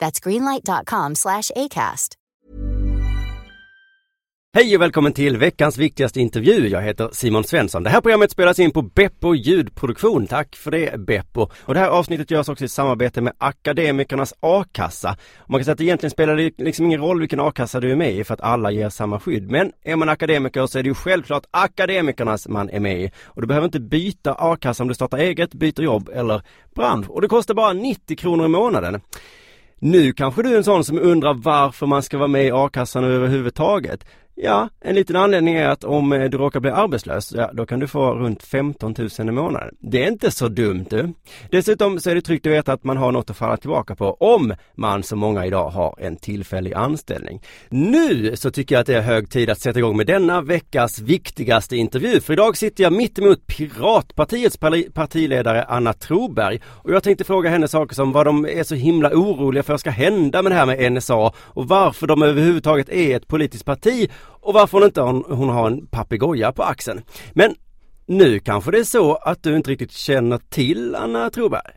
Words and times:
That's 0.00 0.20
greenlight.com 0.20 1.14
slash 1.14 1.50
ACAST. 1.56 2.14
Hej 4.54 4.76
och 4.76 4.82
välkommen 4.82 5.12
till 5.12 5.36
veckans 5.36 5.78
viktigaste 5.78 6.20
intervju. 6.20 6.68
Jag 6.68 6.82
heter 6.82 7.08
Simon 7.12 7.44
Svensson. 7.44 7.82
Det 7.82 7.90
här 7.90 8.00
programmet 8.00 8.30
spelas 8.30 8.58
in 8.58 8.70
på 8.70 8.82
Beppo 8.82 9.34
ljudproduktion. 9.34 10.26
Tack 10.26 10.56
för 10.56 10.70
det 10.70 11.00
Beppo. 11.00 11.48
Och 11.60 11.74
det 11.74 11.80
här 11.80 11.88
avsnittet 11.88 12.30
görs 12.30 12.48
också 12.48 12.64
i 12.64 12.68
samarbete 12.68 13.20
med 13.20 13.32
Akademikernas 13.38 14.34
a-kassa. 14.40 15.16
Man 15.46 15.60
kan 15.60 15.64
säga 15.64 15.72
att 15.72 15.80
egentligen 15.80 16.10
spelar 16.10 16.36
det 16.36 16.58
liksom 16.58 16.86
ingen 16.86 17.00
roll 17.00 17.20
vilken 17.20 17.40
a-kassa 17.40 17.80
du 17.80 17.92
är 17.92 17.96
med 17.96 18.12
i 18.12 18.24
för 18.24 18.34
att 18.34 18.40
alla 18.40 18.70
ger 18.70 18.88
samma 18.88 19.20
skydd. 19.20 19.50
Men 19.50 19.72
är 19.82 19.96
man 19.96 20.08
akademiker 20.08 20.66
så 20.66 20.78
är 20.78 20.82
det 20.82 20.88
ju 20.88 20.94
självklart 20.94 21.44
Akademikernas 21.50 22.48
man 22.48 22.70
är 22.70 22.80
med 22.80 23.00
i. 23.02 23.10
Och 23.24 23.40
du 23.40 23.46
behöver 23.46 23.64
inte 23.64 23.80
byta 23.80 24.34
a-kassa 24.38 24.82
om 24.82 24.88
du 24.88 24.94
startar 24.94 25.18
eget, 25.18 25.54
byter 25.54 25.82
jobb 25.82 26.10
eller 26.14 26.42
bransch. 26.74 27.10
Och 27.10 27.20
det 27.20 27.28
kostar 27.28 27.54
bara 27.54 27.72
90 27.72 28.16
kronor 28.16 28.46
i 28.46 28.48
månaden. 28.48 29.00
Nu 29.84 30.12
kanske 30.12 30.42
du 30.42 30.52
är 30.52 30.56
en 30.56 30.64
sån 30.64 30.84
som 30.84 30.98
undrar 30.98 31.34
varför 31.34 31.86
man 31.86 32.02
ska 32.02 32.18
vara 32.18 32.28
med 32.28 32.46
i 32.46 32.50
a-kassan 32.50 33.04
överhuvudtaget. 33.04 34.04
Ja, 34.34 34.68
en 34.80 34.94
liten 34.94 35.16
anledning 35.16 35.54
är 35.54 35.68
att 35.68 35.84
om 35.84 36.12
eh, 36.12 36.30
du 36.30 36.38
råkar 36.38 36.60
bli 36.60 36.70
arbetslös, 36.70 37.32
ja, 37.32 37.50
då 37.52 37.66
kan 37.66 37.80
du 37.80 37.86
få 37.86 38.14
runt 38.14 38.42
15 38.42 38.94
000 38.98 39.28
i 39.28 39.32
månaden. 39.32 39.74
Det 39.80 40.04
är 40.04 40.08
inte 40.08 40.30
så 40.30 40.48
dumt 40.48 40.86
du. 40.90 41.12
Dessutom 41.50 42.00
så 42.00 42.10
är 42.10 42.14
det 42.14 42.22
tryggt 42.22 42.46
att 42.46 42.52
veta 42.52 42.72
att 42.72 42.84
man 42.84 42.96
har 42.96 43.12
något 43.12 43.30
att 43.30 43.36
falla 43.36 43.56
tillbaka 43.56 43.94
på 43.94 44.14
om 44.14 44.54
man 44.74 45.02
som 45.02 45.18
många 45.18 45.46
idag 45.46 45.70
har 45.70 45.96
en 45.98 46.16
tillfällig 46.16 46.74
anställning. 46.74 47.42
Nu 47.68 48.36
så 48.36 48.50
tycker 48.50 48.74
jag 48.74 48.80
att 48.80 48.86
det 48.86 48.94
är 48.94 49.00
hög 49.00 49.30
tid 49.30 49.50
att 49.50 49.60
sätta 49.60 49.78
igång 49.78 49.96
med 49.96 50.06
denna 50.06 50.40
veckas 50.40 50.98
viktigaste 50.98 51.76
intervju. 51.76 52.20
För 52.20 52.32
idag 52.32 52.56
sitter 52.56 52.84
jag 52.84 52.92
mitt 52.92 53.18
emot 53.18 53.46
Piratpartiets 53.46 54.58
partiledare 54.94 55.64
Anna 55.64 55.92
Troberg 55.92 56.60
och 56.66 56.90
jag 56.90 57.02
tänkte 57.02 57.24
fråga 57.24 57.50
henne 57.50 57.68
saker 57.68 57.94
som 57.94 58.12
vad 58.12 58.26
de 58.26 58.46
är 58.46 58.62
så 58.64 58.74
himla 58.74 59.10
oroliga 59.10 59.62
för 59.62 59.76
ska 59.76 59.90
hända 59.90 60.42
med 60.42 60.52
det 60.52 60.56
här 60.56 60.66
med 60.66 60.92
NSA 60.92 61.32
och 61.36 61.68
varför 61.68 62.06
de 62.06 62.22
överhuvudtaget 62.22 62.88
är 62.88 63.16
ett 63.16 63.28
politiskt 63.28 63.64
parti 63.64 64.10
och 64.40 64.54
varför 64.54 64.78
hon 64.78 64.86
inte 64.86 65.00
hon, 65.00 65.24
hon 65.28 65.48
har 65.48 65.66
en 65.66 65.86
papegoja 65.86 66.52
på 66.52 66.62
axeln. 66.62 67.02
Men 67.32 67.54
nu 68.06 68.38
kanske 68.38 68.70
det 68.70 68.78
är 68.78 68.84
så 68.84 69.14
att 69.14 69.42
du 69.42 69.56
inte 69.56 69.70
riktigt 69.70 69.92
känner 69.92 70.38
till 70.38 70.94
Anna 70.94 71.30
Troberg? 71.30 71.72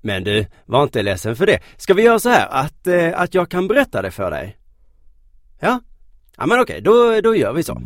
Men 0.00 0.24
du, 0.24 0.46
var 0.66 0.82
inte 0.82 1.02
ledsen 1.02 1.36
för 1.36 1.46
det. 1.46 1.60
Ska 1.76 1.94
vi 1.94 2.02
göra 2.02 2.18
så 2.18 2.28
här 2.28 2.48
att, 2.50 2.86
eh, 2.86 3.20
att 3.20 3.34
jag 3.34 3.48
kan 3.48 3.68
berätta 3.68 4.02
det 4.02 4.10
för 4.10 4.30
dig? 4.30 4.56
Ja? 5.60 5.80
Ja 6.36 6.46
men 6.46 6.60
okej, 6.60 6.80
då, 6.80 7.20
då 7.20 7.36
gör 7.36 7.52
vi 7.52 7.62
så. 7.62 7.80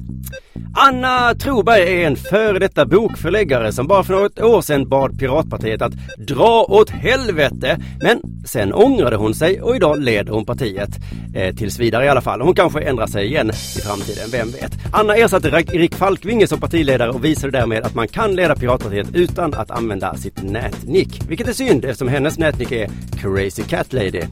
Anna 0.75 1.35
Troberg 1.35 1.83
är 1.83 2.07
en 2.07 2.17
före 2.17 2.59
detta 2.59 2.87
bokförläggare 2.87 3.73
som 3.73 3.87
bara 3.87 4.05
för 4.05 4.15
något 4.15 4.41
år 4.41 4.61
sedan 4.61 4.89
bad 4.89 5.19
Piratpartiet 5.19 5.83
att 5.83 5.93
dra 6.19 6.67
åt 6.69 6.91
helvete. 6.91 7.79
Men 8.03 8.21
sen 8.47 8.73
ångrade 8.73 9.17
hon 9.17 9.35
sig 9.35 9.63
och 9.63 9.77
idag 9.77 9.99
leder 9.99 10.33
hon 10.33 10.45
partiet. 10.45 10.91
Eh, 11.35 11.55
tills 11.55 11.79
vidare 11.79 12.05
i 12.05 12.09
alla 12.09 12.21
fall. 12.21 12.41
Hon 12.41 12.55
kanske 12.55 12.81
ändrar 12.81 13.07
sig 13.07 13.27
igen 13.27 13.51
i 13.51 13.81
framtiden, 13.81 14.29
vem 14.33 14.51
vet. 14.51 14.73
Anna 14.93 15.17
ersatte 15.17 15.49
Erik 15.49 15.95
Falkvinge 15.95 16.47
som 16.47 16.61
partiledare 16.61 17.11
och 17.11 17.25
visade 17.25 17.59
därmed 17.59 17.85
att 17.85 17.95
man 17.95 18.09
kan 18.09 18.37
leda 18.37 18.57
Piratpartiet 18.57 19.15
utan 19.15 19.55
att 19.55 19.71
använda 19.71 20.15
sitt 20.15 20.43
nätnick. 20.43 21.23
Vilket 21.29 21.49
är 21.49 21.53
synd 21.53 21.85
eftersom 21.85 22.09
hennes 22.09 22.39
nätnick 22.39 22.73
är 22.73 22.91
Crazy 23.17 23.63
Cat 23.63 23.93
Lady. 23.93 24.23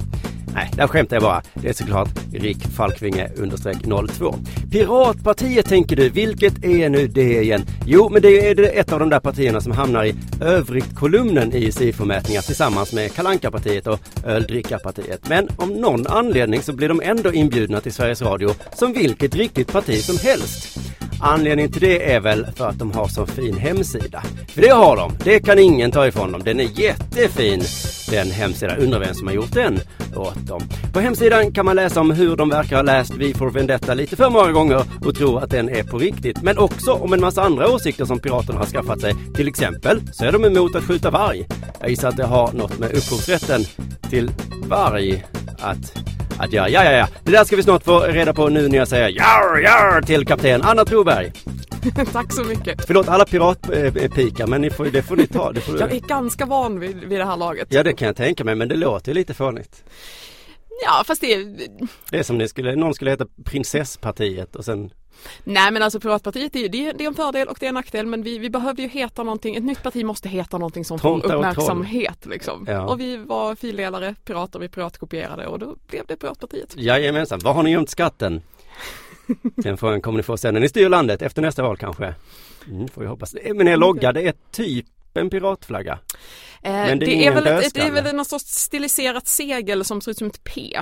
Nej, 0.57 0.71
där 0.77 0.87
skämtar 0.87 1.17
jag 1.17 1.23
bara. 1.23 1.43
Det 1.55 1.69
är 1.69 1.73
såklart 1.73 2.09
Rick 2.33 2.67
Falkvinge 2.77 3.29
understreck 3.37 3.77
02. 4.19 4.35
Piratpartiet 4.71 5.69
tänker 5.69 5.97
du, 5.97 6.09
vilket 6.09 6.65
är 6.65 6.89
nu 6.89 7.07
det 7.07 7.43
igen? 7.43 7.63
Jo, 7.87 8.09
men 8.09 8.23
det 8.23 8.49
är 8.49 8.81
ett 8.81 8.93
av 8.93 9.01
de 9.01 9.09
där 9.09 9.21
partierna 9.21 9.61
som 9.61 9.73
hamnar 9.73 10.05
i 10.05 10.15
övrigt-kolumnen 10.41 11.53
i 11.53 11.73
SIFO-mätningar 11.73 12.43
tillsammans 12.43 12.93
med 12.93 13.15
Kalanka-partiet 13.15 13.87
och 13.87 14.01
Öldrickarpartiet. 14.25 15.29
Men 15.29 15.49
om 15.57 15.69
någon 15.69 16.07
anledning 16.07 16.63
så 16.63 16.73
blir 16.73 16.89
de 16.89 17.01
ändå 17.05 17.33
inbjudna 17.33 17.81
till 17.81 17.93
Sveriges 17.93 18.23
Radio 18.23 18.51
som 18.75 18.93
vilket 18.93 19.35
riktigt 19.35 19.73
parti 19.73 20.05
som 20.05 20.19
helst. 20.19 20.79
Anledningen 21.21 21.73
till 21.73 21.83
det 21.83 22.13
är 22.13 22.21
väl 22.21 22.47
för 22.57 22.69
att 22.69 22.79
de 22.79 22.93
har 22.93 23.09
så 23.09 23.27
fin 23.27 23.57
hemsida. 23.57 24.23
För 24.49 24.63
det 24.63 24.69
har 24.69 24.97
de, 24.97 25.13
det 25.25 25.41
kan 25.41 25.59
ingen 25.59 25.91
ta 25.91 26.07
ifrån 26.07 26.33
dem. 26.33 26.43
Den 26.45 26.61
är 26.61 26.81
jättefin, 26.81 27.63
den 28.11 28.31
hemsidan. 28.31 28.79
Undrar 28.79 29.01
vem 29.01 29.15
som 29.15 29.27
har 29.27 29.35
gjort 29.35 29.53
den 29.53 29.81
åt 30.17 30.47
dem. 30.47 30.63
På 30.93 31.01
hemsidan 31.01 31.53
kan 31.53 31.65
man 31.65 31.77
läsa 31.77 32.01
om 32.01 32.11
hur 32.11 32.37
de 32.37 32.49
verkar 32.49 32.77
ha 32.77 32.83
läst 32.83 33.15
Vi 33.15 33.35
får 33.35 33.51
Vendetta 33.51 33.95
lite 33.95 34.17
för 34.17 34.31
många 34.31 34.53
gånger 34.53 34.83
och 35.05 35.15
tro 35.15 35.37
att 35.37 35.51
den 35.51 35.69
är 35.69 35.83
på 35.83 35.99
riktigt. 35.99 36.43
Men 36.43 36.59
också 36.59 36.93
om 36.93 37.13
en 37.13 37.21
massa 37.21 37.43
andra 37.43 37.69
åsikter 37.69 38.05
som 38.05 38.19
piraterna 38.19 38.59
har 38.59 38.67
skaffat 38.67 39.01
sig. 39.01 39.15
Till 39.35 39.49
exempel 39.49 40.01
så 40.13 40.25
är 40.25 40.33
de 40.33 40.45
emot 40.45 40.77
att 40.77 40.85
skjuta 40.85 41.11
varg. 41.11 41.47
Jag 41.81 41.91
gissar 41.91 42.09
att 42.09 42.17
det 42.17 42.27
har 42.27 42.53
något 42.53 42.79
med 42.79 42.89
upphovsrätten 42.89 43.65
till 44.11 44.31
varg 44.69 45.25
att 45.59 45.93
att 46.39 46.53
göra. 46.53 46.69
Ja, 46.69 46.85
ja, 46.85 46.93
ja. 46.93 47.09
Det 47.25 47.33
där 47.33 47.45
ska 47.45 47.57
vi 47.57 47.63
snart 47.63 47.85
få 47.85 48.01
reda 48.01 48.33
på 48.33 48.49
nu 48.49 48.69
när 48.69 48.79
jag 48.79 48.89
säger 48.89 49.09
jar, 49.09 49.59
jar 49.59 50.01
till 50.01 50.27
kapten 50.27 50.63
Anna 50.63 50.85
Troberg. 50.85 51.33
Tack 52.13 52.33
så 52.33 52.45
mycket. 52.45 52.87
Förlåt 52.87 53.09
alla 53.09 53.25
piratpikar 53.25 54.47
men 54.47 54.61
ni 54.61 54.71
får, 54.71 54.85
det 54.85 55.03
får 55.03 55.17
ni 55.17 55.27
ta. 55.27 55.53
Det 55.53 55.61
får... 55.61 55.81
Jag 55.81 55.93
är 55.93 56.01
ganska 56.01 56.47
van 56.47 56.81
vid, 56.81 56.97
vid 56.97 57.19
det 57.19 57.25
här 57.25 57.37
laget. 57.37 57.69
Ja 57.71 57.83
det 57.83 57.93
kan 57.93 58.07
jag 58.07 58.17
tänka 58.17 58.45
mig 58.45 58.55
men 58.55 58.69
det 58.69 58.77
låter 58.77 59.11
ju 59.11 59.15
lite 59.15 59.35
fånigt. 59.35 59.85
Ja 60.85 61.05
fast 61.07 61.21
det 61.21 61.45
Det 62.11 62.19
är 62.19 62.23
som 62.23 62.39
det 62.39 62.49
skulle, 62.49 62.77
någon 62.77 62.95
skulle 62.95 63.11
heta 63.11 63.27
Prinsesspartiet 63.45 64.57
och 64.57 64.65
sen 64.65 64.91
Nej 65.45 65.71
men 65.73 65.83
alltså 65.83 66.01
Piratpartiet 66.01 66.57
är 66.57 66.69
det 66.69 66.89
är, 66.89 66.93
det 66.93 67.05
är 67.05 67.09
en 67.09 67.15
fördel 67.15 67.49
och 67.49 67.57
det 67.61 67.67
är 67.67 67.69
en 67.69 67.75
nackdel 67.75 68.07
men 68.07 68.23
vi, 68.23 68.39
vi 68.39 68.51
behövde 68.51 68.83
ju 68.83 68.89
heta 68.89 69.23
någonting, 69.23 69.57
ett 69.57 69.65
nytt 69.65 69.83
parti 69.83 70.05
måste 70.05 70.29
heta 70.29 70.59
någonting 70.59 70.85
som 70.85 70.99
får 70.99 71.27
uppmärksamhet 71.27 72.27
liksom. 72.27 72.65
Ja. 72.69 72.87
Och 72.87 73.01
vi 73.01 73.17
var 73.17 73.55
fildelare, 73.55 74.15
pirater, 74.25 74.59
vi 74.59 74.69
piratkopierade 74.69 75.47
och 75.47 75.59
då 75.59 75.77
blev 75.89 76.07
det 76.07 76.17
Piratpartiet. 76.17 76.75
Jajamensan, 76.77 77.39
var 77.39 77.53
har 77.53 77.63
ni 77.63 77.71
gömt 77.71 77.91
skatten? 77.91 78.43
Den 79.43 79.77
frågan 79.77 80.01
kommer 80.01 80.17
ni 80.17 80.23
få 80.23 80.37
sen 80.37 80.55
när 80.55 80.61
ni 80.61 80.69
styr 80.69 80.89
landet 80.89 81.23
efter 81.23 81.43
nästa 81.43 81.63
val 81.63 81.77
kanske. 81.77 82.15
Mm, 82.69 82.89
får 82.89 83.01
vi 83.01 83.07
hoppas. 83.07 83.35
Men 83.55 83.69
er 83.69 83.77
logga 83.77 84.13
det 84.13 84.23
är 84.23 84.35
typ 84.53 84.87
en 85.15 85.31
piratflagga. 85.31 85.99
Eh, 86.63 86.73
det 86.73 86.91
är, 86.91 86.97
det 86.97 87.27
är 87.27 87.33
väl 87.33 87.47
ett, 87.47 87.75
det 87.75 87.81
är 87.81 87.91
väl 87.91 88.17
något 88.17 88.29
sorts 88.29 88.45
stiliserat 88.45 89.27
segel 89.27 89.85
som 89.85 90.01
ser 90.01 90.11
ut 90.11 90.19
som 90.19 90.27
ett 90.27 90.45
P. 90.45 90.81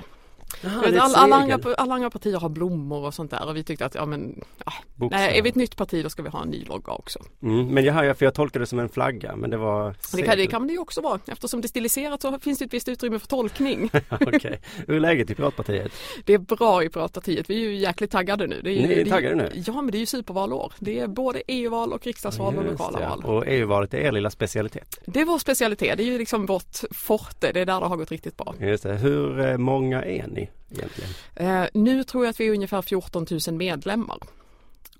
Aha, 0.66 0.80
vet, 0.80 1.00
alla, 1.00 1.18
alla, 1.18 1.36
andra, 1.36 1.74
alla 1.74 1.94
andra 1.94 2.10
partier 2.10 2.38
har 2.38 2.48
blommor 2.48 3.06
och 3.06 3.14
sånt 3.14 3.30
där 3.30 3.48
och 3.48 3.56
vi 3.56 3.64
tyckte 3.64 3.86
att 3.86 3.94
ja 3.94 4.06
men 4.06 4.44
ja, 4.64 4.72
nej, 5.10 5.38
är 5.38 5.42
vi 5.42 5.48
ett 5.48 5.54
nytt 5.54 5.76
parti 5.76 6.02
då 6.02 6.10
ska 6.10 6.22
vi 6.22 6.28
ha 6.28 6.42
en 6.42 6.48
ny 6.48 6.64
logga 6.64 6.92
också. 6.92 7.18
Mm, 7.42 7.66
men 7.66 7.84
jag, 7.84 8.18
för 8.18 8.24
jag 8.24 8.34
tolkade 8.34 8.62
det 8.62 8.66
som 8.66 8.78
en 8.78 8.88
flagga 8.88 9.36
men 9.36 9.50
det 9.50 9.56
var 9.56 9.94
det 10.12 10.22
kan, 10.22 10.38
det 10.38 10.46
kan 10.46 10.66
det 10.66 10.72
ju 10.72 10.78
också 10.78 11.00
vara 11.00 11.20
eftersom 11.26 11.60
det 11.60 11.66
är 11.66 11.68
stiliserat 11.68 12.22
så 12.22 12.38
finns 12.38 12.58
det 12.58 12.64
ett 12.64 12.74
visst 12.74 12.88
utrymme 12.88 13.18
för 13.18 13.26
tolkning. 13.26 13.90
Okej, 14.08 14.60
hur 14.86 14.96
är 14.96 15.00
läget 15.00 15.30
i 15.30 15.34
Piratpartiet? 15.34 15.92
Det 16.24 16.34
är 16.34 16.38
bra 16.38 16.84
i 16.84 16.88
Piratpartiet, 16.88 17.50
vi 17.50 17.64
är 17.64 17.68
ju 17.68 17.76
jäkligt 17.76 18.10
taggade 18.10 18.46
nu. 18.46 18.60
Det 18.64 18.70
är, 18.70 18.88
Ni 18.88 18.94
är 18.94 19.04
taggade 19.04 19.34
nu? 19.34 19.50
Ja 19.66 19.82
men 19.82 19.90
det 19.90 19.96
är 19.98 20.00
ju 20.00 20.06
supervalår. 20.06 20.72
Det 20.78 21.00
är 21.00 21.06
både 21.06 21.42
EU-val 21.46 21.92
och 21.92 22.06
riksdagsval 22.06 22.58
och 22.58 22.64
lokala 22.64 23.00
ja. 23.00 23.08
val. 23.08 23.24
Och 23.24 23.44
EU-valet 23.46 23.94
är 23.94 23.98
er 23.98 24.12
lilla 24.12 24.30
specialitet? 24.30 25.00
Det 25.06 25.20
är 25.20 25.24
vår 25.24 25.38
specialitet, 25.38 25.96
det 25.96 26.02
är 26.02 26.06
ju 26.06 26.18
liksom 26.18 26.46
vårt 26.46 26.76
forte, 26.90 27.52
det 27.52 27.60
är 27.60 27.66
där 27.66 27.80
det 27.80 27.86
har 27.86 27.96
gått 27.96 28.10
riktigt 28.10 28.36
bra. 28.36 28.54
Just 28.60 28.82
det. 28.82 28.94
Hur 28.94 29.40
eh, 29.40 29.56
många 29.56 30.02
är 30.04 30.26
ni? 30.26 30.50
Egentligen? 30.70 31.10
Eh, 31.34 31.68
nu 31.74 32.04
tror 32.04 32.24
jag 32.24 32.30
att 32.30 32.40
vi 32.40 32.46
är 32.46 32.52
ungefär 32.52 32.82
14 32.82 33.26
000 33.46 33.56
medlemmar. 33.56 34.18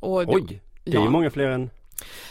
Och 0.01 0.25
Oj, 0.27 0.61
det 0.85 0.97
är 0.97 1.03
ju 1.03 1.11
många 1.11 1.31
fler 1.31 1.51
än 1.51 1.71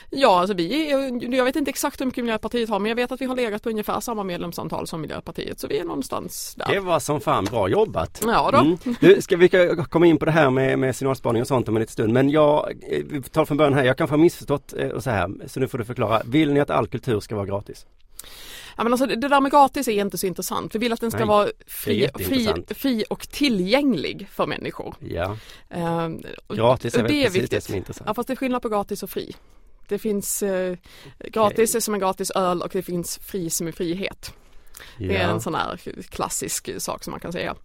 Ja, 0.10 0.40
alltså 0.40 0.54
vi 0.54 0.90
jag 1.32 1.46
vet 1.46 1.56
inte 1.56 1.70
exakt 1.70 2.02
hur 2.02 2.06
mycket 2.06 2.24
Miljöpartiet 2.24 2.70
har 2.70 2.80
men 2.80 2.90
jag 2.90 2.96
vet 2.96 3.12
att 3.12 3.22
vi 3.22 3.26
har 3.26 3.36
legat 3.36 3.64
på 3.64 3.70
ungefär 3.70 4.00
samma 4.00 4.24
medlemsantal 4.24 4.88
som 4.88 5.02
Miljöpartiet 5.02 5.60
så 5.60 5.68
vi 5.68 5.80
är 5.80 5.84
någonstans 5.84 6.56
där. 6.56 6.74
Det 6.74 6.80
var 6.80 7.00
som 7.00 7.22
fan 7.22 7.46
bra 7.46 7.70
jobbat! 7.70 8.24
Ja 8.26 8.50
då. 8.52 8.58
Mm. 8.58 8.78
Du, 9.00 9.22
ska 9.22 9.38
vi 9.38 9.50
komma 9.90 10.06
in 10.06 10.18
på 10.18 10.26
det 10.26 10.32
här 10.32 10.50
med, 10.50 10.80
med 10.80 10.96
signalspaning 10.96 11.42
och 11.42 11.48
sånt 11.48 11.70
om 11.70 11.76
en 11.76 11.80
liten 11.80 11.94
stund 11.94 12.14
men 12.14 12.30
jag 12.30 12.72
eh, 12.90 13.04
vi 13.10 13.22
tar 13.22 13.46
från 13.46 13.58
början 13.58 13.74
här, 13.74 13.84
jag 13.84 13.98
kan 13.98 14.08
få 14.08 14.18
missförstått 14.18 14.74
eh, 14.78 14.88
och 14.88 15.04
så 15.04 15.10
här 15.10 15.30
så 15.48 15.60
nu 15.60 15.68
får 15.68 15.78
du 15.78 15.86
förklara. 15.86 16.22
Vill 16.26 16.54
ni 16.54 16.60
att 16.60 16.70
all 16.70 16.88
kultur 16.88 17.20
ska 17.20 17.36
vara 17.36 17.46
gratis? 17.46 17.86
Ja, 18.78 18.84
men 18.84 18.94
alltså, 18.94 19.06
det 19.06 19.16
där 19.28 19.42
med 19.42 19.52
gratis 19.52 19.88
är 19.88 19.92
inte 19.92 20.18
så 20.18 20.28
intressant. 20.28 20.76
Vi 20.76 20.80
vill 20.80 20.94
att 20.94 21.02
den 21.02 21.12
ska 21.12 21.20
Nej, 21.20 21.28
vara 21.28 21.50
fri, 21.68 22.10
fri, 22.16 22.54
fri 22.68 23.04
och 23.10 23.30
tillgänglig 23.30 24.28
för 24.32 24.46
människor. 24.46 24.96
Ja. 25.00 25.38
Uh, 25.76 26.10
gratis 26.56 26.96
är 26.96 27.02
väl 27.02 27.12
precis 27.12 27.36
viktigt. 27.36 27.52
det 27.52 27.62
som 27.62 27.74
är 27.74 27.78
intressant. 27.78 28.08
Ja 28.08 28.14
fast 28.14 28.28
det 28.28 28.34
är 28.34 28.36
skillnad 28.36 28.62
på 28.62 28.70
gratis 28.70 29.04
och 29.04 29.10
fri. 29.10 29.36
Det 29.88 30.00
finns 30.00 30.44
eh, 30.44 30.78
gratis 31.20 31.76
är 31.76 31.80
som 31.80 31.94
en 31.94 32.00
gratis 32.00 32.32
öl 32.32 32.62
och 32.62 32.70
det 32.74 32.84
finns 32.84 33.18
fri 33.18 33.50
som 33.50 33.68
är 33.68 33.72
frihet. 33.72 34.34
Ja. 34.98 35.08
Det 35.08 35.18
är 35.18 35.28
en 35.28 35.42
sån 35.42 35.56
här 35.56 35.78
klassisk 36.10 36.70
sak 36.78 37.04
som 37.04 37.12
man 37.12 37.20
kan 37.20 37.32
säga. 37.32 37.56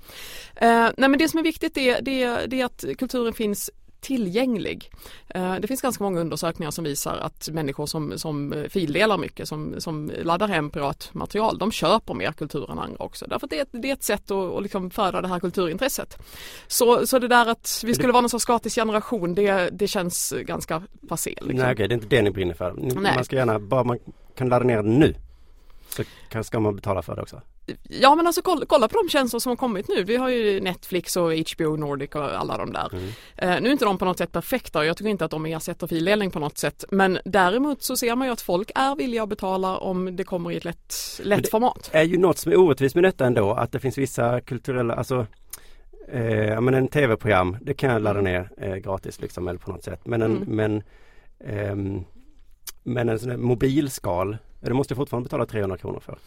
Eh, 0.56 0.88
nej 0.96 1.08
men 1.08 1.18
det 1.18 1.28
som 1.28 1.38
är 1.38 1.42
viktigt 1.42 1.76
är, 1.76 2.02
det, 2.02 2.46
det 2.46 2.60
är 2.60 2.64
att 2.64 2.84
kulturen 2.98 3.32
finns 3.32 3.70
tillgänglig. 4.00 4.90
Eh, 5.28 5.54
det 5.54 5.68
finns 5.68 5.82
ganska 5.82 6.04
många 6.04 6.20
undersökningar 6.20 6.70
som 6.70 6.84
visar 6.84 7.16
att 7.16 7.48
människor 7.52 7.86
som, 7.86 8.18
som 8.18 8.64
fildelar 8.68 9.18
mycket, 9.18 9.48
som, 9.48 9.80
som 9.80 10.12
laddar 10.22 10.48
hem 10.48 10.70
piratmaterial, 10.70 11.58
de 11.58 11.72
köper 11.72 12.14
mer 12.14 12.32
kultur 12.32 12.70
än 12.70 12.78
andra 12.78 13.04
också. 13.04 13.26
Därför 13.26 13.46
att 13.46 13.50
det 13.50 13.58
är, 13.60 13.66
det 13.72 13.88
är 13.90 13.92
ett 13.92 14.02
sätt 14.02 14.30
att, 14.30 14.54
att 14.54 14.62
liksom 14.62 14.90
föda 14.90 15.20
det 15.20 15.28
här 15.28 15.40
kulturintresset. 15.40 16.18
Så, 16.66 17.06
så 17.06 17.18
det 17.18 17.28
där 17.28 17.46
att 17.46 17.82
vi 17.84 17.94
skulle 17.94 18.12
vara 18.12 18.20
någon 18.20 18.30
sorts 18.30 18.44
gratis 18.44 18.74
generation, 18.74 19.34
det, 19.34 19.70
det 19.72 19.88
känns 19.88 20.34
ganska 20.46 20.82
passé. 21.08 21.30
Liksom. 21.30 21.56
Nej, 21.56 21.72
okay, 21.72 21.86
det 21.86 21.92
är 21.92 21.96
inte 21.96 22.16
det 22.16 22.22
ni 22.22 22.30
brinner 22.30 22.54
för. 22.54 22.72
Man 23.14 23.24
ska 23.24 23.36
gärna, 23.36 23.58
bara 23.58 23.84
man 23.84 23.98
kan 24.34 24.48
ladda 24.48 24.64
ner 24.64 24.76
den 24.76 24.98
nu 24.98 25.14
så 26.32 26.42
ska 26.42 26.60
man 26.60 26.76
betala 26.76 27.02
för 27.02 27.16
det 27.16 27.22
också? 27.22 27.40
Ja 27.82 28.14
men 28.14 28.26
alltså 28.26 28.42
kolla, 28.42 28.66
kolla, 28.66 28.88
på 28.88 29.02
de 29.02 29.08
tjänster 29.08 29.38
som 29.38 29.50
har 29.50 29.56
kommit 29.56 29.88
nu. 29.88 30.04
Vi 30.04 30.16
har 30.16 30.28
ju 30.28 30.60
Netflix 30.60 31.16
och 31.16 31.32
HBO 31.32 31.76
Nordic 31.76 32.10
och 32.10 32.40
alla 32.40 32.56
de 32.56 32.72
där. 32.72 32.88
Mm. 32.92 33.04
Uh, 33.04 33.62
nu 33.62 33.68
är 33.68 33.72
inte 33.72 33.84
de 33.84 33.98
på 33.98 34.04
något 34.04 34.18
sätt 34.18 34.32
perfekta 34.32 34.78
och 34.78 34.86
jag 34.86 34.96
tycker 34.96 35.10
inte 35.10 35.24
att 35.24 35.30
de 35.30 35.46
ersätter 35.46 35.86
fildelning 35.86 36.30
på 36.30 36.38
något 36.38 36.58
sätt. 36.58 36.84
Men 36.90 37.18
däremot 37.24 37.82
så 37.82 37.96
ser 37.96 38.16
man 38.16 38.26
ju 38.26 38.32
att 38.32 38.40
folk 38.40 38.70
är 38.74 38.96
villiga 38.96 39.22
att 39.22 39.28
betala 39.28 39.76
om 39.76 40.16
det 40.16 40.24
kommer 40.24 40.52
i 40.52 40.56
ett 40.56 40.64
lätt, 40.64 40.94
lätt 41.22 41.42
det 41.42 41.50
format. 41.50 41.90
är 41.92 42.02
ju 42.02 42.18
något 42.18 42.38
som 42.38 42.52
är 42.52 42.56
orättvist 42.56 42.94
med 42.94 43.04
detta 43.04 43.26
ändå 43.26 43.52
att 43.52 43.72
det 43.72 43.80
finns 43.80 43.98
vissa 43.98 44.40
kulturella, 44.40 44.94
alltså 44.94 45.26
eh, 46.12 46.60
men 46.60 46.74
en 46.74 46.88
tv-program 46.88 47.56
det 47.60 47.74
kan 47.74 47.90
jag 47.90 48.02
ladda 48.02 48.20
ner 48.20 48.50
eh, 48.56 48.76
gratis 48.76 49.20
liksom 49.20 49.48
eller 49.48 49.58
på 49.58 49.70
något 49.70 49.84
sätt. 49.84 50.06
Men 50.06 50.22
en, 50.22 50.36
mm. 50.36 50.56
men, 50.56 50.82
eh, 51.40 51.76
men 52.82 53.08
en 53.08 53.18
sån 53.18 53.30
här 53.30 53.36
mobilskal 53.36 54.36
det 54.60 54.74
måste 54.74 54.92
jag 54.92 54.96
fortfarande 54.96 55.26
betala 55.26 55.46
300 55.46 55.76
kronor 55.76 56.00
för. 56.00 56.18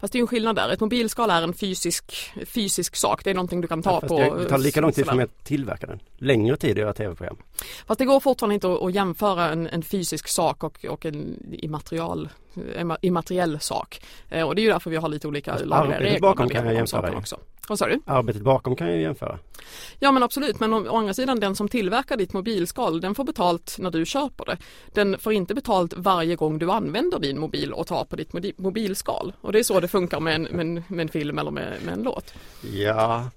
Fast 0.00 0.12
det 0.12 0.16
är 0.16 0.20
ju 0.20 0.22
en 0.22 0.26
skillnad 0.26 0.56
där. 0.56 0.68
Ett 0.68 0.80
mobilskal 0.80 1.30
är 1.30 1.42
en 1.42 1.54
fysisk, 1.54 2.32
fysisk 2.46 2.96
sak. 2.96 3.24
Det 3.24 3.30
är 3.30 3.34
någonting 3.34 3.60
du 3.60 3.68
kan 3.68 3.82
ta 3.82 3.98
ja, 4.02 4.08
på. 4.08 4.36
Det 4.36 4.48
tar 4.48 4.58
lika 4.58 4.80
lång 4.80 4.92
tid 4.92 5.06
för 5.06 5.14
mig 5.14 5.24
att 5.24 5.44
tillverka 5.44 5.86
den. 5.86 6.00
Längre 6.16 6.56
tid 6.56 6.70
att 6.70 6.76
göra 6.76 6.92
tv-program. 6.92 7.36
Fast 7.86 7.98
det 7.98 8.04
går 8.04 8.20
fortfarande 8.20 8.54
inte 8.54 8.72
att, 8.72 8.82
att 8.82 8.94
jämföra 8.94 9.48
en, 9.48 9.66
en, 9.66 9.82
fysisk 9.82 10.28
sak 10.28 10.64
och, 10.64 10.84
och 10.84 11.06
en 11.06 11.42
immaterial, 11.52 12.28
immateriell 13.00 13.60
sak. 13.60 14.00
Eh, 14.28 14.48
och 14.48 14.54
det 14.54 14.60
är 14.60 14.64
ju 14.64 14.70
därför 14.70 14.90
vi 14.90 14.96
har 14.96 15.08
lite 15.08 15.28
olika 15.28 15.58
lagliga 15.58 16.00
regler. 16.00 16.20
bakom 16.20 16.48
kan 16.48 16.66
jag 16.66 16.74
jämföra 16.74 17.16
också. 17.16 17.38
Vad 17.68 17.78
sa 17.78 17.86
du? 17.86 18.00
Arbetet 18.06 18.42
bakom 18.42 18.76
kan 18.76 18.88
jag 18.88 19.00
jämföra. 19.00 19.38
Ja 19.98 20.12
men 20.12 20.22
absolut 20.22 20.60
men 20.60 20.72
å, 20.72 20.80
å 20.88 20.96
andra 20.96 21.14
sidan 21.14 21.40
den 21.40 21.56
som 21.56 21.68
tillverkar 21.68 22.16
ditt 22.16 22.32
mobilskal 22.32 23.00
den 23.00 23.14
får 23.14 23.24
betalt 23.24 23.76
när 23.78 23.90
du 23.90 24.06
köper 24.06 24.44
det. 24.44 24.56
Den 24.94 25.18
får 25.18 25.32
inte 25.32 25.54
betalt 25.54 25.94
varje 25.96 26.36
gång 26.36 26.58
du 26.58 26.70
använder 26.70 27.18
din 27.18 27.40
mobil 27.40 27.72
och 27.72 27.86
tar 27.86 28.04
på 28.04 28.16
ditt 28.16 28.58
mobilskal. 28.58 29.32
Och 29.40 29.52
det 29.52 29.58
är 29.58 29.62
så 29.62 29.80
det 29.80 29.88
funkar 29.88 30.20
med 30.20 30.34
en, 30.34 30.42
med 30.42 30.60
en, 30.60 30.84
med 30.88 31.00
en 31.00 31.08
film 31.08 31.38
eller 31.38 31.50
med, 31.50 31.82
med 31.84 31.94
en 31.94 32.02
låt. 32.02 32.34
Ja, 32.72 33.30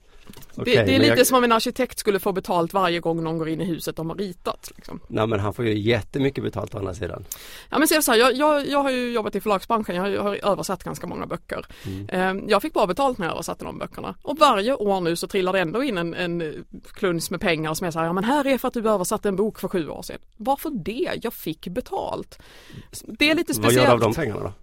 Det, 0.55 0.63
det, 0.63 0.95
är 0.95 0.99
lite 0.99 1.15
jag... 1.17 1.27
som 1.27 1.37
om 1.37 1.43
en 1.43 1.51
arkitekt 1.51 1.99
skulle 1.99 2.19
få 2.19 2.31
betalt 2.31 2.73
varje 2.73 2.99
gång 2.99 3.23
någon 3.23 3.37
går 3.37 3.49
in 3.49 3.61
i 3.61 3.65
huset 3.65 3.95
de 3.95 4.09
har 4.09 4.17
ritat. 4.17 4.71
Liksom. 4.75 4.99
Nej 5.07 5.27
men 5.27 5.39
han 5.39 5.53
får 5.53 5.65
ju 5.65 5.79
jättemycket 5.79 6.43
betalt 6.43 6.75
å 6.75 6.77
andra 6.77 6.93
sidan. 6.93 7.25
Ja 7.69 7.79
men 7.79 7.87
så 7.87 8.11
här, 8.11 8.19
jag, 8.19 8.35
jag, 8.35 8.67
jag 8.67 8.83
har 8.83 8.91
ju 8.91 9.11
jobbat 9.11 9.35
i 9.35 9.41
förlagsbranschen, 9.41 9.95
jag 9.95 10.03
har, 10.03 10.09
jag 10.09 10.23
har 10.23 10.51
översatt 10.51 10.83
ganska 10.83 11.07
många 11.07 11.25
böcker. 11.25 11.65
Mm. 11.85 12.09
Ehm, 12.11 12.49
jag 12.49 12.61
fick 12.61 12.73
bra 12.73 12.87
betalt 12.87 13.17
när 13.17 13.25
jag 13.25 13.33
översatte 13.33 13.65
de 13.65 13.77
böckerna. 13.77 14.15
Och 14.21 14.37
varje 14.39 14.73
år 14.73 15.01
nu 15.01 15.15
så 15.15 15.27
trillar 15.27 15.53
det 15.53 15.59
ändå 15.59 15.83
in 15.83 15.97
en, 15.97 16.13
en 16.13 16.65
kluns 16.93 17.31
med 17.31 17.41
pengar 17.41 17.73
som 17.73 17.87
är 17.87 17.91
så 17.91 17.99
här, 17.99 18.05
ja 18.05 18.13
men 18.13 18.23
här 18.23 18.47
är 18.47 18.57
för 18.57 18.67
att 18.67 18.73
du 18.73 18.89
översatte 18.89 19.29
en 19.29 19.35
bok 19.35 19.59
för 19.59 19.67
sju 19.67 19.89
år 19.89 20.01
sedan. 20.01 20.17
Varför 20.37 20.69
det? 20.69 21.09
Jag 21.21 21.33
fick 21.33 21.67
betalt. 21.67 22.39
Det 23.05 23.29
är 23.29 23.35
lite 23.35 23.53
speciellt. 23.53 23.77
Vad 23.77 23.83
gör 23.83 23.85
du 23.85 23.91
av 23.91 23.99
de 23.99 24.13
pengarna 24.13 24.39
då? 24.39 24.53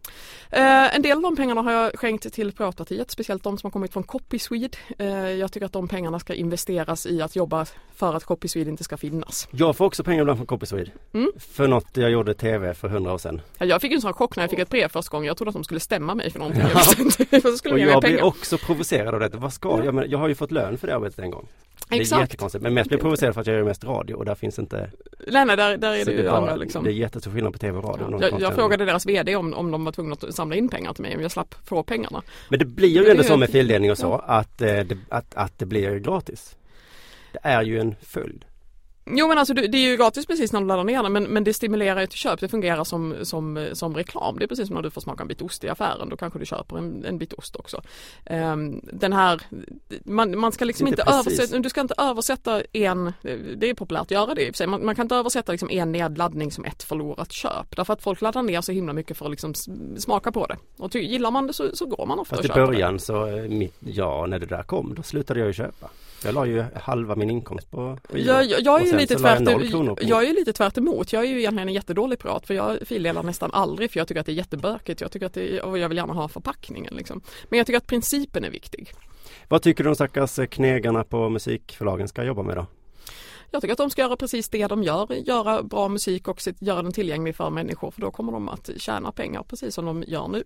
Eh, 0.50 0.96
en 0.96 1.02
del 1.02 1.16
av 1.16 1.22
de 1.22 1.36
pengarna 1.36 1.62
har 1.62 1.72
jag 1.72 1.98
skänkt 1.98 2.32
till 2.32 2.52
Piratpartiet, 2.52 3.10
speciellt 3.10 3.42
de 3.42 3.58
som 3.58 3.66
har 3.68 3.72
kommit 3.72 3.92
från 3.92 4.02
Copy 4.02 4.38
Swede. 4.38 4.78
Eh, 4.98 5.08
jag 5.08 5.52
tycker 5.52 5.66
att 5.66 5.72
de 5.72 5.88
pengarna 5.88 6.18
ska 6.18 6.34
investeras 6.34 7.06
i 7.06 7.22
att 7.22 7.36
jobba 7.36 7.66
för 7.94 8.14
att 8.14 8.24
Copy 8.24 8.48
Swede 8.48 8.70
inte 8.70 8.84
ska 8.84 8.96
finnas. 8.96 9.48
Jag 9.50 9.76
får 9.76 9.84
också 9.84 10.04
pengar 10.04 10.20
ibland 10.20 10.38
från 10.38 10.46
Copy 10.46 10.66
Swede. 10.66 10.90
Mm. 11.12 11.32
För 11.38 11.68
något 11.68 11.96
jag 11.96 12.10
gjorde 12.10 12.34
tv 12.34 12.74
för 12.74 12.88
hundra 12.88 13.12
år 13.12 13.18
sedan. 13.18 13.40
Ja, 13.58 13.66
jag 13.66 13.80
fick 13.80 13.92
en 13.92 14.00
sån 14.00 14.12
chock 14.12 14.36
när 14.36 14.42
jag 14.42 14.50
fick 14.50 14.58
ett 14.58 14.70
brev 14.70 14.88
första 14.88 15.10
gången. 15.10 15.26
Jag 15.26 15.36
trodde 15.36 15.48
att 15.48 15.54
de 15.54 15.64
skulle 15.64 15.80
stämma 15.80 16.14
mig 16.14 16.30
för 16.30 16.38
någonting. 16.38 16.62
Ja. 16.62 16.82
Jag 17.64 17.72
och 17.72 17.78
jag 17.78 18.02
blir 18.02 18.24
också 18.24 18.58
provocerad 18.58 19.14
av 19.14 19.20
det. 19.20 19.36
Vad 19.36 19.52
ska 19.52 19.84
jag? 19.84 19.94
Men 19.94 20.10
jag 20.10 20.18
har 20.18 20.28
ju 20.28 20.34
fått 20.34 20.50
lön 20.50 20.78
för 20.78 20.86
det 20.86 20.96
arbetet 20.96 21.18
en 21.18 21.30
gång. 21.30 21.48
Det 21.88 21.96
är 21.96 22.00
Exakt. 22.00 22.20
jättekonstigt 22.20 22.62
men 22.62 22.74
mest 22.74 22.88
blir 22.88 22.98
jag 22.98 23.02
provocerad 23.02 23.34
för 23.34 23.40
att 23.40 23.46
jag 23.46 23.56
gör 23.56 23.64
mest 23.64 23.84
radio 23.84 24.14
och 24.14 24.24
där 24.24 24.34
finns 24.34 24.58
inte 24.58 24.90
Nej 25.26 25.44
nej 25.44 25.56
där, 25.56 25.76
där 25.76 25.92
är 25.92 26.04
det 26.04 26.12
ju 26.12 26.28
andra 26.28 26.56
liksom. 26.56 26.84
Det 26.84 26.90
är 26.90 26.92
jättestor 26.92 27.30
skillnad 27.30 27.52
på 27.52 27.58
tv 27.58 27.78
och 27.78 27.84
radio 27.84 28.18
Jag, 28.20 28.40
jag 28.40 28.54
frågade 28.54 28.84
deras 28.84 29.06
VD 29.06 29.36
om, 29.36 29.54
om 29.54 29.70
de 29.70 29.84
var 29.84 29.92
tvungna 29.92 30.16
att 30.22 30.34
samla 30.34 30.56
in 30.56 30.68
pengar 30.68 30.92
till 30.92 31.02
mig 31.02 31.16
om 31.16 31.22
jag 31.22 31.30
slapp 31.30 31.54
få 31.64 31.82
pengarna. 31.82 32.22
Men 32.48 32.58
det 32.58 32.64
blir 32.64 32.88
ju 32.88 33.10
ändå 33.10 33.22
så 33.22 33.36
med 33.36 33.50
fildelning 33.50 33.90
och 33.90 33.98
så 33.98 34.06
ja. 34.06 34.24
att, 34.26 34.62
eh, 34.62 34.68
det, 34.68 34.98
att, 35.08 35.34
att 35.34 35.58
det 35.58 35.66
blir 35.66 35.98
gratis. 35.98 36.56
Det 37.32 37.38
är 37.42 37.62
ju 37.62 37.80
en 37.80 37.94
följd 38.02 38.44
Jo 39.10 39.28
men 39.28 39.38
alltså 39.38 39.54
det 39.54 39.78
är 39.78 39.90
ju 39.90 39.96
gratis 39.96 40.26
precis 40.26 40.52
när 40.52 40.60
du 40.60 40.66
laddar 40.66 40.84
ner 40.84 41.02
den 41.02 41.12
men, 41.12 41.24
men 41.24 41.44
det 41.44 41.54
stimulerar 41.54 42.00
ju 42.00 42.06
till 42.06 42.18
köp. 42.18 42.40
Det 42.40 42.48
fungerar 42.48 42.84
som, 42.84 43.14
som, 43.22 43.68
som 43.72 43.94
reklam. 43.94 44.38
Det 44.38 44.44
är 44.44 44.48
precis 44.48 44.66
som 44.66 44.74
när 44.74 44.82
du 44.82 44.90
får 44.90 45.00
smaka 45.00 45.22
en 45.22 45.28
bit 45.28 45.42
ost 45.42 45.64
i 45.64 45.68
affären. 45.68 46.08
Då 46.08 46.16
kanske 46.16 46.38
du 46.38 46.46
köper 46.46 46.78
en, 46.78 47.04
en 47.04 47.18
bit 47.18 47.32
ost 47.32 47.56
också. 47.56 47.82
Um, 48.30 48.80
den 48.92 49.12
här, 49.12 49.40
man, 50.04 50.38
man 50.38 50.52
ska 50.52 50.64
liksom 50.64 50.86
inte, 50.86 51.02
inte 51.02 51.12
översätta, 51.12 51.58
du 51.58 51.68
ska 51.68 51.80
inte 51.80 51.94
översätta 51.98 52.62
en, 52.72 53.12
det 53.56 53.70
är 53.70 53.74
populärt 53.74 54.02
att 54.02 54.10
göra 54.10 54.34
det 54.34 54.46
i 54.46 54.50
och 54.50 54.54
för 54.54 54.56
sig. 54.56 54.66
Man, 54.66 54.84
man 54.84 54.94
kan 54.94 55.04
inte 55.04 55.14
översätta 55.14 55.52
liksom 55.52 55.70
en 55.70 55.92
nedladdning 55.92 56.52
som 56.52 56.64
ett 56.64 56.82
förlorat 56.82 57.32
köp. 57.32 57.76
Därför 57.76 57.92
att 57.92 58.02
folk 58.02 58.20
laddar 58.20 58.42
ner 58.42 58.60
så 58.60 58.72
himla 58.72 58.92
mycket 58.92 59.16
för 59.16 59.24
att 59.24 59.30
liksom 59.30 59.54
smaka 59.98 60.32
på 60.32 60.46
det. 60.46 60.56
Och 60.76 60.92
ty, 60.92 60.98
gillar 60.98 61.30
man 61.30 61.46
det 61.46 61.52
så, 61.52 61.76
så 61.76 61.86
går 61.86 62.06
man 62.06 62.18
ofta 62.18 62.36
Fast 62.36 62.48
och 62.48 62.54
köper 62.54 62.60
det. 62.60 62.64
i 62.64 62.66
början 62.66 62.98
så, 63.00 63.26
eh, 63.26 63.48
mitt, 63.48 63.74
ja 63.80 64.26
när 64.26 64.38
det 64.38 64.46
där 64.46 64.62
kom, 64.62 64.94
då 64.94 65.02
slutade 65.02 65.40
jag 65.40 65.46
ju 65.46 65.52
köpa. 65.52 65.90
Jag 66.24 66.34
la 66.34 66.46
ju 66.46 66.64
halva 66.74 67.16
min 67.16 67.30
inkomst 67.30 67.70
på 67.70 67.98
jag, 68.12 68.44
jag, 68.44 68.60
jag 68.60 68.82
är 68.82 68.86
ju 68.86 68.96
lite 68.96 69.14
tvärt, 69.14 69.40
jag, 69.40 70.02
jag 70.02 70.24
är 70.24 70.34
lite 70.34 70.52
tvärt 70.52 70.78
emot. 70.78 71.12
Jag 71.12 71.24
är 71.24 71.28
ju 71.28 71.38
egentligen 71.38 71.68
en 71.68 71.74
jättedålig 71.74 72.18
pirat 72.18 72.46
för 72.46 72.54
jag 72.54 72.78
fildelar 72.86 73.22
nästan 73.22 73.50
aldrig 73.52 73.90
för 73.90 74.00
jag 74.00 74.08
tycker 74.08 74.20
att 74.20 74.26
det 74.26 74.32
är 74.32 74.34
jättebökigt. 74.34 75.00
Jag 75.00 75.12
tycker 75.12 75.26
att 75.26 75.34
det 75.34 75.60
och 75.60 75.78
jag 75.78 75.88
vill 75.88 75.98
gärna 75.98 76.12
ha 76.12 76.28
förpackningen 76.28 76.94
liksom. 76.94 77.20
Men 77.48 77.56
jag 77.56 77.66
tycker 77.66 77.78
att 77.78 77.86
principen 77.86 78.44
är 78.44 78.50
viktig. 78.50 78.92
Vad 79.48 79.62
tycker 79.62 79.84
du 79.84 79.90
de 79.90 79.94
stackars 79.94 80.38
knegarna 80.50 81.04
på 81.04 81.28
musikförlagen 81.28 82.08
ska 82.08 82.24
jobba 82.24 82.42
med 82.42 82.56
då? 82.56 82.66
Jag 83.50 83.62
tycker 83.62 83.72
att 83.72 83.78
de 83.78 83.90
ska 83.90 84.02
göra 84.02 84.16
precis 84.16 84.48
det 84.48 84.66
de 84.66 84.82
gör, 84.82 85.12
göra 85.12 85.62
bra 85.62 85.88
musik 85.88 86.28
och 86.28 86.40
göra 86.58 86.82
den 86.82 86.92
tillgänglig 86.92 87.36
för 87.36 87.50
människor 87.50 87.90
för 87.90 88.00
då 88.00 88.10
kommer 88.10 88.32
de 88.32 88.48
att 88.48 88.70
tjäna 88.76 89.12
pengar 89.12 89.42
precis 89.42 89.74
som 89.74 89.86
de 89.86 90.04
gör 90.06 90.28
nu. 90.28 90.44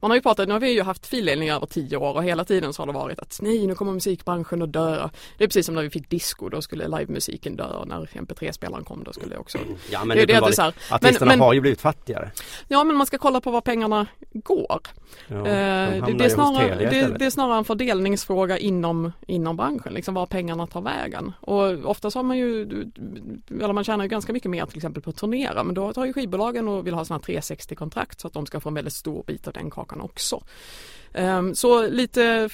Man 0.00 0.10
har 0.10 0.16
ju 0.16 0.22
pratat, 0.22 0.48
nu 0.48 0.52
har 0.52 0.60
vi 0.60 0.72
ju 0.72 0.82
haft 0.82 1.06
fildelning 1.06 1.50
över 1.50 1.66
tio 1.66 1.96
år 1.96 2.14
och 2.14 2.24
hela 2.24 2.44
tiden 2.44 2.72
så 2.72 2.82
har 2.82 2.86
det 2.86 2.92
varit 2.92 3.18
att 3.18 3.38
nej 3.42 3.66
nu 3.66 3.74
kommer 3.74 3.92
musikbranschen 3.92 4.62
att 4.62 4.72
dö. 4.72 5.08
Det 5.38 5.44
är 5.44 5.48
precis 5.48 5.66
som 5.66 5.74
när 5.74 5.82
vi 5.82 5.90
fick 5.90 6.10
disco, 6.10 6.48
då 6.48 6.62
skulle 6.62 6.88
livemusiken 6.88 7.56
dö 7.56 7.68
och 7.68 7.88
när 7.88 8.06
MP3-spelaren 8.06 8.84
kom 8.84 9.04
då 9.04 9.12
skulle 9.12 9.34
det 9.34 9.38
också 9.38 9.58
Ja 9.90 10.04
men 10.04 10.16
det, 10.16 10.26
det, 10.26 10.40
det, 10.40 10.46
det 10.46 10.52
så 10.52 10.62
här. 10.62 10.74
artisterna 10.90 11.32
men, 11.32 11.40
har 11.40 11.52
ju 11.52 11.60
blivit 11.60 11.80
fattigare. 11.80 12.30
Ja 12.68 12.84
men 12.84 12.96
man 12.96 13.06
ska 13.06 13.18
kolla 13.18 13.40
på 13.40 13.50
var 13.50 13.60
pengarna 13.60 14.06
går. 14.32 14.80
Ja, 15.28 15.34
de 15.34 15.38
eh, 15.38 16.16
det, 16.16 16.24
är 16.24 16.28
snarare, 16.28 16.90
det, 16.90 17.18
det, 17.18 17.26
är 17.26 17.30
snarare 17.30 17.58
en 17.58 17.64
fördelningsfråga 17.64 18.58
inom, 18.58 19.12
inom 19.26 19.56
branschen, 19.56 19.94
liksom 19.94 20.14
var 20.14 20.26
pengarna 20.26 20.66
tar 20.66 20.80
vägen. 20.80 21.32
Och 21.40 21.84
oftast 21.84 22.16
har 22.16 22.22
man 22.22 22.38
ju 22.38 22.41
ju, 22.42 22.90
eller 23.50 23.72
man 23.72 23.84
tjänar 23.84 24.04
ju 24.04 24.08
ganska 24.08 24.32
mycket 24.32 24.50
mer 24.50 24.66
till 24.66 24.76
exempel 24.76 25.02
på 25.02 25.10
att 25.10 25.16
turnera 25.16 25.64
men 25.64 25.74
då 25.74 25.92
tar 25.92 26.04
ju 26.04 26.12
skivbolagen 26.12 26.68
och 26.68 26.86
vill 26.86 26.94
ha 26.94 27.04
sådana 27.04 27.22
360 27.22 27.74
kontrakt 27.74 28.20
så 28.20 28.26
att 28.26 28.32
de 28.32 28.46
ska 28.46 28.60
få 28.60 28.68
en 28.68 28.74
väldigt 28.74 28.92
stor 28.92 29.24
bit 29.26 29.46
av 29.46 29.52
den 29.52 29.70
kakan 29.70 30.00
också. 30.00 30.42
Um, 31.14 31.54
så 31.54 31.88
lite 31.88 32.48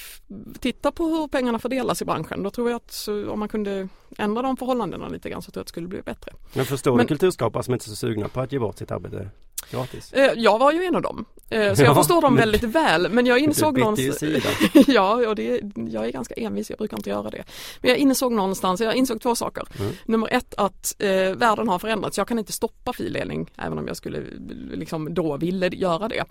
titta 0.59 0.91
på 0.91 1.03
hur 1.03 1.27
pengarna 1.27 1.59
fördelas 1.59 2.01
i 2.01 2.05
branschen. 2.05 2.43
Då 2.43 2.49
tror 2.49 2.69
jag 2.69 2.75
att 2.75 3.07
om 3.29 3.39
man 3.39 3.49
kunde 3.49 3.87
ändra 4.17 4.41
de 4.41 4.57
förhållandena 4.57 5.07
lite 5.07 5.29
grann 5.29 5.41
så 5.41 5.51
tror 5.51 5.59
jag 5.59 5.63
att 5.63 5.67
det 5.67 5.71
skulle 5.71 5.87
bli 5.87 6.01
bättre. 6.01 6.31
Men 6.53 6.65
förstår 6.65 6.95
men, 6.95 7.05
du 7.05 7.07
kulturskapare 7.07 7.63
som 7.63 7.73
inte 7.73 7.85
är 7.85 7.89
så 7.89 7.95
sugna 7.95 8.27
på 8.27 8.41
att 8.41 8.51
ge 8.51 8.59
bort 8.59 8.77
sitt 8.77 8.91
arbete? 8.91 9.29
Gratis? 9.71 10.13
Eh, 10.13 10.33
jag 10.35 10.59
var 10.59 10.71
ju 10.71 10.83
en 10.83 10.95
av 10.95 11.01
dem. 11.01 11.25
Eh, 11.49 11.73
så 11.73 11.81
jag 11.81 11.89
ja, 11.89 11.95
förstår 11.95 12.21
dem 12.21 12.35
väldigt 12.35 12.63
väl 12.63 13.09
men 13.11 13.25
jag 13.25 13.39
insåg 13.39 13.77
någonstans 13.77 14.23
Ja, 14.87 15.27
och 15.27 15.35
det, 15.35 15.61
jag 15.75 16.05
är 16.05 16.11
ganska 16.11 16.33
envis, 16.35 16.69
jag 16.69 16.79
brukar 16.79 16.97
inte 16.97 17.09
göra 17.09 17.29
det. 17.29 17.43
Men 17.81 17.89
jag 17.89 17.97
insåg 17.97 18.31
någonstans, 18.31 18.81
jag 18.81 18.95
insåg 18.95 19.21
två 19.21 19.35
saker. 19.35 19.63
Mm. 19.79 19.93
Nummer 20.05 20.33
ett 20.33 20.53
att 20.57 20.95
eh, 20.99 21.09
världen 21.35 21.69
har 21.69 21.79
förändrats, 21.79 22.17
jag 22.17 22.27
kan 22.27 22.39
inte 22.39 22.51
stoppa 22.51 22.93
fildelning 22.93 23.51
även 23.57 23.77
om 23.77 23.87
jag 23.87 23.97
skulle 23.97 24.23
liksom 24.71 25.13
då 25.13 25.37
ville 25.37 25.67
göra 25.67 26.07
det. 26.07 26.23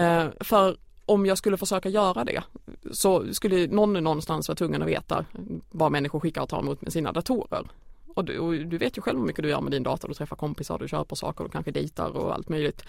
Eh, 0.00 0.26
för 0.40 0.76
om 1.06 1.26
jag 1.26 1.38
skulle 1.38 1.56
försöka 1.56 1.88
göra 1.88 2.24
det 2.24 2.42
så 2.92 3.34
skulle 3.34 3.66
någon 3.66 3.92
någonstans 3.92 4.48
vara 4.48 4.56
tvungen 4.56 4.82
att 4.82 4.88
veta 4.88 5.24
vad 5.70 5.92
människor 5.92 6.20
skickar 6.20 6.42
och 6.42 6.48
tar 6.48 6.60
emot 6.60 6.82
med 6.82 6.92
sina 6.92 7.12
datorer. 7.12 7.66
Och 8.18 8.24
du, 8.24 8.38
och 8.38 8.54
du, 8.54 8.78
vet 8.78 8.98
ju 8.98 9.02
själv 9.02 9.18
hur 9.18 9.26
mycket 9.26 9.42
du 9.42 9.48
gör 9.48 9.60
med 9.60 9.72
din 9.72 9.82
dator, 9.82 10.08
du 10.08 10.14
träffar 10.14 10.36
kompisar, 10.36 10.78
du 10.78 10.88
köper 10.88 11.16
saker, 11.16 11.44
du 11.44 11.50
kanske 11.50 11.70
dejtar 11.70 12.16
och 12.16 12.34
allt 12.34 12.48
möjligt. 12.48 12.84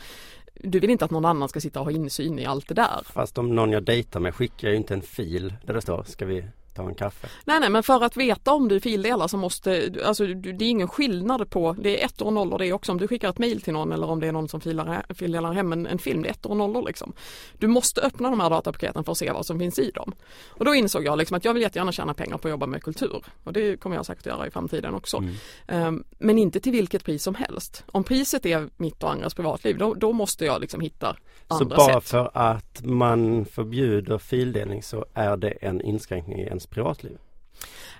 Du 0.53 0.79
vill 0.79 0.89
inte 0.89 1.05
att 1.05 1.11
någon 1.11 1.25
annan 1.25 1.49
ska 1.49 1.61
sitta 1.61 1.79
och 1.79 1.85
ha 1.85 1.91
insyn 1.91 2.39
i 2.39 2.45
allt 2.45 2.67
det 2.67 2.73
där. 2.73 3.01
Fast 3.05 3.37
om 3.37 3.55
någon 3.55 3.71
jag 3.71 3.83
dejtar 3.83 4.19
med 4.19 4.35
skickar 4.35 4.69
ju 4.69 4.75
inte 4.75 4.93
en 4.93 5.01
fil 5.01 5.53
där 5.65 5.73
det 5.73 5.81
står, 5.81 6.03
ska 6.03 6.25
vi 6.25 6.45
ta 6.79 6.89
en 6.89 6.95
kaffe. 6.95 7.27
Nej 7.45 7.59
nej 7.59 7.69
men 7.69 7.83
för 7.83 8.03
att 8.03 8.17
veta 8.17 8.53
om 8.53 8.67
du 8.67 8.79
fildelar 8.79 9.27
så 9.27 9.37
måste, 9.37 9.93
alltså 10.05 10.27
det 10.27 10.65
är 10.65 10.69
ingen 10.69 10.87
skillnad 10.87 11.49
på, 11.49 11.75
det 11.79 12.01
är 12.01 12.05
ettor 12.05 12.25
och 12.25 12.33
nollor 12.33 12.57
det 12.57 12.67
är 12.67 12.73
också 12.73 12.91
om 12.91 12.97
du 12.97 13.07
skickar 13.07 13.29
ett 13.29 13.39
mail 13.39 13.61
till 13.61 13.73
någon 13.73 13.91
eller 13.91 14.09
om 14.09 14.19
det 14.19 14.27
är 14.27 14.31
någon 14.31 14.49
som 14.49 14.61
filar, 14.61 15.05
fildelar 15.09 15.53
hem 15.53 15.73
en, 15.73 15.87
en 15.87 15.99
film, 15.99 16.21
det 16.21 16.29
är 16.29 16.31
ettor 16.31 16.49
och 16.49 16.57
nollor 16.57 16.85
liksom. 16.85 17.13
Du 17.57 17.67
måste 17.67 18.01
öppna 18.01 18.29
de 18.29 18.39
här 18.39 18.49
datapaketen 18.49 19.03
för 19.03 19.11
att 19.11 19.17
se 19.17 19.31
vad 19.31 19.45
som 19.45 19.59
finns 19.59 19.79
i 19.79 19.91
dem. 19.91 20.13
Och 20.47 20.65
då 20.65 20.75
insåg 20.75 21.05
jag 21.05 21.17
liksom 21.17 21.37
att 21.37 21.45
jag 21.45 21.53
vill 21.53 21.63
jättegärna 21.63 21.91
tjäna 21.91 22.13
pengar 22.13 22.37
på 22.37 22.47
att 22.47 22.51
jobba 22.51 22.65
med 22.65 22.83
kultur 22.83 23.23
och 23.43 23.53
det 23.53 23.77
kommer 23.77 23.95
jag 23.95 24.05
säkert 24.05 24.25
göra 24.25 24.47
i 24.47 24.51
framtiden 24.51 24.93
också. 24.93 25.23
Mm. 25.67 25.87
Um, 25.87 26.03
men 26.19 26.37
inte 26.37 26.59
till 26.59 26.71
vilket 26.71 27.03
pris 27.03 27.23
som 27.23 27.35
helst. 27.35 27.83
Om 27.91 28.03
priset 28.03 28.45
är 28.45 28.69
mitt 28.77 29.03
och 29.03 29.11
andras 29.11 29.33
privatliv 29.33 29.77
då, 29.77 29.93
då 29.93 30.13
måste 30.13 30.45
jag 30.45 30.61
liksom 30.61 30.81
hitta 30.81 31.15
andra 31.47 31.75
sätt. 31.75 31.77
Så 31.77 31.87
bara 31.87 32.01
sätt. 32.01 32.09
för 32.09 32.31
att 32.33 32.81
man 32.83 33.45
förbjuder 33.45 34.17
fildelning 34.17 34.83
så 34.83 35.05
är 35.13 35.37
det 35.37 35.49
en 35.51 35.81
inskränkning 35.81 36.39
i 36.39 36.43
ens 36.43 36.68
privatliv? 36.69 37.17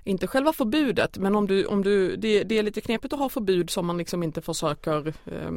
Inte 0.04 0.28
själva 0.28 0.54
förbudet 0.54 1.18
men 1.18 1.36
om 1.36 1.48
du, 1.48 1.66
om 1.66 1.84
du 1.84 2.16
det, 2.16 2.44
det 2.44 2.58
är 2.58 2.64
lite 2.64 2.82
knepigt 2.82 3.14
att 3.14 3.20
ha 3.20 3.30
förbud 3.30 3.70
som 3.70 3.86
man 3.86 3.98
liksom 3.98 4.24
inte 4.24 4.42
försöker 4.42 5.08
eh, 5.08 5.52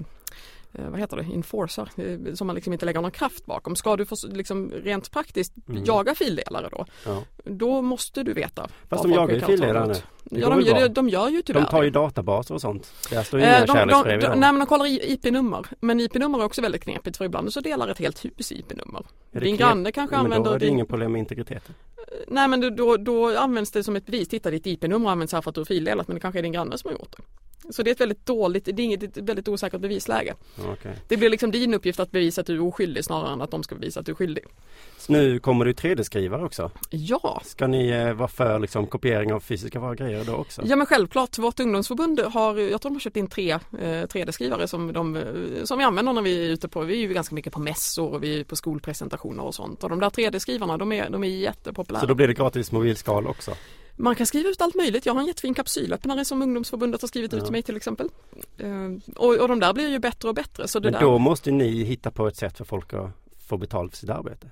vad 0.72 1.00
heter 1.00 1.16
det, 1.16 1.22
enforcer, 1.22 1.88
eh, 1.96 2.34
som 2.34 2.46
man 2.46 2.56
liksom 2.56 2.72
inte 2.72 2.86
lägger 2.86 3.00
någon 3.00 3.10
kraft 3.10 3.46
bakom. 3.46 3.76
Ska 3.76 3.96
du 3.96 4.06
få, 4.06 4.16
liksom 4.22 4.70
rent 4.70 5.10
praktiskt 5.10 5.52
mm. 5.68 5.84
jaga 5.84 6.14
fildelare 6.14 6.68
då, 6.72 6.86
ja. 7.06 7.22
då 7.44 7.82
måste 7.82 8.22
du 8.22 8.32
veta. 8.32 8.68
Fast 8.88 9.02
de 9.02 9.12
jagar 9.12 9.34
ju 9.34 9.40
fildelare 9.40 9.86
nu. 9.86 9.94
Ja, 10.30 10.48
de, 10.48 10.60
gör, 10.60 10.88
de 10.88 11.08
gör 11.08 11.28
ju 11.28 11.42
tyvärr 11.42 11.60
De 11.60 11.66
tar 11.66 11.82
ju 11.82 11.90
databaser 11.90 12.54
och 12.54 12.60
sånt. 12.60 12.92
Där 13.10 13.22
står 13.22 13.40
ju 13.40 13.46
inga 13.46 13.58
eh, 13.58 13.66
kärleksbrev 13.66 14.20
de, 14.20 14.26
de, 14.26 14.40
Nej 14.40 14.52
men 14.52 14.58
de 14.58 14.66
kollar 14.66 14.86
IP-nummer. 14.86 15.66
Men 15.80 16.00
IP-nummer 16.00 16.38
är 16.38 16.44
också 16.44 16.62
väldigt 16.62 16.82
knepigt 16.82 17.16
för 17.16 17.24
ibland 17.24 17.52
så 17.52 17.60
delar 17.60 17.88
ett 17.88 17.98
helt 17.98 18.24
hus 18.24 18.52
IP-nummer. 18.52 19.06
Din 19.30 19.56
granne 19.56 19.92
kanske 19.92 20.16
men 20.16 20.24
använder... 20.24 20.50
Men 20.50 20.50
då 20.50 20.56
är 20.56 20.58
det 20.58 20.66
inget 20.66 20.88
problem 20.88 21.12
med 21.12 21.18
integriteten. 21.18 21.74
Nej 22.28 22.48
men 22.48 22.76
då, 22.76 22.96
då 22.96 23.38
används 23.38 23.70
det 23.70 23.84
som 23.84 23.96
ett 23.96 24.06
bevis. 24.06 24.28
Titta 24.28 24.50
ditt 24.50 24.66
IP-nummer 24.66 25.10
används 25.10 25.32
här 25.32 25.40
för 25.40 25.50
att 25.50 25.54
du 25.54 25.60
har 25.60 25.66
fildelat 25.66 26.08
men 26.08 26.14
det 26.14 26.20
kanske 26.20 26.38
är 26.38 26.42
din 26.42 26.52
granne 26.52 26.78
som 26.78 26.88
har 26.88 26.92
gjort 26.92 27.14
det. 27.16 27.22
Så 27.70 27.82
det 27.82 27.90
är 27.90 27.92
ett 27.92 28.00
väldigt 28.00 28.26
dåligt, 28.26 28.64
det 28.64 28.70
är 28.70 28.80
inget, 28.80 29.02
ett 29.02 29.16
väldigt 29.16 29.48
osäkert 29.48 29.80
bevisläge. 29.80 30.34
Okay. 30.72 30.92
Det 31.08 31.16
blir 31.16 31.30
liksom 31.30 31.50
din 31.50 31.74
uppgift 31.74 32.00
att 32.00 32.10
bevisa 32.10 32.40
att 32.40 32.46
du 32.46 32.54
är 32.54 32.60
oskyldig 32.60 33.04
snarare 33.04 33.32
än 33.32 33.40
att 33.40 33.50
de 33.50 33.62
ska 33.62 33.74
bevisa 33.74 34.00
att 34.00 34.06
du 34.06 34.12
är 34.12 34.16
skyldig. 34.16 34.44
Så 34.98 35.12
nu 35.12 35.38
kommer 35.38 35.64
du 35.64 35.72
3D-skrivare 35.72 36.44
också? 36.44 36.70
Ja! 36.90 37.42
Ska 37.44 37.66
ni 37.66 37.88
eh, 37.88 38.12
vara 38.12 38.28
för 38.28 38.58
liksom, 38.58 38.86
kopiering 38.86 39.32
av 39.32 39.40
fysiska 39.40 39.94
grejer 39.94 40.24
då 40.24 40.34
också? 40.34 40.62
Ja 40.64 40.76
men 40.76 40.86
självklart, 40.86 41.38
vårt 41.38 41.60
ungdomsförbund 41.60 42.20
har, 42.20 42.58
jag 42.58 42.80
tror 42.80 42.90
de 42.90 42.94
har 42.94 43.00
köpt 43.00 43.16
in 43.16 43.26
tre 43.26 43.50
eh, 43.52 43.58
3D-skrivare 43.80 44.66
som, 44.66 44.92
de, 44.92 45.16
eh, 45.16 45.64
som 45.64 45.78
vi 45.78 45.84
använder 45.84 46.12
när 46.12 46.22
vi 46.22 46.46
är 46.46 46.50
ute 46.50 46.68
på, 46.68 46.80
vi 46.80 46.94
är 46.94 47.08
ju 47.08 47.14
ganska 47.14 47.34
mycket 47.34 47.52
på 47.52 47.60
mässor 47.60 48.14
och 48.14 48.22
vi 48.22 48.40
är 48.40 48.44
på 48.44 48.56
skolpresentationer 48.56 49.44
och 49.44 49.54
sånt 49.54 49.84
och 49.84 49.90
de 49.90 50.00
där 50.00 50.10
3D-skrivarna 50.10 50.78
de 50.78 50.92
är, 50.92 51.10
de 51.10 51.24
är 51.24 51.28
jättepopulära. 51.28 52.00
Så 52.00 52.06
då 52.06 52.14
blir 52.14 52.28
det 52.28 52.34
gratis 52.34 52.72
mobilskal 52.72 53.26
också? 53.26 53.50
Man 53.96 54.14
kan 54.14 54.26
skriva 54.26 54.48
ut 54.48 54.60
allt 54.60 54.74
möjligt. 54.74 55.06
Jag 55.06 55.14
har 55.14 55.20
en 55.20 55.26
jättefin 55.26 55.54
kapsylöppnare 55.54 56.24
som 56.24 56.42
ungdomsförbundet 56.42 57.00
har 57.00 57.08
skrivit 57.08 57.32
ja. 57.32 57.38
ut 57.38 57.44
till 57.44 57.52
mig 57.52 57.62
till 57.62 57.76
exempel. 57.76 58.08
Uh, 58.62 58.98
och, 59.16 59.36
och 59.36 59.48
de 59.48 59.60
där 59.60 59.72
blir 59.72 59.88
ju 59.88 59.98
bättre 59.98 60.28
och 60.28 60.34
bättre. 60.34 60.68
Så 60.68 60.80
men 60.80 60.92
där... 60.92 61.00
då 61.00 61.18
måste 61.18 61.50
ni 61.50 61.84
hitta 61.84 62.10
på 62.10 62.26
ett 62.26 62.36
sätt 62.36 62.58
för 62.58 62.64
folk 62.64 62.92
att 62.92 63.10
få 63.48 63.56
betalt 63.56 63.90
för 63.92 63.98
sitt 63.98 64.10
arbete? 64.10 64.50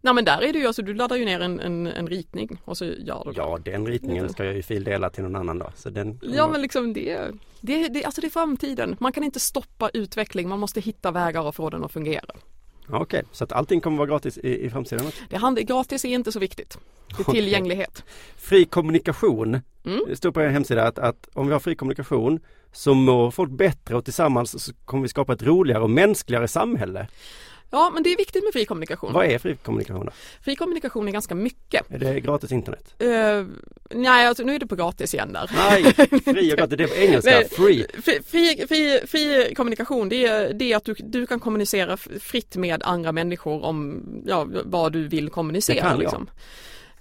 Nej 0.00 0.14
men 0.14 0.24
där 0.24 0.42
är 0.42 0.52
det 0.52 0.58
ju 0.58 0.66
alltså, 0.66 0.82
du 0.82 0.94
laddar 0.94 1.16
ju 1.16 1.24
ner 1.24 1.40
en, 1.40 1.60
en, 1.60 1.86
en 1.86 2.08
ritning 2.08 2.60
och 2.64 2.78
så 2.78 2.84
gör 2.84 3.22
du 3.24 3.32
Ja 3.36 3.58
den 3.64 3.86
ritningen 3.86 4.28
ska 4.28 4.44
jag 4.44 4.54
ju 4.54 4.62
fildela 4.62 5.10
till 5.10 5.22
någon 5.22 5.36
annan 5.36 5.58
då. 5.58 5.72
Så 5.76 5.90
den 5.90 6.20
ja 6.22 6.48
men 6.48 6.62
liksom 6.62 6.92
det, 6.92 7.30
det, 7.60 7.88
det, 7.88 8.04
alltså 8.04 8.20
det 8.20 8.26
är 8.26 8.30
framtiden. 8.30 8.96
Man 9.00 9.12
kan 9.12 9.24
inte 9.24 9.40
stoppa 9.40 9.90
utveckling, 9.94 10.48
man 10.48 10.58
måste 10.58 10.80
hitta 10.80 11.10
vägar 11.10 11.40
och 11.40 11.54
få 11.54 11.70
den 11.70 11.84
att 11.84 11.92
fungera. 11.92 12.34
Okej, 12.88 13.00
okay, 13.00 13.22
så 13.32 13.44
att 13.44 13.52
allting 13.52 13.80
kommer 13.80 13.98
vara 13.98 14.08
gratis 14.08 14.38
i, 14.38 14.64
i 14.64 14.70
framtiden? 14.70 15.06
Det 15.30 15.36
hand, 15.36 15.58
gratis 15.58 16.04
är 16.04 16.08
inte 16.08 16.32
så 16.32 16.38
viktigt. 16.38 16.78
Det 17.16 17.28
är 17.28 17.32
tillgänglighet. 17.32 17.90
Okay. 17.90 18.02
Fri 18.36 18.64
kommunikation. 18.64 19.60
Mm. 19.84 20.00
Det 20.08 20.16
står 20.16 20.32
på 20.32 20.42
er 20.42 20.48
hemsida 20.48 20.84
att, 20.86 20.98
att 20.98 21.28
om 21.34 21.46
vi 21.46 21.52
har 21.52 21.60
fri 21.60 21.74
kommunikation 21.74 22.40
så 22.72 22.94
mår 22.94 23.30
folk 23.30 23.50
bättre 23.50 23.96
och 23.96 24.04
tillsammans 24.04 24.64
så 24.64 24.72
kommer 24.84 25.02
vi 25.02 25.08
skapa 25.08 25.32
ett 25.32 25.42
roligare 25.42 25.82
och 25.82 25.90
mänskligare 25.90 26.48
samhälle. 26.48 27.08
Ja 27.74 27.90
men 27.94 28.02
det 28.02 28.12
är 28.12 28.16
viktigt 28.16 28.44
med 28.44 28.52
fri 28.52 28.64
kommunikation. 28.64 29.12
Vad 29.12 29.26
är 29.26 29.38
fri 29.38 29.56
kommunikation 29.56 30.06
då? 30.06 30.12
Fri 30.44 30.56
kommunikation 30.56 31.08
är 31.08 31.12
ganska 31.12 31.34
mycket. 31.34 31.90
Är 31.90 31.98
det 31.98 32.20
gratis 32.20 32.52
internet? 32.52 32.94
Uh, 33.02 33.46
nej 33.90 34.26
alltså 34.26 34.44
nu 34.44 34.54
är 34.54 34.58
det 34.58 34.66
på 34.66 34.76
gratis 34.76 35.14
igen 35.14 35.32
där. 35.32 35.50
Nej, 35.54 35.92
fri 36.24 36.52
och 36.52 36.56
gratis, 36.58 36.78
det 36.78 36.84
är 36.84 36.88
på 36.88 36.94
engelska, 36.94 37.30
nej, 37.30 37.48
free. 37.48 37.86
Fri, 38.02 38.66
fri, 38.68 39.00
fri, 39.06 39.54
kommunikation 39.54 40.08
det 40.08 40.26
är, 40.26 40.52
det 40.52 40.72
är 40.72 40.76
att 40.76 40.84
du, 40.84 40.94
du 40.98 41.26
kan 41.26 41.40
kommunicera 41.40 41.96
fritt 41.96 42.56
med 42.56 42.82
andra 42.82 43.12
människor 43.12 43.64
om 43.64 44.02
ja, 44.26 44.46
vad 44.64 44.92
du 44.92 45.08
vill 45.08 45.30
kommunicera. 45.30 45.74
Det 45.74 45.80
kan 45.80 45.98
liksom. 45.98 46.30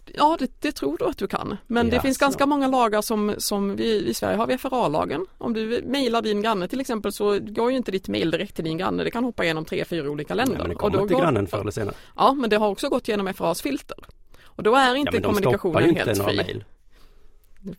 Ja, 0.06 0.38
det, 0.40 0.62
det, 0.62 0.72
tror 0.72 0.98
du 0.98 1.06
att 1.06 1.18
du 1.18 1.28
kan. 1.28 1.58
Men 1.68 1.86
yes, 1.86 1.96
det 1.96 2.02
finns 2.02 2.18
ganska 2.18 2.46
många 2.46 2.68
lagar 2.68 3.02
som, 3.02 3.36
som 3.38 3.76
vi 3.76 4.10
i 4.10 4.14
Sverige 4.14 4.38
har 4.38 4.48
vi 4.48 4.58
FRA-lagen. 4.58 5.26
Om 5.38 5.54
du 5.54 5.82
mejlar 5.86 6.22
din 6.22 6.42
granne 6.42 6.68
till 6.68 6.80
exempel 6.80 7.12
så 7.12 7.40
går 7.40 7.72
ju 7.72 7.78
inte 7.78 7.92
ditt 7.92 8.08
mejl 8.08 8.32
direkt 8.32 8.56
till 8.56 8.64
din 8.64 8.78
granne. 8.78 9.04
Det 9.04 9.12
kan 9.12 9.24
hoppa 9.24 9.44
igenom 9.44 9.66
tre, 9.66 9.86
fyra 9.86 10.10
olika 10.10 10.34
länder. 10.34 10.56
Ja, 10.56 10.62
men 10.62 10.70
det 10.70 10.76
kommer 10.76 10.96
och 10.96 11.02
då 11.02 11.08
till 11.08 11.16
går, 11.16 11.24
grannen 11.24 11.48
förr 11.48 11.62
eller 11.62 11.72
senare. 11.72 11.96
Ja, 12.16 12.34
men 12.34 12.50
det 12.50 12.56
har 12.56 12.70
också 12.70 12.90
gått 12.90 13.08
genom 13.08 13.34
FRAs 13.34 13.62
filter. 13.62 13.98
Och 14.44 14.64
då 14.64 14.76
är 14.76 14.96
inte 14.96 15.18
ja, 15.18 15.24
kommunikationen 15.24 15.96
helt 15.96 16.24
fri. 16.24 16.36
Mail. 16.36 16.64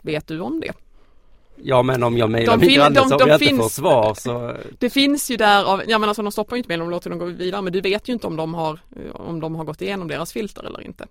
Vet 0.03 0.29
du 0.29 0.41
om 0.41 0.61
det? 0.61 0.73
Ja 1.65 1.83
men 1.83 2.03
om 2.03 2.17
jag 2.17 2.31
mejlar 2.31 2.57
min 2.57 2.75
granne 2.75 3.01
de, 3.01 3.09
så 3.09 3.19
de, 3.19 3.29
jag 3.29 3.43
inte 3.43 3.63
får 3.63 3.69
svar 3.69 4.15
så 4.15 4.57
Det 4.79 4.91
finns 4.91 5.31
ju 5.31 5.37
där 5.37 5.65
av, 5.65 5.83
ja 5.89 5.99
men 5.99 6.09
alltså 6.09 6.23
de 6.23 6.33
stoppar 6.33 6.57
ju 6.57 6.59
inte 6.59 6.69
mejlen, 6.69 6.87
de 6.87 6.91
låter 6.91 7.11
dem 7.11 7.19
gå 7.19 7.25
vidare 7.25 7.63
men 7.63 7.73
du 7.73 7.81
vet 7.81 8.09
ju 8.09 8.13
inte 8.13 8.27
om 8.27 8.37
de 8.37 8.55
har 8.55 8.81
om 9.13 9.41
de 9.41 9.55
har 9.55 9.65
gått 9.65 9.83
igenom 9.83 10.09
deras 10.09 10.33
filter 10.33 10.65
eller 10.65 10.81
inte. 10.81 11.07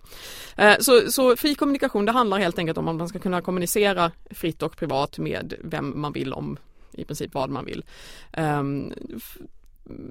Eh, 0.55 0.73
så, 0.79 1.11
så 1.11 1.35
fri 1.35 1.55
kommunikation 1.55 2.05
det 2.05 2.11
handlar 2.11 2.39
helt 2.39 2.59
enkelt 2.59 2.77
om 2.77 2.87
att 2.87 2.95
man 2.95 3.09
ska 3.09 3.19
kunna 3.19 3.41
kommunicera 3.41 4.11
fritt 4.29 4.61
och 4.61 4.77
privat 4.77 5.17
med 5.17 5.53
vem 5.63 6.01
man 6.01 6.13
vill 6.13 6.33
om 6.33 6.57
i 6.91 7.03
princip 7.03 7.33
vad 7.33 7.49
man 7.49 7.65
vill. 7.65 7.85
Um, 8.37 8.93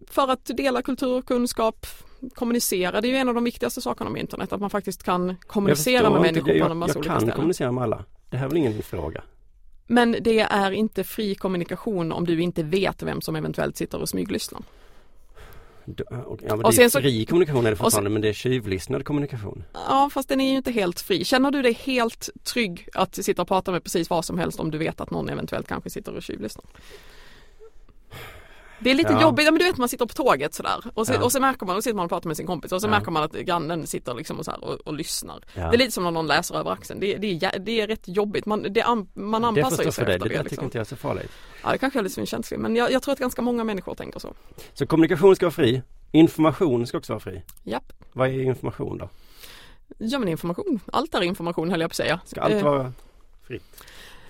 för 0.06 0.30
att 0.30 0.44
dela 0.44 0.82
kultur 0.82 1.18
och 1.18 1.26
kunskap, 1.26 1.86
kommunicera, 2.34 3.00
det 3.00 3.08
är 3.08 3.10
ju 3.10 3.16
en 3.16 3.28
av 3.28 3.34
de 3.34 3.44
viktigaste 3.44 3.80
sakerna 3.80 4.10
med 4.10 4.20
internet, 4.20 4.52
att 4.52 4.60
man 4.60 4.70
faktiskt 4.70 5.02
kan 5.02 5.36
kommunicera 5.46 6.10
med 6.10 6.20
människor 6.20 6.60
på 6.60 6.70
en 6.70 6.78
massa 6.78 6.98
olika 6.98 7.12
ställen. 7.12 7.28
Jag 7.28 7.28
kan 7.28 7.36
kommunicera 7.36 7.72
med 7.72 7.84
alla. 7.84 8.04
Det 8.30 8.36
här 8.36 8.44
är 8.44 8.48
väl 8.48 8.58
ingen 8.58 8.82
fråga? 8.82 9.22
Men 9.90 10.16
det 10.20 10.40
är 10.40 10.70
inte 10.70 11.04
fri 11.04 11.34
kommunikation 11.34 12.12
om 12.12 12.24
du 12.26 12.42
inte 12.42 12.62
vet 12.62 13.02
vem 13.02 13.20
som 13.20 13.36
eventuellt 13.36 13.76
sitter 13.76 14.00
och 14.00 14.08
smyglyssnar. 14.08 14.62
Ja, 15.84 16.36
men 16.40 16.64
och 16.64 16.74
det 16.74 16.82
är 16.82 17.00
fri 17.00 17.26
kommunikation 17.26 17.66
är 17.66 17.70
det 17.70 17.76
fortfarande 17.76 18.10
men 18.10 18.22
det 18.22 18.28
är 18.28 18.32
tjuvlyssnad 18.32 19.04
kommunikation. 19.04 19.64
Ja 19.72 20.10
fast 20.12 20.28
den 20.28 20.40
är 20.40 20.50
ju 20.50 20.56
inte 20.56 20.72
helt 20.72 21.00
fri. 21.00 21.24
Känner 21.24 21.50
du 21.50 21.62
dig 21.62 21.72
helt 21.72 22.30
trygg 22.42 22.88
att 22.94 23.24
sitta 23.24 23.42
och 23.42 23.48
prata 23.48 23.72
med 23.72 23.84
precis 23.84 24.10
vad 24.10 24.24
som 24.24 24.38
helst 24.38 24.60
om 24.60 24.70
du 24.70 24.78
vet 24.78 25.00
att 25.00 25.10
någon 25.10 25.28
eventuellt 25.28 25.68
kanske 25.68 25.90
sitter 25.90 26.14
och 26.14 26.22
tjuvlyssnar? 26.22 26.64
Det 28.80 28.90
är 28.90 28.94
lite 28.94 29.12
ja. 29.12 29.22
jobbigt, 29.22 29.44
men 29.44 29.54
du 29.54 29.64
vet 29.64 29.76
man 29.76 29.88
sitter 29.88 30.06
på 30.06 30.14
tåget 30.14 30.54
sådär 30.54 30.84
och 30.94 31.06
så, 31.06 31.12
ja. 31.12 31.24
och 31.24 31.32
så 31.32 31.40
märker 31.40 31.66
man, 31.66 31.76
och 31.76 31.84
sitter 31.84 31.96
man 31.96 32.04
och 32.04 32.10
pratar 32.10 32.28
med 32.28 32.36
sin 32.36 32.46
kompis 32.46 32.72
och 32.72 32.80
så 32.80 32.86
ja. 32.86 32.90
märker 32.90 33.10
man 33.10 33.22
att 33.22 33.32
grannen 33.32 33.86
sitter 33.86 34.14
liksom 34.14 34.38
och, 34.38 34.44
så 34.44 34.52
och, 34.52 34.74
och, 34.74 34.94
lyssnar. 34.94 35.40
Det 35.54 35.60
är 35.60 35.76
lite 35.78 35.90
som 35.90 36.04
när 36.04 36.10
någon 36.10 36.26
läser 36.26 36.54
över 36.54 36.70
axeln, 36.70 37.00
det, 37.00 37.16
det, 37.16 37.26
är, 37.26 37.58
det 37.58 37.80
är 37.80 37.86
rätt 37.86 38.08
jobbigt, 38.08 38.46
man, 38.46 38.62
det, 38.62 38.84
man 39.14 39.44
anpassar 39.44 39.84
ju 39.84 39.92
sig 39.92 40.02
efter 40.02 40.06
det. 40.06 40.12
Det, 40.12 40.18
det 40.18 40.28
liksom. 40.28 40.48
tycker 40.48 40.64
inte 40.64 40.78
jag 40.78 40.84
är 40.84 40.88
så 40.88 40.96
farligt. 40.96 41.30
Ja 41.62 41.72
det 41.72 41.78
kanske 41.78 41.98
är 41.98 42.02
lite 42.02 42.14
svinkänsligt 42.14 42.62
men 42.62 42.76
jag, 42.76 42.92
jag 42.92 43.02
tror 43.02 43.12
att 43.12 43.18
ganska 43.18 43.42
många 43.42 43.64
människor 43.64 43.94
tänker 43.94 44.20
så. 44.20 44.34
Så 44.72 44.86
kommunikation 44.86 45.36
ska 45.36 45.46
vara 45.46 45.54
fri, 45.54 45.82
information 46.12 46.86
ska 46.86 46.98
också 46.98 47.12
vara 47.12 47.20
fri? 47.20 47.42
Japp. 47.62 47.92
Vad 48.12 48.28
är 48.28 48.40
information 48.40 48.98
då? 48.98 49.08
Ja 49.98 50.18
men 50.18 50.28
information, 50.28 50.80
allt 50.92 51.14
är 51.14 51.22
information 51.22 51.70
höll 51.70 51.80
jag 51.80 51.90
på 51.90 51.92
att 51.92 51.96
säga. 51.96 52.20
Ska 52.24 52.40
allt 52.40 52.54
eh. 52.54 52.62
vara 52.62 52.92
fritt? 53.42 53.84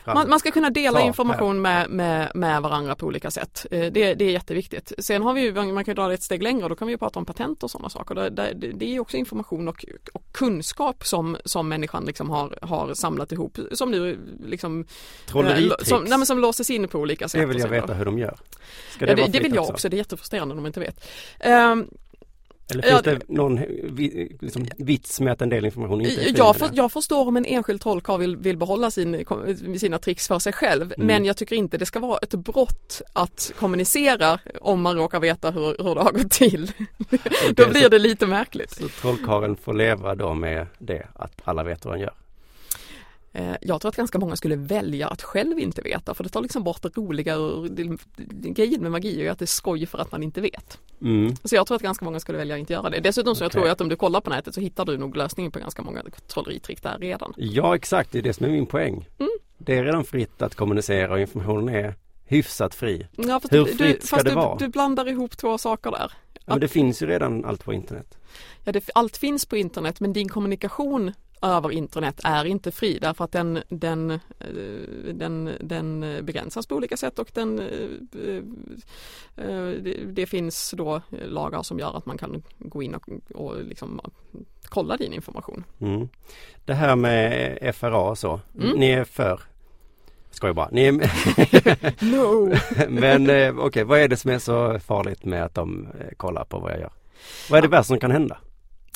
Man, 0.06 0.28
man, 0.28 0.40
ska 0.40 0.50
kunna 0.50 0.70
dela 0.70 1.00
information 1.00 1.62
med, 1.62 1.90
med, 1.90 2.30
med 2.34 2.62
varandra 2.62 2.94
på 2.94 3.06
olika 3.06 3.30
sätt. 3.30 3.66
Eh, 3.70 3.92
det, 3.92 4.14
det 4.14 4.24
är 4.24 4.30
jätteviktigt. 4.30 4.92
Sen 4.98 5.22
har 5.22 5.34
vi 5.34 5.40
ju, 5.40 5.72
man 5.72 5.84
kan 5.84 5.94
dra 5.94 6.08
det 6.08 6.14
ett 6.14 6.22
steg 6.22 6.42
längre 6.42 6.62
och 6.62 6.68
då 6.68 6.76
kan 6.76 6.88
vi 6.88 6.96
prata 6.96 7.18
om 7.18 7.24
patent 7.24 7.62
och 7.62 7.70
sådana 7.70 7.88
saker. 7.88 8.14
Det, 8.14 8.30
det, 8.30 8.54
det 8.54 8.96
är 8.96 9.00
också 9.00 9.16
information 9.16 9.68
och, 9.68 9.84
och, 10.12 10.22
kunskap 10.32 11.06
som, 11.06 11.36
som 11.44 11.68
människan 11.68 12.04
liksom 12.04 12.30
har, 12.30 12.58
har 12.62 12.94
samlat 12.94 13.32
ihop 13.32 13.58
som 13.72 13.90
nu 13.90 14.18
liksom 14.44 14.86
Trolleritricks. 15.26 15.88
Som, 15.88 16.04
nej, 16.04 16.26
som 16.26 16.38
låses 16.38 16.70
in 16.70 16.88
på 16.88 16.98
olika 16.98 17.28
sätt. 17.28 17.40
Det 17.40 17.46
vill 17.46 17.58
jag 17.58 17.68
veta 17.68 17.94
hur 17.94 18.04
de 18.04 18.18
gör. 18.18 18.36
Ja, 18.98 19.06
det, 19.06 19.14
det 19.14 19.40
vill 19.40 19.54
jag 19.54 19.62
också. 19.62 19.72
också. 19.72 19.88
Det 19.88 19.96
är 19.96 19.98
jättefrustrerande 19.98 20.52
om 20.52 20.62
de 20.62 20.66
inte 20.66 20.80
vet. 20.80 21.04
Um, 21.44 21.88
eller 22.70 22.82
finns 22.82 23.00
ja, 23.04 23.12
det 23.12 23.28
någon 23.28 23.60
liksom, 24.40 24.66
vits 24.76 25.20
med 25.20 25.32
att 25.32 25.42
en 25.42 25.48
del 25.48 25.64
information 25.64 26.00
inte 26.00 26.22
är 26.22 26.38
jag, 26.38 26.56
för, 26.56 26.70
jag 26.72 26.92
förstår 26.92 27.28
om 27.28 27.36
en 27.36 27.44
enskild 27.44 27.80
trollkarl 27.80 28.20
vill, 28.20 28.36
vill 28.36 28.56
behålla 28.56 28.90
sin, 28.90 29.24
sina 29.78 29.98
tricks 29.98 30.28
för 30.28 30.38
sig 30.38 30.52
själv 30.52 30.82
mm. 30.96 31.06
men 31.06 31.24
jag 31.24 31.36
tycker 31.36 31.56
inte 31.56 31.78
det 31.78 31.86
ska 31.86 32.00
vara 32.00 32.18
ett 32.18 32.34
brott 32.34 33.02
att 33.12 33.52
kommunicera 33.58 34.38
om 34.60 34.82
man 34.82 34.96
råkar 34.96 35.20
veta 35.20 35.50
hur, 35.50 35.84
hur 35.84 35.94
det 35.94 36.00
har 36.00 36.12
gått 36.12 36.30
till. 36.30 36.72
Okay, 37.10 37.52
då 37.54 37.68
blir 37.68 37.82
så, 37.82 37.88
det 37.88 37.98
lite 37.98 38.26
märkligt. 38.26 38.70
Så 38.70 38.88
trollkarlen 38.88 39.56
får 39.56 39.74
leva 39.74 40.14
då 40.14 40.34
med 40.34 40.66
det 40.78 41.06
att 41.14 41.32
alla 41.44 41.62
vet 41.62 41.84
hur 41.84 41.90
han 41.90 42.00
gör? 42.00 42.14
Eh, 43.32 43.54
jag 43.60 43.80
tror 43.80 43.88
att 43.88 43.96
ganska 43.96 44.18
många 44.18 44.36
skulle 44.36 44.56
välja 44.56 45.08
att 45.08 45.22
själv 45.22 45.58
inte 45.58 45.82
veta 45.82 46.14
för 46.14 46.24
det 46.24 46.30
tar 46.30 46.42
liksom 46.42 46.62
bort 46.62 46.82
det 46.82 46.96
roliga 46.96 47.36
grejen 48.28 48.82
med 48.82 48.90
magi 48.90 49.26
är 49.26 49.30
att 49.30 49.38
det 49.38 49.44
är 49.44 49.46
skoj 49.46 49.86
för 49.86 49.98
att 49.98 50.12
man 50.12 50.22
inte 50.22 50.40
vet. 50.40 50.78
Mm. 51.02 51.36
Så 51.44 51.54
jag 51.54 51.66
tror 51.66 51.76
att 51.76 51.82
ganska 51.82 52.04
många 52.04 52.20
skulle 52.20 52.38
välja 52.38 52.54
att 52.54 52.58
inte 52.58 52.72
göra 52.72 52.90
det. 52.90 53.00
Dessutom 53.00 53.34
så 53.34 53.38
okay. 53.38 53.44
jag 53.44 53.52
tror 53.52 53.64
jag 53.64 53.72
att 53.72 53.80
om 53.80 53.88
du 53.88 53.96
kollar 53.96 54.20
på 54.20 54.30
nätet 54.30 54.54
så 54.54 54.60
hittar 54.60 54.84
du 54.84 54.98
nog 54.98 55.16
lösningen 55.16 55.52
på 55.52 55.58
ganska 55.58 55.82
många 55.82 56.02
trolleritrick 56.28 56.82
där 56.82 56.98
redan. 56.98 57.34
Ja 57.36 57.76
exakt, 57.76 58.12
det 58.12 58.18
är 58.18 58.22
det 58.22 58.32
som 58.32 58.46
är 58.46 58.50
min 58.50 58.66
poäng. 58.66 59.08
Mm. 59.18 59.30
Det 59.58 59.78
är 59.78 59.84
redan 59.84 60.04
fritt 60.04 60.42
att 60.42 60.54
kommunicera 60.54 61.12
och 61.12 61.20
informationen 61.20 61.74
är 61.74 61.94
hyfsat 62.24 62.74
fri. 62.74 63.06
Ja, 63.16 63.40
Hur 63.50 63.64
du, 63.64 63.72
fritt 63.72 64.04
ska 64.04 64.16
det 64.16 64.30
du, 64.30 64.34
vara? 64.34 64.56
Du 64.58 64.68
blandar 64.68 65.08
ihop 65.08 65.36
två 65.36 65.58
saker 65.58 65.90
där. 65.90 66.12
Ja, 66.34 66.40
men 66.46 66.60
det 66.60 66.68
finns 66.68 67.02
ju 67.02 67.06
redan 67.06 67.44
allt 67.44 67.64
på 67.64 67.72
internet. 67.72 68.18
Ja, 68.64 68.72
det, 68.72 68.90
allt 68.94 69.16
finns 69.16 69.46
på 69.46 69.56
internet 69.56 70.00
men 70.00 70.12
din 70.12 70.28
kommunikation 70.28 71.12
över 71.42 71.72
internet 71.72 72.20
är 72.24 72.44
inte 72.44 72.70
fri 72.70 72.98
därför 72.98 73.24
att 73.24 73.32
den, 73.32 73.62
den, 73.68 74.10
eh, 74.10 74.18
den, 75.14 75.50
den 75.60 76.00
begränsas 76.22 76.66
på 76.66 76.74
olika 76.74 76.96
sätt 76.96 77.18
och 77.18 77.30
den, 77.34 77.58
eh, 77.58 78.36
eh, 79.46 79.68
det 80.06 80.26
finns 80.26 80.74
då 80.76 81.02
lagar 81.10 81.62
som 81.62 81.78
gör 81.78 81.96
att 81.96 82.06
man 82.06 82.18
kan 82.18 82.42
gå 82.58 82.82
in 82.82 82.94
och, 82.94 83.08
och 83.34 83.64
liksom 83.64 84.00
kolla 84.64 84.96
din 84.96 85.12
information. 85.12 85.64
Mm. 85.78 86.08
Det 86.64 86.74
här 86.74 86.96
med 86.96 87.74
FRA 87.74 87.98
och 87.98 88.18
så, 88.18 88.40
mm. 88.58 88.78
ni 88.78 88.90
är 88.90 89.04
för 89.04 89.40
Skojar 90.32 90.54
bara. 90.54 90.68
Ni 90.72 90.84
är 90.84 90.92
no! 92.12 92.54
Men 93.00 93.22
okej, 93.22 93.50
okay, 93.50 93.84
vad 93.84 93.98
är 93.98 94.08
det 94.08 94.16
som 94.16 94.30
är 94.30 94.38
så 94.38 94.78
farligt 94.78 95.24
med 95.24 95.44
att 95.44 95.54
de 95.54 95.88
kollar 96.16 96.44
på 96.44 96.58
vad 96.58 96.72
jag 96.72 96.80
gör? 96.80 96.92
Vad 97.50 97.58
är 97.58 97.62
det 97.62 97.68
värsta 97.68 97.84
som 97.84 98.00
kan 98.00 98.10
hända? 98.10 98.38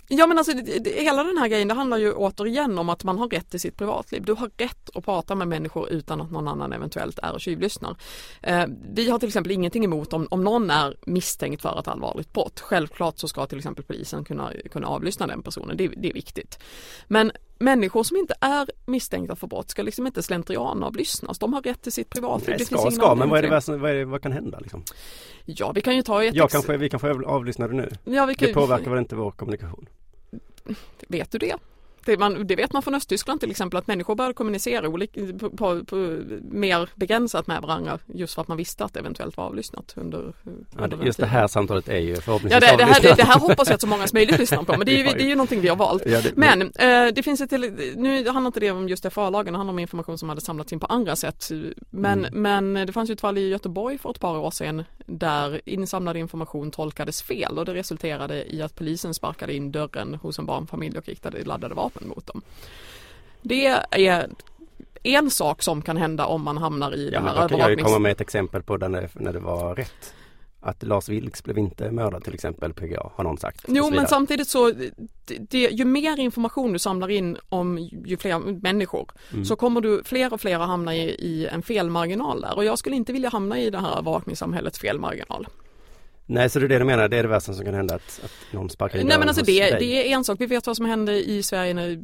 Ja 0.08 0.26
men 0.26 0.38
alltså 0.38 0.52
det, 0.52 0.78
det, 0.78 0.90
hela 0.90 1.24
den 1.24 1.38
här 1.38 1.48
grejen 1.48 1.68
det 1.68 1.74
handlar 1.74 1.96
ju 1.96 2.12
återigen 2.12 2.78
om 2.78 2.88
att 2.88 3.04
man 3.04 3.18
har 3.18 3.28
rätt 3.28 3.50
till 3.50 3.60
sitt 3.60 3.76
privatliv. 3.76 4.22
Du 4.22 4.32
har 4.32 4.50
rätt 4.56 4.90
att 4.94 5.04
prata 5.04 5.34
med 5.34 5.48
människor 5.48 5.90
utan 5.90 6.20
att 6.20 6.30
någon 6.30 6.48
annan 6.48 6.72
eventuellt 6.72 7.18
är 7.18 7.32
och 7.32 7.40
tjuvlyssnar. 7.40 7.96
Eh, 8.42 8.64
vi 8.94 9.10
har 9.10 9.18
till 9.18 9.28
exempel 9.28 9.52
ingenting 9.52 9.84
emot 9.84 10.12
om, 10.12 10.28
om 10.30 10.44
någon 10.44 10.70
är 10.70 10.96
misstänkt 11.06 11.62
för 11.62 11.80
ett 11.80 11.88
allvarligt 11.88 12.32
brott. 12.32 12.60
Självklart 12.60 13.18
så 13.18 13.28
ska 13.28 13.46
till 13.46 13.58
exempel 13.58 13.84
polisen 13.84 14.24
kunna, 14.24 14.52
kunna 14.70 14.86
avlyssna 14.86 15.26
den 15.26 15.42
personen, 15.42 15.76
det, 15.76 15.88
det 15.88 16.10
är 16.10 16.14
viktigt. 16.14 16.58
Men 17.08 17.32
människor 17.64 18.02
som 18.02 18.16
inte 18.16 18.34
är 18.40 18.68
misstänkta 18.86 19.36
för 19.36 19.46
brott 19.46 19.70
ska 19.70 19.82
liksom 19.82 20.06
inte 20.06 20.22
slentrian 20.22 20.82
avlyssnas. 20.82 21.38
De 21.38 21.52
har 21.52 21.62
rätt 21.62 21.82
till 21.82 21.92
sitt 21.92 22.10
privatliv. 22.10 22.56
Nej, 22.58 22.66
ska, 22.66 22.90
ska, 22.90 23.14
men 23.14 23.30
vad, 23.30 23.38
är 23.38 23.42
det, 23.42 23.78
vad, 23.78 23.90
är 23.90 23.94
det, 23.94 24.04
vad 24.04 24.22
kan 24.22 24.32
hända 24.32 24.58
liksom? 24.60 24.82
Ja, 25.44 25.72
vi 25.72 25.80
kan 25.80 25.96
ju 25.96 26.02
ta 26.02 26.24
ett... 26.24 26.34
Jag 26.34 26.50
kanske, 26.50 26.76
vi 26.76 26.88
kanske 26.88 27.10
avlyssnar 27.10 27.68
det 27.68 27.74
nu. 27.74 27.90
Ja, 28.04 28.26
vi 28.26 28.34
kan... 28.34 28.48
Det 28.48 28.54
påverkar 28.54 28.90
väl 28.90 28.98
inte 28.98 29.16
vår 29.16 29.30
kommunikation? 29.30 29.88
Vet 31.08 31.30
du 31.30 31.38
det? 31.38 31.56
Det, 32.06 32.18
man, 32.18 32.46
det, 32.46 32.56
vet 32.56 32.72
man 32.72 32.82
från 32.82 32.94
Östtyskland 32.94 33.40
till 33.40 33.50
exempel 33.50 33.78
att 33.78 33.86
människor 33.86 34.14
började 34.14 34.34
kommunicera 34.34 34.88
olika, 34.88 35.20
på, 35.38 35.50
på, 35.50 35.84
på, 35.84 35.96
mer 36.42 36.88
begränsat 36.94 37.46
med 37.46 37.62
varandra 37.62 37.98
just 38.06 38.34
för 38.34 38.42
att 38.42 38.48
man 38.48 38.56
visste 38.56 38.84
att 38.84 38.94
det 38.94 39.00
eventuellt 39.00 39.36
var 39.36 39.44
avlyssnat 39.44 39.94
under, 39.96 40.32
ja, 40.44 40.84
under 40.84 41.04
Just 41.04 41.18
det 41.18 41.26
här 41.26 41.46
samtalet 41.46 41.88
är 41.88 41.98
ju 41.98 42.16
förhoppningsvis 42.16 42.62
ja, 42.62 42.70
det, 42.70 42.76
det, 42.76 42.84
här, 42.84 43.02
det, 43.02 43.14
det, 43.14 43.24
här 43.24 43.38
hoppas 43.38 43.68
jag 43.68 43.74
att 43.74 43.80
så 43.80 43.86
många 43.86 44.06
som 44.06 44.16
möjligt 44.16 44.38
lyssnar 44.38 44.62
på 44.62 44.76
men 44.76 44.86
det 44.86 44.92
är 44.92 44.96
ju, 44.96 45.04
det 45.18 45.22
är 45.22 45.28
ju 45.28 45.34
någonting 45.34 45.60
vi 45.60 45.68
har 45.68 45.76
valt. 45.76 46.02
Ja, 46.06 46.20
men 46.34 46.62
eh, 46.62 47.06
det 47.14 47.22
finns 47.22 47.40
ett 47.40 47.50
till, 47.50 47.92
nu 47.96 48.28
handlar 48.28 48.46
inte 48.46 48.60
det 48.60 48.70
om 48.70 48.88
just 48.88 49.12
FA-lagen, 49.12 49.52
det 49.52 49.58
handlar 49.58 49.72
om 49.72 49.78
information 49.78 50.18
som 50.18 50.28
hade 50.28 50.40
samlats 50.40 50.72
in 50.72 50.80
på 50.80 50.86
andra 50.86 51.16
sätt. 51.16 51.48
Men, 51.90 52.24
mm. 52.24 52.42
men 52.42 52.86
det 52.86 52.92
fanns 52.92 53.10
ju 53.10 53.12
ett 53.12 53.20
fall 53.20 53.38
i 53.38 53.48
Göteborg 53.48 53.98
för 53.98 54.10
ett 54.10 54.20
par 54.20 54.38
år 54.38 54.50
sedan 54.50 54.84
där 55.06 55.60
insamlad 55.64 56.16
information 56.16 56.70
tolkades 56.70 57.22
fel 57.22 57.58
och 57.58 57.64
det 57.64 57.74
resulterade 57.74 58.54
i 58.54 58.62
att 58.62 58.74
polisen 58.74 59.14
sparkade 59.14 59.54
in 59.54 59.72
dörren 59.72 60.14
hos 60.14 60.38
en 60.38 60.46
barnfamilj 60.46 60.98
och 60.98 61.08
riktade 61.08 61.44
laddade 61.44 61.74
vapen 61.74 61.93
vapen 61.94 62.08
mot 62.08 62.26
dem. 62.26 62.42
Det 63.42 63.66
är 63.90 64.28
en 65.02 65.30
sak 65.30 65.62
som 65.62 65.82
kan 65.82 65.96
hända 65.96 66.26
om 66.26 66.42
man 66.42 66.56
hamnar 66.56 66.94
i 66.94 67.10
ja, 67.12 67.20
det 67.20 67.26
här 67.26 67.32
övervaknings... 67.32 67.68
Jag 67.68 67.78
kan 67.78 67.86
komma 67.86 67.98
med 67.98 68.12
ett 68.12 68.20
exempel 68.20 68.62
på 68.62 68.76
det, 68.76 68.88
när 68.88 69.32
det 69.32 69.40
var 69.40 69.74
rätt. 69.74 70.14
Att 70.60 70.82
Lars 70.82 71.08
Vilks 71.08 71.44
blev 71.44 71.58
inte 71.58 71.90
mördad 71.90 72.24
till 72.24 72.34
exempel, 72.34 72.72
PGA, 72.72 73.10
har 73.14 73.24
någon 73.24 73.38
sagt. 73.38 73.64
Jo 73.68 73.90
men 73.90 74.06
samtidigt 74.06 74.48
så, 74.48 74.72
det, 75.24 75.58
ju 75.58 75.84
mer 75.84 76.20
information 76.20 76.72
du 76.72 76.78
samlar 76.78 77.10
in 77.10 77.36
om 77.48 77.78
ju 78.04 78.16
fler 78.16 78.38
människor 78.38 79.10
mm. 79.32 79.44
så 79.44 79.56
kommer 79.56 79.80
du 79.80 80.02
fler 80.04 80.32
och 80.32 80.40
fler 80.40 80.58
att 80.58 80.66
hamna 80.66 80.94
i, 80.94 81.00
i 81.08 81.46
en 81.46 81.62
felmarginal 81.62 82.40
där 82.40 82.56
och 82.56 82.64
jag 82.64 82.78
skulle 82.78 82.96
inte 82.96 83.12
vilja 83.12 83.28
hamna 83.28 83.58
i 83.58 83.70
det 83.70 83.78
här 83.78 83.92
övervakningssamhällets 83.92 84.78
felmarginal. 84.78 85.46
Nej, 86.26 86.50
så 86.50 86.58
det 86.58 86.66
är 86.66 86.68
det 86.68 86.78
du 86.78 86.84
menar, 86.84 87.08
det 87.08 87.16
är 87.16 87.22
det 87.22 87.28
värsta 87.28 87.54
som 87.54 87.64
kan 87.64 87.74
hända 87.74 87.94
att, 87.94 88.20
att 88.24 88.52
någon 88.52 88.70
sparkar 88.70 88.98
in 88.98 89.06
Nej 89.06 89.18
men 89.18 89.28
alltså 89.28 89.44
det, 89.44 89.70
det 89.70 90.10
är 90.10 90.14
en 90.14 90.24
sak, 90.24 90.40
vi 90.40 90.46
vet 90.46 90.66
vad 90.66 90.76
som 90.76 90.86
hände 90.86 91.30
i 91.30 91.42
Sverige 91.42 91.74
när, 91.74 91.98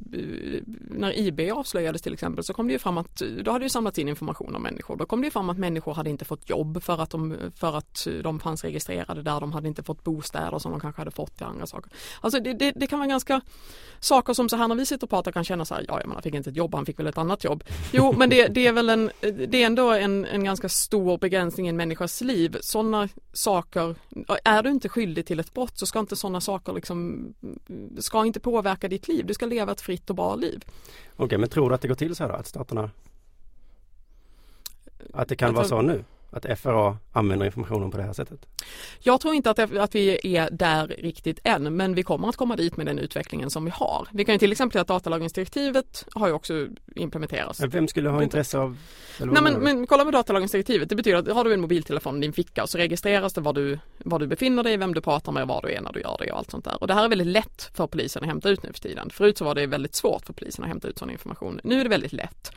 när 0.91 1.19
IB 1.19 1.41
avslöjades 1.53 2.03
till 2.03 2.13
exempel 2.13 2.45
så 2.45 2.53
kom 2.53 2.67
det 2.67 2.73
ju 2.73 2.79
fram 2.79 2.99
att 2.99 3.23
då 3.43 3.51
hade 3.51 3.65
ju 3.65 3.69
samlats 3.69 3.99
in 3.99 4.09
information 4.09 4.55
om 4.55 4.63
människor. 4.63 4.97
Då 4.97 5.07
kom 5.07 5.21
det 5.21 5.27
ju 5.27 5.31
fram 5.31 5.51
att 5.51 5.59
människor 5.59 5.95
hade 5.95 6.11
inte 6.11 6.25
fått 6.25 6.51
jobb 6.51 6.83
för 6.83 7.03
att 7.03 7.11
de, 7.11 7.37
för 7.57 7.79
att 7.79 8.07
de 8.23 8.41
fanns 8.41 8.65
registrerade 8.65 9.23
där, 9.23 9.41
de 9.41 9.53
hade 9.53 9.69
inte 9.69 9.83
fått 9.83 10.05
bostäder 10.05 10.59
som 10.59 10.71
de 10.71 10.81
kanske 10.81 11.01
hade 11.01 11.11
fått 11.11 11.37
till 11.37 11.47
andra 11.47 11.67
saker. 11.67 11.93
Alltså 12.21 12.41
det, 12.41 12.53
det, 12.53 12.73
det 12.77 12.87
kan 12.87 12.99
vara 12.99 13.09
ganska 13.09 13.41
saker 14.01 14.33
som 14.33 14.49
så 14.49 14.57
här 14.57 14.69
när 14.69 14.75
vi 14.75 14.87
sitter 14.87 15.07
och 15.07 15.11
pratar 15.11 15.33
kan 15.33 15.45
känna 15.45 15.65
så 15.65 15.75
här, 15.75 15.85
ja 15.89 16.01
men 16.05 16.13
han 16.13 16.23
fick 16.23 16.35
inte 16.35 16.51
ett 16.51 16.57
jobb, 16.57 16.75
han 16.75 16.87
fick 16.87 16.99
väl 16.99 17.07
ett 17.07 17.19
annat 17.19 17.45
jobb. 17.45 17.65
Jo 17.93 18.15
men 18.17 18.31
det, 18.31 18.47
det 18.47 18.67
är 18.67 18.73
väl 18.73 18.91
en, 18.91 19.11
det 19.21 19.63
är 19.63 19.67
ändå 19.67 19.91
en, 19.91 20.25
en 20.25 20.45
ganska 20.45 20.69
stor 20.69 21.19
begränsning 21.19 21.67
i 21.67 21.69
en 21.69 21.77
människas 21.77 22.21
liv. 22.21 22.57
Sådana 22.61 23.09
saker 23.33 23.95
är 24.45 24.63
du 24.63 24.71
inte 24.71 24.89
skyldig 24.89 25.27
till 25.27 25.41
ett 25.41 25.55
brott 25.55 25.79
så 25.79 25.87
ska 25.87 25.99
inte 25.99 26.17
sådana 26.17 26.41
saker 26.41 26.73
liksom, 26.73 27.27
ska 27.99 28.27
inte 28.27 28.41
påverka 28.41 28.89
ditt 28.89 29.09
liv. 29.09 29.27
Du 29.27 29.35
ska 29.35 29.47
leva 29.47 29.73
ett 29.73 29.81
fritt 29.81 30.11
och 30.11 30.17
bra 30.17 30.35
liv. 30.35 30.65
Okej, 31.17 31.39
men 31.39 31.49
tror 31.49 31.69
du 31.69 31.75
att 31.75 31.81
det 31.81 31.89
går 31.89 31.95
till 31.95 32.15
så 32.15 32.25
här 32.25 32.31
då, 32.31 32.37
att 32.37 32.47
staterna 32.47 32.91
att 35.13 35.29
det 35.29 35.37
kan 35.37 35.47
jag 35.47 35.53
vara 35.53 35.65
tror... 35.65 35.81
så 35.81 35.87
nu? 35.87 36.05
Att 36.31 36.61
FRA 36.61 36.97
använder 37.13 37.47
informationen 37.47 37.91
på 37.91 37.97
det 37.97 38.03
här 38.03 38.13
sättet? 38.13 38.47
Jag 39.01 39.21
tror 39.21 39.35
inte 39.35 39.51
att, 39.51 39.59
att 39.59 39.95
vi 39.95 40.37
är 40.37 40.51
där 40.51 40.87
riktigt 40.87 41.39
än 41.45 41.77
men 41.77 41.95
vi 41.95 42.03
kommer 42.03 42.29
att 42.29 42.37
komma 42.37 42.57
dit 42.57 42.77
med 42.77 42.87
den 42.87 42.99
utvecklingen 42.99 43.51
som 43.51 43.65
vi 43.65 43.71
har. 43.71 44.09
Vi 44.13 44.25
kan 44.25 44.35
ju 44.35 44.39
till 44.39 44.53
exempel 44.53 44.81
att 44.81 44.89
datalagringsdirektivet 44.89 46.07
har 46.15 46.29
ju 46.29 46.33
också 46.33 46.69
implementerats. 46.95 47.61
Vem 47.61 47.89
skulle 47.89 48.09
ha 48.09 48.23
intresse 48.23 48.59
av? 48.59 48.77
Nej 49.19 49.43
men, 49.43 49.55
men 49.55 49.87
kolla 49.87 50.05
med 50.05 50.13
datalagringsdirektivet. 50.13 50.89
Det 50.89 50.97
betyder 50.97 51.19
att 51.19 51.29
har 51.29 51.45
du 51.45 51.55
en 51.55 51.61
mobiltelefon 51.61 52.17
i 52.17 52.21
din 52.21 52.33
ficka 52.33 52.67
så 52.67 52.79
registreras 52.79 53.33
det 53.33 53.41
var 53.41 53.53
du, 53.53 53.79
var 53.99 54.19
du 54.19 54.27
befinner 54.27 54.63
dig, 54.63 54.77
vem 54.77 54.95
du 54.95 55.01
pratar 55.01 55.33
med, 55.33 55.47
var 55.47 55.63
du 55.63 55.73
är 55.73 55.81
när 55.81 55.93
du 55.93 56.01
gör 56.01 56.17
det 56.19 56.33
och 56.33 56.39
allt 56.39 56.51
sånt 56.51 56.65
där. 56.65 56.81
Och 56.81 56.87
det 56.87 56.95
här 56.95 57.05
är 57.05 57.09
väldigt 57.09 57.27
lätt 57.27 57.71
för 57.75 57.87
polisen 57.87 58.23
att 58.23 58.29
hämta 58.29 58.49
ut 58.49 58.63
nu 58.63 58.73
för 58.73 58.81
tiden. 58.81 59.11
Förut 59.11 59.39
så 59.39 59.45
var 59.45 59.55
det 59.55 59.67
väldigt 59.67 59.95
svårt 59.95 60.27
för 60.27 60.33
polisen 60.33 60.65
att 60.65 60.69
hämta 60.69 60.89
ut 60.89 60.99
sån 60.99 61.11
information. 61.11 61.61
Nu 61.65 61.81
är 61.81 61.85
det 61.85 61.91
väldigt 61.91 62.13
lätt. 62.13 62.53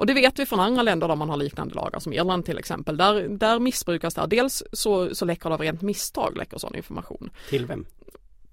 Och 0.00 0.06
det 0.06 0.14
vet 0.14 0.38
vi 0.38 0.46
från 0.46 0.60
andra 0.60 0.82
länder 0.82 1.08
där 1.08 1.16
man 1.16 1.28
har 1.28 1.36
liknande 1.36 1.74
lagar 1.74 2.00
som 2.00 2.12
Irland 2.12 2.44
till 2.44 2.58
exempel. 2.58 2.96
Där, 2.96 3.09
där 3.14 3.58
missbrukas 3.58 4.14
det 4.14 4.20
här. 4.20 4.28
Dels 4.28 4.62
så, 4.72 5.14
så 5.14 5.24
läcker 5.24 5.48
det 5.48 5.54
av 5.54 5.60
rent 5.60 5.82
misstag 5.82 6.36
läcker 6.36 6.58
sån 6.58 6.76
information. 6.76 7.30
Till 7.48 7.66
vem? 7.66 7.86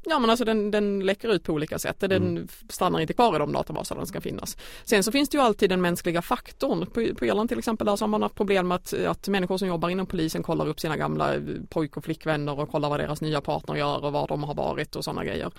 Ja 0.10 0.20
men 0.20 0.30
alltså 0.30 0.46
den, 0.46 0.72
den 0.72 1.00
läcker 1.00 1.34
ut 1.34 1.44
på 1.44 1.54
olika 1.54 1.80
sätt. 1.80 2.00
Den 2.00 2.12
mm. 2.12 2.48
stannar 2.70 3.00
inte 3.00 3.14
kvar 3.14 3.36
i 3.36 3.40
de 3.40 3.54
databaser 3.54 3.96
den 3.96 4.08
ska 4.08 4.22
finnas. 4.22 4.58
Sen 4.84 5.04
så 5.04 5.12
finns 5.12 5.30
det 5.30 5.38
ju 5.38 5.44
alltid 5.44 5.70
den 5.70 5.82
mänskliga 5.82 6.22
faktorn. 6.22 6.86
På, 6.86 7.16
på 7.16 7.26
Irland 7.26 7.50
till 7.50 7.60
exempel 7.60 7.88
där 7.88 7.96
så 7.96 8.04
har 8.04 8.10
man 8.10 8.22
haft 8.22 8.36
problem 8.36 8.68
med 8.68 8.76
att, 8.76 8.94
att 8.94 9.28
människor 9.28 9.58
som 9.58 9.68
jobbar 9.68 9.90
inom 9.90 10.06
polisen 10.06 10.44
kollar 10.44 10.68
upp 10.68 10.80
sina 10.80 10.98
gamla 10.98 11.34
pojk 11.70 11.98
och 11.98 12.04
flickvänner 12.04 12.60
och 12.60 12.72
kollar 12.72 12.90
vad 12.90 13.00
deras 13.00 13.22
nya 13.22 13.42
partner 13.42 13.76
gör 13.76 14.06
och 14.06 14.14
var 14.14 14.28
de 14.28 14.44
har 14.44 14.56
varit 14.56 14.96
och 14.96 15.04
sådana 15.04 15.26
grejer. 15.26 15.52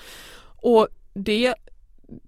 Och 0.57 0.89
det 1.15 1.55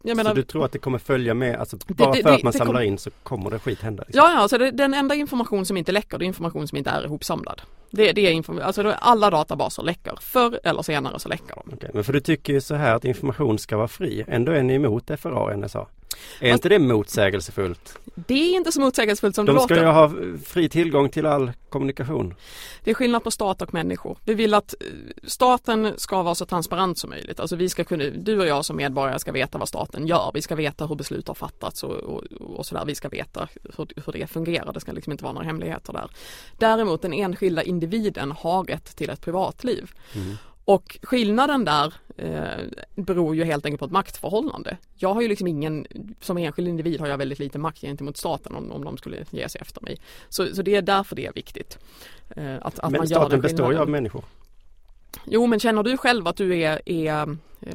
menar, 0.03 0.25
så 0.25 0.35
du 0.35 0.43
tror 0.43 0.65
att 0.65 0.73
det 0.73 0.79
kommer 0.79 0.99
följa 0.99 1.35
med, 1.35 1.57
alltså 1.57 1.77
bara 1.87 2.11
det, 2.11 2.19
det, 2.19 2.23
för 2.23 2.31
att 2.31 2.43
man 2.43 2.53
samlar 2.53 2.81
kom... 2.81 2.89
in 2.89 2.99
så 2.99 3.11
kommer 3.23 3.51
det 3.51 3.59
skit 3.59 3.83
hända? 3.83 4.05
Liksom. 4.07 4.23
Ja, 4.25 4.33
ja, 4.33 4.39
alltså 4.39 4.59
det, 4.59 4.71
den 4.71 4.95
enda 4.95 5.15
information 5.15 5.67
som 5.67 5.77
inte 5.77 5.93
läcker 5.93 6.19
det 6.19 6.25
är 6.25 6.27
information 6.27 6.69
som 6.69 6.79
inte 6.79 6.91
är 6.91 7.05
ihopsamlad. 7.05 7.63
Det, 7.91 8.13
det 8.13 8.27
är 8.27 8.33
information, 8.33 8.67
alltså 8.67 8.95
alla 9.01 9.31
databaser 9.31 9.83
läcker, 9.83 10.19
förr 10.21 10.61
eller 10.65 10.83
senare 10.83 11.19
så 11.19 11.29
läcker 11.29 11.55
de. 11.65 11.75
Okay, 11.75 11.91
men 11.95 12.05
för 12.05 12.13
du 12.13 12.21
tycker 12.21 12.53
ju 12.53 12.61
så 12.61 12.75
här 12.75 12.95
att 12.95 13.05
information 13.05 13.59
ska 13.59 13.77
vara 13.77 13.89
fri, 13.89 14.25
ändå 14.29 14.53
är 14.53 14.63
ni 14.63 14.75
emot 14.75 15.11
FRA 15.21 15.35
och 15.35 15.59
NSA? 15.59 15.87
Är 16.41 16.53
inte 16.53 16.69
det 16.69 16.79
motsägelsefullt? 16.79 17.99
Det 18.15 18.35
är 18.35 18.57
inte 18.57 18.73
så 18.73 18.81
motsägelsefullt 18.81 19.35
som 19.35 19.47
De 19.47 19.53
det 19.53 19.57
låter. 19.57 19.75
De 19.75 19.81
ska 19.81 19.87
ju 19.87 19.93
ha 19.93 20.39
fri 20.45 20.69
tillgång 20.69 21.09
till 21.09 21.27
all 21.27 21.53
kommunikation. 21.69 22.35
Det 22.85 22.91
är 22.91 22.95
skillnad 22.95 23.25
på 23.25 23.31
stat 23.31 23.63
och 23.63 23.75
människor. 23.75 24.19
Vi 24.25 24.35
vill 24.35 24.55
att 24.55 24.75
eh, 24.81 24.87
staten 25.25 25.93
ska 25.97 26.23
vara 26.23 26.35
så 26.35 26.47
transparent 26.47 26.99
som 26.99 27.11
möjligt. 27.11 27.41
Alltså 27.41 27.57
vi 27.57 27.69
ska 27.69 27.85
kunna, 27.85 28.05
du 28.05 28.41
och 28.41 28.47
jag 28.47 28.65
som 28.65 28.77
medborgare 28.77 29.19
ska 29.19 29.33
veta 29.33 29.59
vad 29.59 29.69
staten 29.69 30.07
gör. 30.07 30.31
Vi 30.35 30.43
ska 30.43 30.55
veta 30.55 30.87
hur 30.87 30.95
beslut 30.95 31.29
har 31.29 31.35
fattats 31.35 31.85
och, 31.85 31.97
och, 31.97 32.23
och 32.41 32.67
sådär. 32.67 32.85
Vi 32.85 32.95
ska 32.95 33.09
veta 33.09 33.49
hur, 33.77 33.89
hur 34.07 34.13
det 34.13 34.27
fungerar. 34.27 34.73
Det 34.73 34.81
ska 34.81 34.93
liksom 34.93 35.13
inte 35.13 35.25
vara 35.25 35.35
några 35.35 35.47
hemligheter 35.47 35.93
där. 35.93 36.11
Däremot 36.59 37.03
den 37.03 37.13
enskilda 37.13 37.63
individen 37.63 38.33
har 38.33 38.65
rätt 38.65 38.97
till 38.97 39.11
ett 39.11 39.21
privatliv. 39.21 39.91
Mm. 40.15 40.37
Och 40.71 40.99
skillnaden 41.03 41.65
där 41.65 41.95
eh, 42.17 42.65
beror 42.95 43.37
ju 43.37 43.45
helt 43.45 43.65
enkelt 43.65 43.79
på 43.79 43.85
ett 43.85 43.93
maktförhållande. 43.93 44.77
Jag 44.95 45.15
har 45.15 45.23
ju 45.23 45.29
liksom 45.29 45.47
ingen, 45.47 45.87
som 46.21 46.39
enskild 46.39 46.69
individ 46.69 47.01
har 47.01 47.07
jag 47.07 47.19
väldigt 47.19 47.39
lite 47.39 47.59
makt 47.59 47.81
gentemot 47.81 48.17
staten 48.17 48.55
om, 48.55 48.73
om 48.73 48.85
de 48.85 48.97
skulle 48.97 49.25
ge 49.31 49.49
sig 49.49 49.61
efter 49.61 49.83
mig. 49.83 49.97
Så, 50.29 50.55
så 50.55 50.63
det 50.63 50.75
är 50.75 50.83
därför 50.83 51.17
det 51.17 51.27
är 51.27 51.33
viktigt. 51.33 51.79
Eh, 52.37 52.55
att, 52.63 52.79
att 52.79 52.93
men 52.93 53.07
staten 53.07 53.41
består 53.41 53.73
ju 53.73 53.79
av 53.79 53.89
människor. 53.89 54.25
Jo 55.25 55.47
men 55.47 55.61
känner 55.61 55.83
du 55.83 55.97
själv 55.97 56.29
att 56.29 56.37
du 56.37 56.61
är, 56.61 56.89
är 56.89 57.37
eh, 57.61 57.75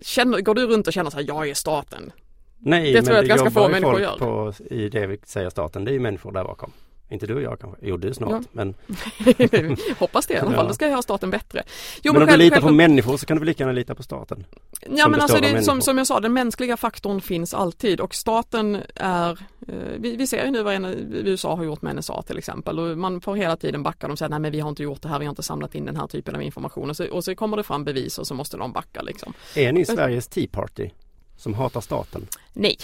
känner, 0.00 0.40
går 0.40 0.54
du 0.54 0.66
runt 0.66 0.86
och 0.86 0.92
känner 0.92 1.10
så 1.10 1.16
här, 1.16 1.24
jag 1.28 1.48
är 1.48 1.54
staten? 1.54 2.12
Nej, 2.58 2.92
det 2.92 3.02
tror 3.02 3.16
jag 3.16 3.22
att 3.22 3.28
ganska 3.28 3.50
få 3.50 3.68
människor 3.68 4.00
gör. 4.00 4.18
På, 4.18 4.52
I 4.70 4.88
det 4.88 5.06
vi 5.06 5.18
säger 5.24 5.50
staten, 5.50 5.84
det 5.84 5.90
är 5.90 5.92
ju 5.92 6.00
människor 6.00 6.32
där 6.32 6.44
bakom. 6.44 6.72
Inte 7.12 7.26
du 7.26 7.34
och 7.34 7.42
jag 7.42 7.60
kanske? 7.60 7.78
Jo 7.82 7.96
du 7.96 8.14
snart 8.14 8.30
ja. 8.30 8.40
men 8.52 8.74
Hoppas 9.98 10.26
det 10.26 10.34
i 10.34 10.36
alla 10.36 10.50
fall, 10.50 10.64
ja. 10.64 10.68
då 10.68 10.74
ska 10.74 10.86
jag 10.86 10.94
ha 10.94 11.02
staten 11.02 11.30
bättre. 11.30 11.62
Jo, 12.02 12.12
men, 12.12 12.20
men 12.20 12.22
om 12.22 12.28
själv, 12.28 12.38
du 12.38 12.44
litar 12.44 12.56
själv... 12.56 12.66
på 12.66 12.72
människor 12.72 13.16
så 13.16 13.26
kan 13.26 13.36
du 13.36 13.38
väl 13.38 13.46
lika 13.46 13.62
gärna 13.62 13.72
lita 13.72 13.94
på 13.94 14.02
staten? 14.02 14.44
Ja 14.80 15.08
men 15.08 15.20
alltså 15.20 15.40
det, 15.40 15.62
som, 15.62 15.82
som 15.82 15.98
jag 15.98 16.06
sa, 16.06 16.20
den 16.20 16.32
mänskliga 16.32 16.76
faktorn 16.76 17.20
finns 17.20 17.54
alltid 17.54 18.00
och 18.00 18.14
staten 18.14 18.78
är 18.94 19.30
eh, 19.68 19.74
vi, 19.98 20.16
vi, 20.16 20.26
ser 20.26 20.44
ju 20.44 20.50
nu 20.50 20.62
vad 20.62 20.94
USA 21.10 21.56
har 21.56 21.64
gjort 21.64 21.82
med 21.82 21.96
NSA 21.96 22.22
till 22.22 22.38
exempel 22.38 22.78
och 22.78 22.98
man 22.98 23.20
får 23.20 23.36
hela 23.36 23.56
tiden 23.56 23.82
backa. 23.82 24.08
De 24.08 24.16
säger 24.16 24.30
nej 24.30 24.40
men 24.40 24.52
vi 24.52 24.60
har 24.60 24.68
inte 24.68 24.82
gjort 24.82 25.02
det 25.02 25.08
här, 25.08 25.18
vi 25.18 25.24
har 25.24 25.30
inte 25.30 25.42
samlat 25.42 25.74
in 25.74 25.84
den 25.84 25.96
här 25.96 26.06
typen 26.06 26.34
av 26.34 26.42
information 26.42 26.90
och 26.90 26.96
så, 26.96 27.10
och 27.10 27.24
så 27.24 27.34
kommer 27.34 27.56
det 27.56 27.62
fram 27.62 27.84
bevis 27.84 28.18
och 28.18 28.26
så 28.26 28.34
måste 28.34 28.56
de 28.56 28.72
backa 28.72 29.02
liksom. 29.02 29.32
Är 29.56 29.72
ni 29.72 29.84
Sveriges 29.84 30.28
Tea 30.28 30.46
Party? 30.50 30.90
Som 31.36 31.54
hatar 31.54 31.80
staten? 31.80 32.26
Nej, 32.52 32.76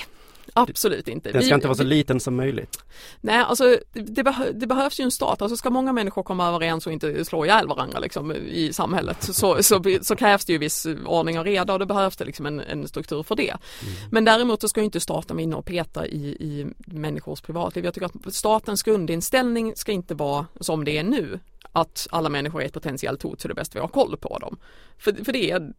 Absolut 0.55 1.09
inte. 1.09 1.33
Den 1.33 1.43
ska 1.43 1.49
vi, 1.49 1.55
inte 1.55 1.67
vara 1.67 1.77
så 1.77 1.83
liten 1.83 2.21
som 2.21 2.37
möjligt. 2.37 2.79
Nej, 3.21 3.39
alltså 3.39 3.79
det, 3.93 4.23
beh 4.23 4.41
det, 4.55 4.67
behövs 4.67 5.01
ju 5.01 5.05
en 5.05 5.11
stat. 5.11 5.43
Alltså 5.43 5.57
ska 5.57 5.71
många 5.71 5.93
människor 5.93 6.23
komma 6.23 6.49
överens 6.49 6.87
och 6.87 6.93
inte 6.93 7.25
slå 7.25 7.45
ihjäl 7.45 7.69
varandra 7.69 7.99
liksom, 7.99 8.33
i 8.33 8.73
samhället 8.73 9.23
så, 9.23 9.63
så, 9.63 9.83
så, 10.03 10.17
krävs 10.17 10.45
det 10.45 10.53
ju 10.53 10.59
viss 10.59 10.87
ordning 11.07 11.39
och 11.39 11.45
reda 11.45 11.73
och 11.73 11.79
det 11.79 11.87
behövs 11.87 12.17
det 12.17 12.25
liksom 12.25 12.47
en, 12.47 12.61
en 12.61 12.89
struktur 12.89 13.23
för 13.23 13.37
det. 13.37 13.51
Mm. 13.51 13.95
Men 14.11 14.25
däremot 14.25 14.61
så 14.61 14.69
ska 14.69 14.83
inte 14.83 15.01
staten 15.01 15.37
vara 15.37 15.43
inne 15.43 15.57
och 15.57 15.65
peta 15.65 16.07
i, 16.07 16.29
i 16.29 16.67
människors 16.87 17.41
privatliv. 17.41 17.85
Jag 17.85 17.95
tycker 17.95 18.07
att 18.07 18.35
statens 18.35 18.83
grundinställning 18.83 19.73
ska 19.77 19.93
inte 19.93 20.15
vara 20.15 20.47
som 20.61 20.85
det 20.85 20.99
är 20.99 21.03
nu 21.03 21.41
att 21.81 22.07
alla 22.11 22.29
människor 22.29 22.63
är 22.63 22.67
ett 22.67 22.73
potentiellt 22.73 23.23
hot 23.23 23.41
så 23.41 23.49
det 23.49 23.53
är 23.53 23.57
bäst 23.57 23.77
vi 23.77 23.81
har 23.81 23.89
koll 23.89 24.17
på 24.17 24.39
dem. 24.39 24.59
För, 24.99 25.25
för 25.25 25.33
det 25.33 25.51
är 25.51 25.73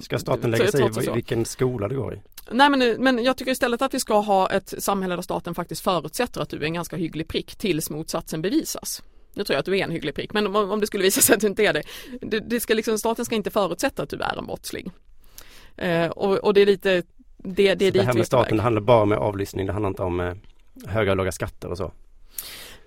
Ska 0.00 0.18
staten 0.18 0.50
lägga 0.50 0.72
sig 0.72 1.08
i 1.08 1.10
vilken 1.14 1.44
skola 1.44 1.88
du 1.88 1.96
går 1.96 2.14
i? 2.14 2.20
Nej 2.50 2.70
men, 2.70 3.02
men 3.02 3.24
jag 3.24 3.36
tycker 3.36 3.52
istället 3.52 3.82
att 3.82 3.94
vi 3.94 4.00
ska 4.00 4.18
ha 4.18 4.50
ett 4.50 4.74
samhälle 4.78 5.14
där 5.14 5.22
staten 5.22 5.54
faktiskt 5.54 5.82
förutsätter 5.82 6.40
att 6.40 6.48
du 6.48 6.56
är 6.56 6.62
en 6.62 6.74
ganska 6.74 6.96
hygglig 6.96 7.28
prick 7.28 7.56
tills 7.56 7.90
motsatsen 7.90 8.42
bevisas. 8.42 9.02
Nu 9.34 9.44
tror 9.44 9.54
jag 9.54 9.58
att 9.60 9.66
du 9.66 9.78
är 9.78 9.84
en 9.84 9.90
hygglig 9.90 10.14
prick 10.14 10.32
men 10.32 10.46
om, 10.46 10.56
om 10.56 10.80
det 10.80 10.86
skulle 10.86 11.04
visa 11.04 11.20
sig 11.20 11.34
att 11.34 11.40
du 11.40 11.46
inte 11.46 11.62
är 11.62 11.72
det, 11.72 11.82
det, 12.20 12.40
det 12.40 12.60
ska 12.60 12.74
liksom, 12.74 12.98
staten 12.98 13.24
ska 13.24 13.34
inte 13.34 13.50
förutsätta 13.50 14.02
att 14.02 14.10
du 14.10 14.16
är 14.16 14.38
en 14.38 14.46
brottsling. 14.46 14.90
Eh, 15.76 16.06
och, 16.06 16.38
och, 16.38 16.54
det 16.54 16.60
är 16.60 16.66
lite 16.66 17.02
det, 17.38 17.74
det 17.74 17.86
är 17.86 17.92
Så 17.92 17.98
det 17.98 18.04
här 18.04 18.14
med 18.14 18.26
staten 18.26 18.56
det 18.56 18.62
handlar 18.62 18.82
bara 18.82 19.02
om 19.02 19.12
avlyssning, 19.12 19.66
det 19.66 19.72
handlar 19.72 19.88
inte 19.88 20.02
om 20.02 20.20
eh, 20.20 20.34
höga 20.86 21.10
och 21.10 21.16
låga 21.16 21.32
skatter 21.32 21.68
och 21.68 21.76
så? 21.76 21.92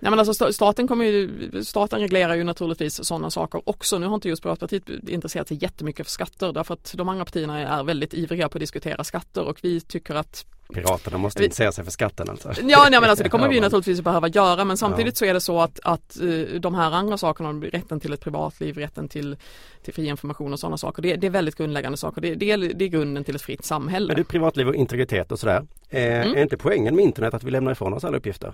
Nej 0.02 0.10
men 0.10 0.18
alltså 0.18 0.52
staten 0.52 0.88
kommer 0.88 1.04
ju, 1.04 1.50
staten 1.64 2.00
reglerar 2.00 2.34
ju 2.34 2.44
naturligtvis 2.44 3.04
sådana 3.04 3.30
saker 3.30 3.68
också. 3.68 3.98
Nu 3.98 4.06
har 4.06 4.14
inte 4.14 4.28
just 4.28 4.42
Piratpartiet 4.42 4.88
intresserat 5.08 5.48
sig 5.48 5.58
jättemycket 5.62 6.06
för 6.06 6.10
skatter 6.10 6.52
därför 6.52 6.74
att 6.74 6.94
de 6.96 7.08
andra 7.08 7.24
partierna 7.24 7.60
är 7.60 7.84
väldigt 7.84 8.14
ivriga 8.14 8.48
på 8.48 8.58
att 8.58 8.60
diskutera 8.60 9.04
skatter 9.04 9.42
och 9.42 9.58
vi 9.62 9.80
tycker 9.80 10.14
att 10.14 10.46
Piraterna 10.74 11.18
måste 11.18 11.44
intressera 11.44 11.72
sig 11.72 11.84
för 11.84 11.90
skatten 11.90 12.30
alltså. 12.30 12.52
Ja, 12.62 12.86
nej, 12.90 13.00
men 13.00 13.10
alltså 13.10 13.22
det 13.24 13.30
kommer 13.30 13.48
vi 13.48 13.60
naturligtvis 13.60 14.00
behöva 14.00 14.28
göra 14.28 14.64
men 14.64 14.76
samtidigt 14.76 15.14
ja. 15.14 15.18
så 15.18 15.24
är 15.24 15.34
det 15.34 15.40
så 15.40 15.60
att, 15.60 15.80
att 15.84 16.18
uh, 16.22 16.60
de 16.60 16.74
här 16.74 16.92
andra 16.92 17.18
sakerna, 17.18 17.52
rätten 17.52 18.00
till 18.00 18.12
ett 18.12 18.20
privatliv, 18.20 18.78
rätten 18.78 19.08
till, 19.08 19.36
till 19.84 19.94
fri 19.94 20.06
information 20.06 20.52
och 20.52 20.60
sådana 20.60 20.76
saker, 20.76 21.02
det, 21.02 21.16
det 21.16 21.26
är 21.26 21.30
väldigt 21.30 21.56
grundläggande 21.56 21.98
saker. 21.98 22.20
Det, 22.20 22.34
det, 22.34 22.50
är, 22.50 22.58
det 22.58 22.84
är 22.84 22.88
grunden 22.88 23.24
till 23.24 23.34
ett 23.34 23.42
fritt 23.42 23.64
samhälle. 23.64 24.06
Men 24.06 24.16
det 24.16 24.24
privatliv 24.24 24.68
och 24.68 24.74
integritet 24.74 25.32
och 25.32 25.38
sådär. 25.38 25.66
Eh, 25.90 26.02
mm. 26.02 26.36
Är 26.36 26.42
inte 26.42 26.56
poängen 26.56 26.96
med 26.96 27.04
internet 27.04 27.34
att 27.34 27.44
vi 27.44 27.50
lämnar 27.50 27.72
ifrån 27.72 27.92
oss 27.92 28.04
alla 28.04 28.16
uppgifter? 28.16 28.52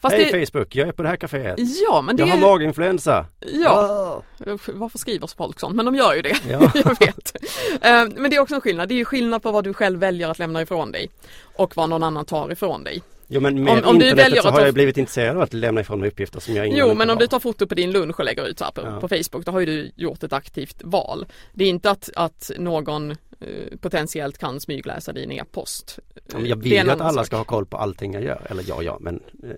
Fast 0.00 0.16
Hej. 0.16 0.46
Facebook, 0.46 0.74
jag 0.74 0.88
är 0.88 0.92
på 0.92 1.02
det 1.02 1.08
här 1.08 1.16
kaféet. 1.16 1.54
Ja, 1.58 2.02
men 2.02 2.16
det... 2.16 2.22
Jag 2.22 2.28
har 2.28 2.40
maginfluensa. 2.40 3.26
Ja, 3.40 4.22
oh. 4.38 4.58
varför 4.66 4.98
skriver 4.98 5.26
folk 5.36 5.60
sånt? 5.60 5.76
Men 5.76 5.84
de 5.84 5.94
gör 5.94 6.14
ju 6.14 6.22
det. 6.22 6.36
Ja. 6.50 6.70
jag 6.74 7.00
vet. 7.00 7.36
Uh, 7.72 8.20
men 8.20 8.30
det 8.30 8.36
är 8.36 8.40
också 8.40 8.54
en 8.54 8.60
skillnad. 8.60 8.88
Det 8.88 9.00
är 9.00 9.04
skillnad 9.04 9.42
på 9.42 9.52
vad 9.52 9.64
du 9.64 9.74
själv 9.74 10.00
väljer 10.00 10.28
att 10.28 10.38
lämna 10.38 10.62
ifrån 10.62 10.92
dig 10.92 11.10
och 11.42 11.76
vad 11.76 11.88
någon 11.88 12.02
annan 12.02 12.24
tar 12.24 12.52
ifrån 12.52 12.84
dig. 12.84 13.02
Jo 13.30 13.40
men 13.40 13.64
med 13.64 13.72
om, 13.72 13.84
om 13.84 13.94
internetet 13.94 14.16
du 14.16 14.22
väljer 14.22 14.42
så 14.42 14.50
har 14.50 14.60
jag 14.60 14.74
blivit 14.74 14.96
intresserad 14.96 15.36
av 15.36 15.42
att 15.42 15.52
lämna 15.52 15.80
ifrån 15.80 16.00
mig 16.00 16.08
uppgifter 16.08 16.40
som 16.40 16.54
jag 16.54 16.66
inte 16.66 16.78
Jo 16.78 16.94
men 16.94 17.10
om 17.10 17.16
har. 17.16 17.16
du 17.16 17.26
tar 17.26 17.40
foto 17.40 17.66
på 17.66 17.74
din 17.74 17.92
lunch 17.92 18.18
och 18.18 18.24
lägger 18.24 18.46
ut 18.46 18.58
så 18.58 18.64
här 18.64 18.72
på, 18.72 18.80
ja. 18.80 19.00
på 19.00 19.08
Facebook 19.08 19.44
då 19.44 19.52
har 19.52 19.60
ju 19.60 19.66
du 19.66 19.90
gjort 19.96 20.22
ett 20.22 20.32
aktivt 20.32 20.76
val. 20.84 21.26
Det 21.52 21.64
är 21.64 21.68
inte 21.68 21.90
att, 21.90 22.10
att 22.14 22.50
någon 22.58 23.16
Eh, 23.40 23.76
potentiellt 23.80 24.38
kan 24.38 24.60
smygläsa 24.60 25.12
din 25.12 25.32
e-post. 25.32 25.98
Ja, 26.32 26.38
jag 26.38 26.56
vill 26.56 26.72
ju 26.72 26.90
att 26.90 27.00
alla 27.00 27.12
sak. 27.12 27.26
ska 27.26 27.36
ha 27.36 27.44
koll 27.44 27.66
på 27.66 27.76
allting 27.76 28.12
jag 28.12 28.22
gör. 28.22 28.46
Eller 28.50 28.64
ja, 28.68 28.82
ja, 28.82 28.98
men 29.00 29.20
eh, 29.42 29.50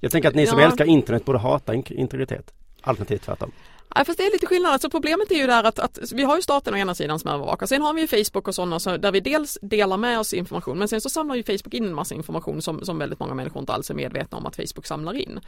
jag 0.00 0.12
tänker 0.12 0.28
att 0.28 0.34
ni 0.34 0.46
som 0.46 0.58
ja. 0.58 0.66
älskar 0.66 0.84
internet 0.84 1.24
borde 1.24 1.38
hata 1.38 1.74
integritet. 1.74 2.52
Alternativt 2.80 3.22
tvärtom. 3.22 3.52
Ja, 3.94 4.04
fast 4.04 4.18
det 4.18 4.26
är 4.26 4.32
lite 4.32 4.46
skillnad. 4.46 4.72
Alltså 4.72 4.90
problemet 4.90 5.30
är 5.30 5.34
ju 5.34 5.46
där 5.46 5.64
att, 5.64 5.78
att 5.78 6.12
vi 6.12 6.22
har 6.22 6.36
ju 6.36 6.42
staten 6.42 6.74
å 6.74 6.76
ena 6.76 6.94
sidan 6.94 7.18
som 7.18 7.30
övervakar. 7.30 7.66
Sen 7.66 7.82
har 7.82 7.94
vi 7.94 8.00
ju 8.00 8.06
Facebook 8.06 8.48
och 8.48 8.54
sådana 8.54 8.80
så 8.80 8.96
där 8.96 9.12
vi 9.12 9.20
dels 9.20 9.58
delar 9.62 9.96
med 9.96 10.18
oss 10.18 10.34
information 10.34 10.78
men 10.78 10.88
sen 10.88 11.00
så 11.00 11.08
samlar 11.08 11.34
ju 11.34 11.42
Facebook 11.42 11.74
in 11.74 11.84
en 11.84 11.94
massa 11.94 12.14
information 12.14 12.62
som, 12.62 12.84
som 12.84 12.98
väldigt 12.98 13.20
många 13.20 13.34
människor 13.34 13.60
inte 13.60 13.72
alls 13.72 13.90
är 13.90 13.94
medvetna 13.94 14.38
om 14.38 14.46
att 14.46 14.56
Facebook 14.56 14.86
samlar 14.86 15.14
in. 15.14 15.40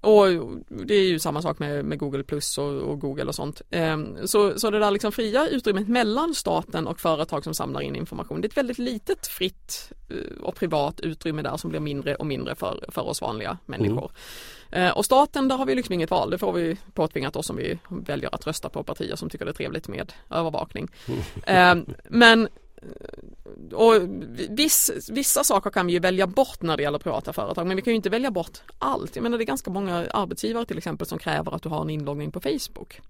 Och 0.00 0.26
det 0.68 0.94
är 0.94 1.04
ju 1.04 1.18
samma 1.18 1.42
sak 1.42 1.58
med, 1.58 1.84
med 1.84 1.98
Google 1.98 2.22
Plus 2.22 2.58
och, 2.58 2.72
och 2.72 3.00
Google 3.00 3.24
och 3.24 3.34
sånt. 3.34 3.62
Ehm, 3.70 4.26
så, 4.26 4.58
så 4.58 4.70
det 4.70 4.78
där 4.78 4.90
liksom 4.90 5.12
fria 5.12 5.48
utrymmet 5.48 5.88
mellan 5.88 6.34
staten 6.34 6.86
och 6.86 7.00
företag 7.00 7.44
som 7.44 7.54
samlar 7.54 7.80
in 7.80 7.96
information. 7.96 8.40
Det 8.40 8.46
är 8.46 8.48
ett 8.48 8.56
väldigt 8.56 8.78
litet 8.78 9.26
fritt 9.26 9.92
eh, 10.10 10.42
och 10.42 10.54
privat 10.54 11.00
utrymme 11.00 11.42
där 11.42 11.56
som 11.56 11.70
blir 11.70 11.80
mindre 11.80 12.14
och 12.14 12.26
mindre 12.26 12.54
för, 12.54 12.84
för 12.88 13.02
oss 13.02 13.20
vanliga 13.20 13.58
människor. 13.66 14.10
Mm. 14.10 14.12
Eh, 14.74 14.90
och 14.90 15.04
staten, 15.04 15.48
där 15.48 15.56
har 15.56 15.66
vi 15.66 15.74
liksom 15.74 15.92
inget 15.92 16.10
val. 16.10 16.30
Det 16.30 16.38
får 16.38 16.52
vi 16.52 16.76
påtvingat 16.94 17.36
oss 17.36 17.50
om 17.50 17.56
vi 17.56 17.78
väljer 17.88 18.34
att 18.34 18.46
rösta 18.46 18.68
på 18.68 18.82
partier 18.82 19.16
som 19.16 19.30
tycker 19.30 19.44
det 19.44 19.50
är 19.50 19.52
trevligt 19.52 19.88
med 19.88 20.12
övervakning. 20.30 20.88
Mm. 21.46 21.86
Men 22.04 22.48
eh, 22.76 23.74
och 23.74 23.92
viss, 24.48 25.08
vissa 25.10 25.44
saker 25.44 25.70
kan 25.70 25.86
vi 25.86 25.92
ju 25.92 25.98
välja 25.98 26.26
bort 26.26 26.62
när 26.62 26.76
det 26.76 26.82
gäller 26.82 26.98
privata 26.98 27.32
företag 27.32 27.66
men 27.66 27.76
vi 27.76 27.82
kan 27.82 27.90
ju 27.90 27.96
inte 27.96 28.10
välja 28.10 28.30
bort 28.30 28.58
allt. 28.78 29.16
Jag 29.16 29.22
menar 29.22 29.38
det 29.38 29.44
är 29.44 29.46
ganska 29.46 29.70
många 29.70 30.06
arbetsgivare 30.10 30.64
till 30.64 30.78
exempel 30.78 31.06
som 31.06 31.18
kräver 31.18 31.54
att 31.54 31.62
du 31.62 31.68
har 31.68 31.82
en 31.82 31.90
inloggning 31.90 32.32
på 32.32 32.40
Facebook. 32.40 33.00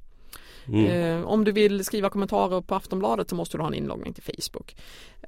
Mm. 0.69 0.87
Eh, 0.87 1.27
om 1.27 1.45
du 1.45 1.53
vill 1.53 1.85
skriva 1.85 2.11
kommentarer 2.11 2.61
på 2.61 2.75
Aftonbladet 2.75 3.31
så 3.31 3.37
måste 3.37 3.57
du 3.57 3.63
ha 3.63 3.69
en 3.69 3.75
inloggning 3.75 4.13
till 4.13 4.23
Facebook. 4.23 4.77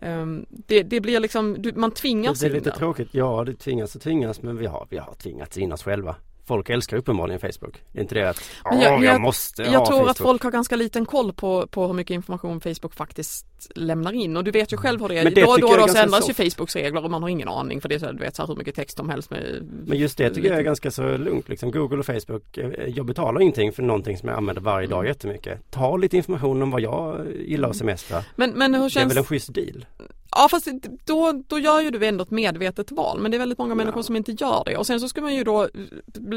Eh, 0.00 0.26
det, 0.48 0.82
det, 0.82 1.00
blir 1.00 1.20
liksom, 1.20 1.56
du, 1.58 1.72
man 1.72 1.90
tvingas 1.90 2.40
Det 2.40 2.46
är 2.46 2.50
lite 2.50 2.70
tråkigt, 2.70 3.08
ja 3.10 3.44
det 3.44 3.54
tvingas 3.54 3.94
och 3.94 4.02
tvingas 4.02 4.42
men 4.42 4.56
vi 4.56 4.66
har, 4.66 4.86
vi 4.90 4.98
har 4.98 5.14
tvingats 5.14 5.58
in 5.58 5.72
oss 5.72 5.82
själva 5.82 6.16
folk 6.46 6.70
älskar 6.70 6.96
uppenbarligen 6.96 7.40
Facebook. 7.40 7.82
Det 7.92 7.98
är 7.98 8.02
inte 8.02 8.14
det 8.14 8.30
att 8.30 8.50
jag, 8.64 8.82
jag, 8.82 9.04
jag, 9.04 9.20
måste 9.20 9.62
Jag 9.62 9.78
ha 9.78 9.86
tror 9.86 9.96
Facebook. 9.96 10.10
att 10.10 10.18
folk 10.18 10.42
har 10.42 10.50
ganska 10.50 10.76
liten 10.76 11.06
koll 11.06 11.32
på, 11.32 11.66
på 11.66 11.86
hur 11.86 11.94
mycket 11.94 12.14
information 12.14 12.60
Facebook 12.60 12.94
faktiskt 12.94 13.46
lämnar 13.74 14.12
in 14.12 14.36
och 14.36 14.44
du 14.44 14.50
vet 14.50 14.72
ju 14.72 14.76
själv 14.76 15.00
hur 15.00 15.08
det 15.08 15.18
är. 15.18 15.24
Men 15.24 15.34
det 15.34 15.42
då 15.42 15.50
och 15.50 15.60
då, 15.60 15.76
då 15.76 15.88
så 15.88 15.98
ändras 15.98 16.30
ju 16.30 16.34
Facebooks 16.34 16.76
regler 16.76 17.04
och 17.04 17.10
man 17.10 17.22
har 17.22 17.28
ingen 17.28 17.48
aning 17.48 17.80
för 17.80 17.88
det 17.88 17.94
är 17.94 17.98
så, 17.98 18.12
du 18.12 18.18
vet 18.18 18.36
så 18.36 18.42
här, 18.42 18.46
hur 18.46 18.56
mycket 18.56 18.74
text 18.74 18.96
som 18.96 19.10
helst 19.10 19.30
med 19.30 19.68
Men 19.86 19.98
just 19.98 20.18
det 20.18 20.30
tycker 20.30 20.48
jag 20.48 20.58
är 20.58 20.62
ganska 20.62 20.90
så 20.90 21.16
lugnt 21.16 21.48
liksom. 21.48 21.70
Google 21.70 21.98
och 21.98 22.06
Facebook. 22.06 22.58
Eh, 22.58 22.70
jag 22.86 23.06
betalar 23.06 23.40
ingenting 23.40 23.72
för 23.72 23.82
någonting 23.82 24.16
som 24.16 24.28
jag 24.28 24.38
använder 24.38 24.62
varje 24.62 24.86
dag 24.86 24.98
mm. 24.98 25.08
jättemycket. 25.08 25.70
Ta 25.70 25.96
lite 25.96 26.16
information 26.16 26.62
om 26.62 26.70
vad 26.70 26.80
jag 26.80 27.26
gillar 27.46 27.70
att 27.70 27.76
semestra. 27.76 28.24
Men, 28.36 28.50
men 28.50 28.74
hur 28.74 28.88
känns... 28.88 28.94
Det 28.94 29.00
är 29.00 29.08
väl 29.08 29.18
en 29.18 29.24
schysst 29.24 29.54
deal? 29.54 29.86
Ja 30.30 30.48
fast 30.50 30.68
då, 31.04 31.42
då 31.46 31.58
gör 31.58 31.80
ju 31.80 31.90
du 31.90 32.06
ändå 32.06 32.22
ett 32.22 32.30
medvetet 32.30 32.92
val 32.92 33.20
men 33.20 33.30
det 33.30 33.36
är 33.36 33.38
väldigt 33.38 33.58
många 33.58 33.70
ja. 33.70 33.74
människor 33.74 34.02
som 34.02 34.16
inte 34.16 34.32
gör 34.32 34.62
det 34.66 34.76
och 34.76 34.86
sen 34.86 35.00
så 35.00 35.08
ska 35.08 35.20
man 35.20 35.34
ju 35.34 35.44
då 35.44 35.68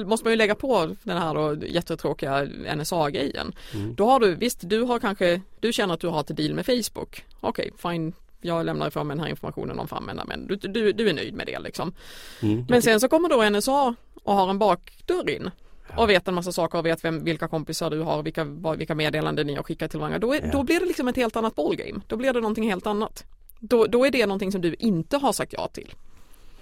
måste 0.05 0.25
man 0.25 0.33
ju 0.33 0.37
lägga 0.37 0.55
på 0.55 0.95
den 1.03 1.17
här 1.17 1.33
då 1.33 1.65
jättetråkiga 1.65 2.47
NSA-grejen. 2.75 3.55
Mm. 3.73 3.95
Då 3.95 4.05
har 4.05 4.19
du, 4.19 4.35
visst 4.35 4.69
du 4.69 4.81
har 4.81 4.99
kanske, 4.99 5.41
du 5.59 5.73
känner 5.73 5.93
att 5.93 5.99
du 5.99 6.07
har 6.07 6.19
ett 6.19 6.37
deal 6.37 6.53
med 6.53 6.65
Facebook. 6.65 7.25
Okej, 7.39 7.71
okay, 7.73 7.91
fine 7.91 8.13
jag 8.41 8.65
lämnar 8.65 8.87
ifrån 8.87 9.07
mig 9.07 9.15
den 9.15 9.23
här 9.23 9.29
informationen 9.29 9.79
om 9.79 9.87
får 9.87 9.97
använda 9.97 10.25
men 10.25 10.47
du, 10.47 10.55
du, 10.55 10.91
du 10.91 11.09
är 11.09 11.13
nöjd 11.13 11.33
med 11.33 11.47
det 11.47 11.59
liksom. 11.59 11.93
Mm. 12.41 12.65
Men 12.69 12.81
sen 12.81 12.99
så 12.99 13.07
kommer 13.07 13.29
då 13.29 13.49
NSA 13.49 13.95
och 14.23 14.33
har 14.33 14.49
en 14.49 14.59
bakdörr 14.59 15.29
in 15.29 15.51
och 15.97 16.09
vet 16.09 16.27
en 16.27 16.33
massa 16.33 16.51
saker 16.51 16.77
och 16.77 16.85
vet 16.85 17.03
vem, 17.05 17.23
vilka 17.23 17.47
kompisar 17.47 17.89
du 17.89 17.99
har, 17.99 18.23
vilka, 18.23 18.43
vilka 18.77 18.95
meddelanden 18.95 19.47
ni 19.47 19.55
har 19.55 19.63
skickat 19.63 19.91
till 19.91 19.99
varandra. 19.99 20.19
Då, 20.19 20.33
är, 20.33 20.41
ja. 20.41 20.51
då 20.51 20.63
blir 20.63 20.79
det 20.79 20.85
liksom 20.85 21.07
ett 21.07 21.15
helt 21.15 21.35
annat 21.35 21.55
ballgame. 21.55 22.01
Då 22.07 22.17
blir 22.17 22.33
det 22.33 22.39
någonting 22.39 22.69
helt 22.69 22.87
annat. 22.87 23.23
då, 23.59 23.85
då 23.85 24.05
är 24.05 24.11
det 24.11 24.25
någonting 24.25 24.51
som 24.51 24.61
du 24.61 24.75
inte 24.79 25.17
har 25.17 25.33
sagt 25.33 25.53
ja 25.53 25.67
till. 25.67 25.93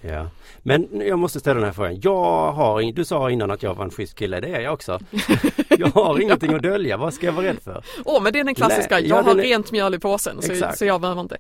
Ja, 0.01 0.29
men 0.63 1.01
jag 1.07 1.19
måste 1.19 1.39
ställa 1.39 1.55
den 1.55 1.63
här 1.63 1.73
frågan. 1.73 1.99
Jag 2.01 2.51
har, 2.51 2.91
du 2.91 3.05
sa 3.05 3.31
innan 3.31 3.51
att 3.51 3.63
jag 3.63 3.75
var 3.75 3.83
en 3.83 3.91
schysst 3.91 4.15
kille, 4.15 4.39
det 4.39 4.47
är 4.47 4.60
jag 4.60 4.73
också. 4.73 4.99
Jag 5.79 5.88
har 5.88 6.21
ingenting 6.21 6.53
att 6.53 6.62
dölja, 6.62 6.97
vad 6.97 7.13
ska 7.13 7.25
jag 7.25 7.33
vara 7.33 7.45
rädd 7.45 7.57
för? 7.63 7.83
Åh, 8.05 8.17
oh, 8.17 8.23
men 8.23 8.33
det 8.33 8.39
är 8.39 8.43
den 8.43 8.55
klassiska, 8.55 8.99
Lä, 8.99 9.07
jag 9.07 9.23
har 9.23 9.36
är... 9.36 9.41
rent 9.41 9.71
mjöl 9.71 9.95
i 9.95 9.99
påsen 9.99 10.41
så, 10.41 10.71
så, 10.75 10.86
jag 10.86 11.01
behöver 11.01 11.21
inte. 11.21 11.38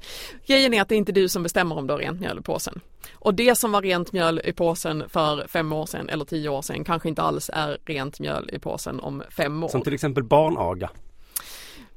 Grejen 0.47 0.73
är 0.73 0.81
att 0.81 0.89
det 0.89 0.95
är 0.95 0.97
inte 0.97 1.11
du 1.11 1.29
som 1.29 1.43
bestämmer 1.43 1.77
om 1.77 1.87
du 1.87 1.93
har 1.93 1.99
rent 1.99 2.19
mjöl 2.19 2.39
i 2.39 2.41
påsen. 2.41 2.81
Och 3.13 3.33
det 3.33 3.57
som 3.57 3.71
var 3.71 3.81
rent 3.81 4.11
mjöl 4.11 4.41
i 4.43 4.53
påsen 4.53 5.03
för 5.09 5.47
fem 5.47 5.73
år 5.73 5.85
sedan 5.85 6.09
eller 6.09 6.25
tio 6.25 6.49
år 6.49 6.61
sedan 6.61 6.83
kanske 6.83 7.09
inte 7.09 7.21
alls 7.21 7.49
är 7.53 7.77
rent 7.85 8.19
mjöl 8.19 8.49
i 8.53 8.59
påsen 8.59 8.99
om 8.99 9.23
fem 9.29 9.63
år. 9.63 9.67
Som 9.67 9.81
till 9.81 9.93
exempel 9.93 10.23
barnaga. 10.23 10.89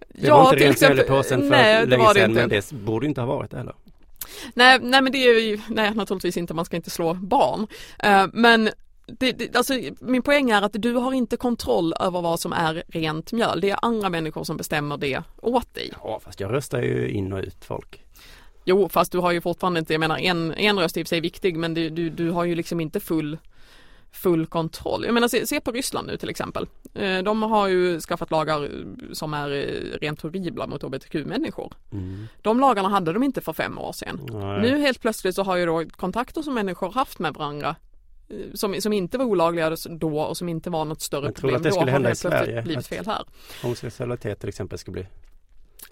Det 0.09 0.27
ja, 0.27 0.43
var 0.43 0.53
inte 0.53 0.65
rent 0.65 0.81
mjöl 0.81 1.01
i 1.01 1.03
påsen 1.03 1.41
för 1.41 1.51
nej, 1.51 1.87
länge 1.87 2.15
sedan 2.15 2.33
men 2.33 2.49
det 2.49 2.73
borde 2.73 3.07
inte 3.07 3.21
ha 3.21 3.29
varit 3.29 3.51
det 3.51 3.57
heller. 3.57 3.75
Nej, 4.55 4.79
nej 4.83 5.03
men 5.03 5.13
det 5.13 5.19
är 5.19 5.41
ju, 5.41 5.61
nej 5.69 5.95
naturligtvis 5.95 6.37
inte, 6.37 6.55
man 6.55 6.65
ska 6.65 6.77
inte 6.77 6.91
slå 6.91 7.15
barn. 7.15 7.67
Uh, 8.07 8.31
men 8.33 8.71
det, 9.07 9.33
det, 9.33 9.57
alltså, 9.57 9.75
min 10.01 10.23
poäng 10.23 10.51
är 10.51 10.63
att 10.63 10.73
du 10.73 10.95
har 10.95 11.13
inte 11.13 11.37
kontroll 11.37 11.95
över 12.01 12.23
vad 12.23 12.41
som 12.41 12.53
är 12.53 12.83
rent 12.89 13.33
mjöl. 13.33 13.61
Det 13.61 13.71
är 13.71 13.79
andra 13.83 14.09
människor 14.09 14.45
som 14.45 14.57
bestämmer 14.57 14.97
det 14.97 15.23
åt 15.43 15.75
dig. 15.75 15.93
Ja, 16.03 16.21
fast 16.25 16.41
jag 16.41 16.53
röstar 16.53 16.83
ju 16.83 17.09
in 17.09 17.33
och 17.33 17.39
ut 17.39 17.65
folk. 17.65 18.05
Jo, 18.65 18.89
fast 18.89 19.13
du 19.13 19.19
har 19.19 19.33
ju 19.33 19.41
fortfarande 19.41 19.81
inte, 19.81 19.95
jag 19.95 20.01
menar 20.01 20.19
en, 20.19 20.55
en 20.55 20.79
röst 20.79 20.97
är 20.97 21.01
i 21.01 21.05
sig 21.05 21.21
viktig 21.21 21.57
men 21.57 21.75
du, 21.75 21.91
du, 21.91 22.11
du 22.11 22.31
har 22.31 22.45
ju 22.45 22.55
liksom 22.55 22.81
inte 22.81 23.01
full 23.01 23.39
full 24.13 24.47
kontroll. 24.47 25.05
Jag 25.05 25.15
menar 25.15 25.29
se, 25.29 25.47
se, 25.47 25.61
på 25.61 25.73
Ryssland 25.73 26.07
nu 26.07 26.17
till 26.17 26.29
exempel. 26.29 26.67
Eh, 26.95 27.19
de 27.19 27.43
har 27.43 27.69
ju 27.69 28.01
skaffat 28.01 28.31
lagar 28.31 28.71
som 29.13 29.35
är 29.35 29.51
eh, 29.51 29.99
rent 30.01 30.21
horribla 30.21 30.67
mot 30.67 30.83
hbtq-människor. 30.83 31.73
Mm. 31.93 32.27
De 32.43 32.61
lagarna 32.61 32.89
hade 32.89 33.13
de 33.13 33.23
inte 33.23 33.41
för 33.41 33.53
fem 33.53 33.79
år 33.79 33.93
sedan. 33.93 34.21
Nej. 34.33 34.61
Nu 34.61 34.81
helt 34.81 35.01
plötsligt 35.01 35.35
så 35.35 35.43
har 35.43 35.57
ju 35.57 35.67
då 35.67 35.85
kontakter 35.91 36.43
som 36.43 36.55
människor 36.55 36.93
haft 36.93 37.19
med 37.19 37.35
varandra 37.35 37.77
eh, 38.29 38.37
som, 38.55 38.81
som 38.81 38.93
inte 38.93 39.19
var 39.19 39.25
olagliga 39.25 39.77
då 39.91 40.21
och 40.21 40.37
som 40.37 40.49
inte 40.49 40.71
var 40.71 40.85
något 40.85 41.03
större 41.03 41.33
problem 41.33 41.57
att 41.57 41.63
det 41.63 41.73
skulle 41.73 41.91
hända 41.91 42.11
i 42.11 42.17
Sverige? 42.17 42.63
blivit 42.63 42.87
fel 42.87 43.07
här. 43.07 43.25
Homosexualitet 43.63 44.41
till 44.41 44.49
exempel 44.49 44.79
ska 44.79 44.91
bli 44.91 45.07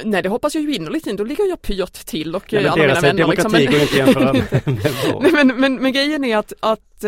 Nej 0.05 0.23
det 0.23 0.29
hoppas 0.29 0.55
jag 0.55 0.65
ju 0.65 0.75
innerligt 0.75 1.07
inte, 1.07 1.23
då 1.23 1.27
ligger 1.27 1.45
jag 1.45 1.63
pyrt 1.63 2.07
till 2.07 2.35
och 2.35 2.53
ja, 2.53 2.71
alla 2.71 2.83
mina 2.83 3.01
vänner. 3.01 3.27
Liksom. 3.27 3.53
Demokrati 3.53 3.67
går 3.67 3.83
inte 3.83 3.97
jämföra 3.97 4.33
med, 4.33 4.67
med 4.67 4.93
vår. 5.13 5.33
men, 5.33 5.61
men, 5.61 5.83
men 5.83 5.93
grejen 5.93 6.25
är 6.25 6.37
att, 6.37 6.53
att 6.61 7.05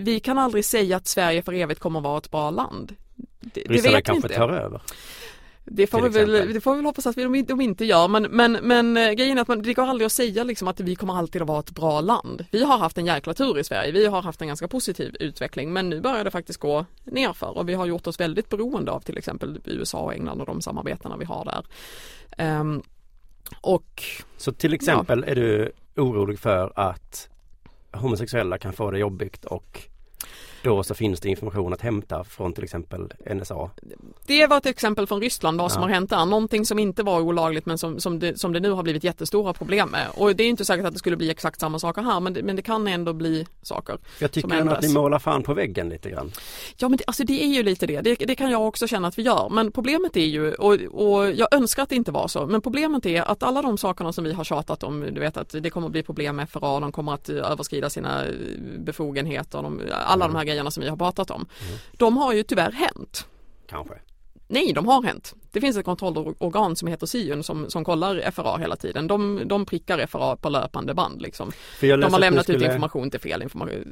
vi 0.00 0.20
kan 0.20 0.38
aldrig 0.38 0.64
säga 0.64 0.96
att 0.96 1.06
Sverige 1.06 1.42
för 1.42 1.52
evigt 1.52 1.80
kommer 1.80 1.98
att 1.98 2.04
vara 2.04 2.18
ett 2.18 2.30
bra 2.30 2.50
land. 2.50 2.96
Det, 3.40 3.60
Ryssarna 3.60 3.96
det 3.96 4.02
kanske 4.02 4.28
inte. 4.28 4.36
tar 4.38 4.48
över. 4.48 4.82
Det 5.64 5.86
får, 5.86 6.02
vi 6.02 6.08
väl, 6.08 6.52
det 6.54 6.60
får 6.60 6.72
vi 6.72 6.76
väl 6.76 6.86
hoppas 6.86 7.06
att 7.06 7.16
vi, 7.16 7.22
de, 7.24 7.42
de 7.42 7.60
inte 7.60 7.84
gör 7.84 8.08
men, 8.08 8.22
men, 8.22 8.52
men 8.52 8.96
eh, 8.96 9.12
grejen 9.12 9.38
är 9.38 9.42
att 9.42 9.48
man, 9.48 9.62
det 9.62 9.74
går 9.74 9.82
aldrig 9.82 10.06
att 10.06 10.12
säga 10.12 10.44
liksom 10.44 10.68
att 10.68 10.80
vi 10.80 10.94
kommer 10.94 11.14
alltid 11.14 11.42
att 11.42 11.48
vara 11.48 11.60
ett 11.60 11.70
bra 11.70 12.00
land. 12.00 12.44
Vi 12.50 12.64
har 12.64 12.78
haft 12.78 12.98
en 12.98 13.06
jäkla 13.06 13.34
tur 13.34 13.58
i 13.58 13.64
Sverige, 13.64 13.92
vi 13.92 14.06
har 14.06 14.22
haft 14.22 14.42
en 14.42 14.48
ganska 14.48 14.68
positiv 14.68 15.16
utveckling 15.20 15.72
men 15.72 15.90
nu 15.90 16.00
börjar 16.00 16.24
det 16.24 16.30
faktiskt 16.30 16.60
gå 16.60 16.86
nerför 17.04 17.58
och 17.58 17.68
vi 17.68 17.74
har 17.74 17.86
gjort 17.86 18.06
oss 18.06 18.20
väldigt 18.20 18.48
beroende 18.48 18.92
av 18.92 19.00
till 19.00 19.18
exempel 19.18 19.60
USA 19.64 19.98
och 19.98 20.14
England 20.14 20.40
och 20.40 20.46
de 20.46 20.60
samarbetena 20.60 21.16
vi 21.16 21.24
har 21.24 21.44
där. 21.44 21.64
Um, 22.60 22.82
och 23.60 24.02
Så 24.36 24.52
till 24.52 24.74
exempel 24.74 25.24
ja. 25.26 25.32
är 25.32 25.36
du 25.36 25.72
orolig 25.96 26.38
för 26.38 26.72
att 26.74 27.28
homosexuella 27.92 28.58
kan 28.58 28.72
få 28.72 28.90
det 28.90 28.98
jobbigt 28.98 29.44
och 29.44 29.89
då 30.62 30.82
så 30.82 30.94
finns 30.94 31.20
det 31.20 31.28
information 31.28 31.72
att 31.72 31.80
hämta 31.80 32.24
från 32.24 32.52
till 32.52 32.64
exempel 32.64 33.12
NSA. 33.34 33.70
Det 34.26 34.46
var 34.46 34.56
ett 34.56 34.66
exempel 34.66 35.06
från 35.06 35.20
Ryssland 35.20 35.60
vad 35.60 35.72
som 35.72 35.82
har 35.82 35.88
hänt 35.88 36.10
där. 36.10 36.26
Någonting 36.26 36.66
som 36.66 36.78
inte 36.78 37.02
var 37.02 37.20
olagligt 37.20 37.66
men 37.66 37.78
som, 37.78 38.00
som, 38.00 38.18
det, 38.18 38.40
som 38.40 38.52
det 38.52 38.60
nu 38.60 38.70
har 38.70 38.82
blivit 38.82 39.04
jättestora 39.04 39.52
problem 39.52 39.88
med. 39.88 40.06
Och 40.14 40.36
det 40.36 40.44
är 40.44 40.48
inte 40.48 40.64
säkert 40.64 40.86
att 40.86 40.92
det 40.92 40.98
skulle 40.98 41.16
bli 41.16 41.30
exakt 41.30 41.60
samma 41.60 41.78
saker 41.78 42.02
här 42.02 42.20
men 42.20 42.32
det, 42.32 42.42
men 42.42 42.56
det 42.56 42.62
kan 42.62 42.86
ändå 42.86 43.12
bli 43.12 43.46
saker. 43.62 43.98
Jag 44.18 44.32
tycker 44.32 44.54
ändå 44.54 44.72
att 44.72 44.82
ni 44.82 44.92
målar 44.92 45.18
fan 45.18 45.42
på 45.42 45.54
väggen 45.54 45.88
lite 45.88 46.10
grann. 46.10 46.32
Ja 46.76 46.88
men 46.88 46.96
det, 46.96 47.04
alltså 47.06 47.24
det 47.24 47.44
är 47.44 47.54
ju 47.54 47.62
lite 47.62 47.86
det. 47.86 48.00
det. 48.00 48.14
det. 48.14 48.34
kan 48.34 48.50
jag 48.50 48.66
också 48.66 48.86
känna 48.86 49.08
att 49.08 49.18
vi 49.18 49.22
gör. 49.22 49.48
Men 49.48 49.72
problemet 49.72 50.16
är 50.16 50.26
ju, 50.26 50.52
och, 50.52 50.74
och 50.74 51.30
jag 51.30 51.54
önskar 51.54 51.82
att 51.82 51.88
det 51.88 51.96
inte 51.96 52.12
var 52.12 52.28
så, 52.28 52.46
men 52.46 52.60
problemet 52.60 53.06
är 53.06 53.22
att 53.22 53.42
alla 53.42 53.62
de 53.62 53.78
sakerna 53.78 54.12
som 54.12 54.24
vi 54.24 54.32
har 54.32 54.44
tjatat 54.44 54.82
om, 54.82 55.00
du 55.00 55.20
vet 55.20 55.36
att 55.36 55.54
det 55.60 55.70
kommer 55.70 55.86
att 55.86 55.92
bli 55.92 56.02
problem 56.02 56.36
med 56.36 56.50
FRA, 56.50 56.80
de 56.80 56.92
kommer 56.92 57.14
att 57.14 57.28
överskrida 57.28 57.90
sina 57.90 58.24
befogenheter, 58.78 59.62
de, 59.62 59.80
alla 60.06 60.24
mm. 60.24 60.34
de 60.34 60.38
här 60.38 60.44
grejerna 60.50 60.70
som 60.70 60.82
vi 60.82 60.88
har 60.88 60.96
pratat 60.96 61.30
om. 61.30 61.46
Mm. 61.66 61.78
De 61.92 62.16
har 62.16 62.32
ju 62.32 62.42
tyvärr 62.42 62.72
hänt. 62.72 63.26
Kanske. 63.68 63.94
Nej, 64.48 64.72
de 64.72 64.86
har 64.86 65.02
hänt. 65.02 65.34
Det 65.52 65.60
finns 65.60 65.76
ett 65.76 65.84
kontrollorgan 65.84 66.76
som 66.76 66.88
heter 66.88 67.06
SIUN 67.06 67.42
som, 67.42 67.70
som 67.70 67.84
kollar 67.84 68.30
FRA 68.30 68.56
hela 68.56 68.76
tiden. 68.76 69.06
De, 69.06 69.42
de 69.44 69.66
prickar 69.66 70.06
FRA 70.06 70.36
på 70.36 70.48
löpande 70.48 70.94
band 70.94 71.22
liksom. 71.22 71.52
De 71.80 72.02
har 72.02 72.18
lämnat 72.18 72.50
ut 72.50 72.62
information 72.62 73.10
till 73.10 73.20
fel 73.20 73.44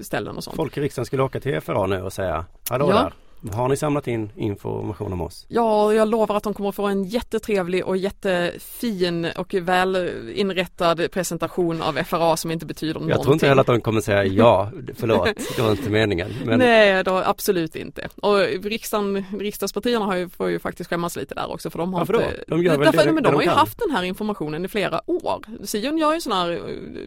ställen 0.03 0.37
och 0.37 0.45
sånt. 0.45 0.57
Folk 0.57 0.77
i 0.77 0.81
riksdagen 0.81 1.07
skulle 1.07 1.23
åka 1.23 1.41
till 1.41 1.61
FRA 1.61 1.87
nu 1.87 2.03
och 2.03 2.13
säga 2.13 2.45
Hallå 2.71 2.91
ja. 2.91 2.97
där, 2.97 3.13
har 3.53 3.69
ni 3.69 3.77
samlat 3.77 4.09
in 4.09 4.33
information 4.37 5.13
om 5.13 5.21
oss? 5.21 5.47
Ja, 5.49 5.93
jag 5.93 6.09
lovar 6.09 6.37
att 6.37 6.43
de 6.43 6.55
kommer 6.55 6.69
att 6.69 6.75
få 6.75 6.87
en 6.87 7.05
jättetrevlig 7.05 7.85
och 7.85 7.97
jättefin 7.97 9.27
och 9.37 9.55
väl 9.55 10.11
inrättad 10.35 11.11
presentation 11.13 11.83
av 11.83 11.93
FRA 11.93 12.37
som 12.37 12.51
inte 12.51 12.67
betyder 12.67 12.95
någonting. 12.95 13.11
Jag 13.11 13.23
tror 13.23 13.33
inte 13.33 13.49
heller 13.49 13.61
att 13.61 13.67
de 13.67 13.81
kommer 13.81 14.01
säga 14.01 14.25
ja, 14.25 14.71
förlåt, 14.97 15.29
det 15.57 15.63
var 15.63 15.71
inte 15.71 15.91
meningen. 15.91 16.31
Men... 16.45 16.59
Nej, 16.59 17.05
då, 17.05 17.17
absolut 17.17 17.77
inte. 17.77 18.09
Och 18.17 18.39
riksdagen, 18.63 19.25
riksdagspartierna 19.41 20.05
har 20.05 20.17
ju, 20.17 20.29
får 20.29 20.51
ju 20.51 20.59
faktiskt 20.59 20.91
skämmas 20.91 21.17
lite 21.17 21.35
där 21.35 21.53
också 21.53 21.71
för 21.71 21.79
de 21.79 21.93
har 21.93 22.01
Varför 22.01 22.15
inte... 22.15 22.45
då? 22.49 22.57
De 22.57 22.63
gör 22.63 22.79
väl 22.79 22.93
Därför, 22.93 23.07
det, 23.07 23.13
men 23.13 23.23
de 23.23 23.35
har 23.35 23.43
ju 23.43 23.49
haft 23.49 23.79
den 23.79 23.97
här 23.97 24.03
informationen 24.03 24.65
i 24.65 24.69
flera 24.69 25.11
år. 25.11 25.67
Sion 25.67 25.99
gör 25.99 26.15
ju 26.15 26.21
sån 26.21 26.33
här, 26.33 26.61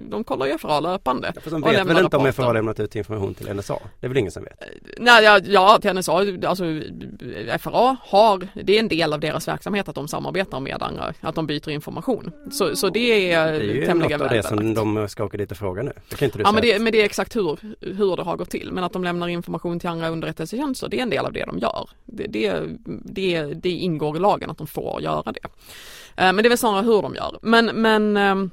de 0.09 0.23
kollar 0.23 0.45
ju 0.45 0.57
FRA 0.57 0.79
löpande. 0.79 1.31
Ja, 1.35 1.41
för 1.41 1.51
de 1.51 1.61
vet 1.61 1.87
väl 1.87 2.03
inte 2.03 2.17
om 2.17 2.33
FRA 2.33 2.45
har 2.45 2.53
lämnat 2.53 2.79
ut 2.79 2.95
information 2.95 3.33
till 3.33 3.53
NSA? 3.55 3.77
Det 3.99 4.05
är 4.05 4.09
väl 4.09 4.17
ingen 4.17 4.31
som 4.31 4.43
vet? 4.43 4.63
Nej, 4.97 5.23
ja, 5.23 5.39
ja 5.43 5.79
till 5.81 5.93
NSA 5.93 6.20
alltså 6.21 6.63
FRA 7.59 7.97
har, 8.01 8.47
det 8.63 8.75
är 8.75 8.79
en 8.79 8.87
del 8.87 9.13
av 9.13 9.19
deras 9.19 9.47
verksamhet 9.47 9.89
att 9.89 9.95
de 9.95 10.07
samarbetar 10.07 10.59
med 10.59 10.83
andra, 10.83 11.13
att 11.21 11.35
de 11.35 11.47
byter 11.47 11.69
information. 11.69 12.31
Så, 12.51 12.75
så 12.75 12.89
det 12.89 13.31
är, 13.31 13.51
det 13.51 13.57
är 13.57 13.63
ju 13.63 13.93
något 13.93 14.21
av 14.21 14.29
det 14.29 14.43
som 14.43 14.73
de 14.73 15.07
ska 15.09 15.23
åka 15.23 15.37
dit 15.37 15.51
och 15.51 15.57
fråga 15.57 15.83
nu. 15.83 15.91
Det 16.09 16.15
kan 16.15 16.25
inte 16.25 16.37
du 16.37 16.43
ja 16.43 16.51
men 16.51 16.61
det, 16.61 16.79
men 16.79 16.91
det 16.91 17.01
är 17.01 17.05
exakt 17.05 17.35
hur, 17.35 17.59
hur 17.79 18.15
det 18.15 18.23
har 18.23 18.37
gått 18.37 18.49
till. 18.49 18.71
Men 18.71 18.83
att 18.83 18.93
de 18.93 19.03
lämnar 19.03 19.27
information 19.27 19.79
till 19.79 19.89
andra 19.89 20.09
underrättelsetjänster, 20.09 20.87
det 20.89 20.97
är 20.97 21.03
en 21.03 21.09
del 21.09 21.25
av 21.25 21.33
det 21.33 21.45
de 21.45 21.59
gör. 21.59 21.89
Det, 22.05 22.27
det, 22.27 22.63
det, 23.05 23.43
det 23.43 23.69
ingår 23.69 24.17
i 24.17 24.19
lagen 24.19 24.49
att 24.49 24.57
de 24.57 24.67
får 24.67 25.01
göra 25.01 25.31
det. 25.31 25.47
Eh, 26.15 26.33
men 26.33 26.37
det 26.37 26.47
är 26.47 26.49
väl 26.49 26.57
snarare 26.57 26.85
hur 26.85 27.01
de 27.01 27.15
gör. 27.15 27.39
Men, 27.41 27.65
men 27.65 28.17
ehm, 28.17 28.51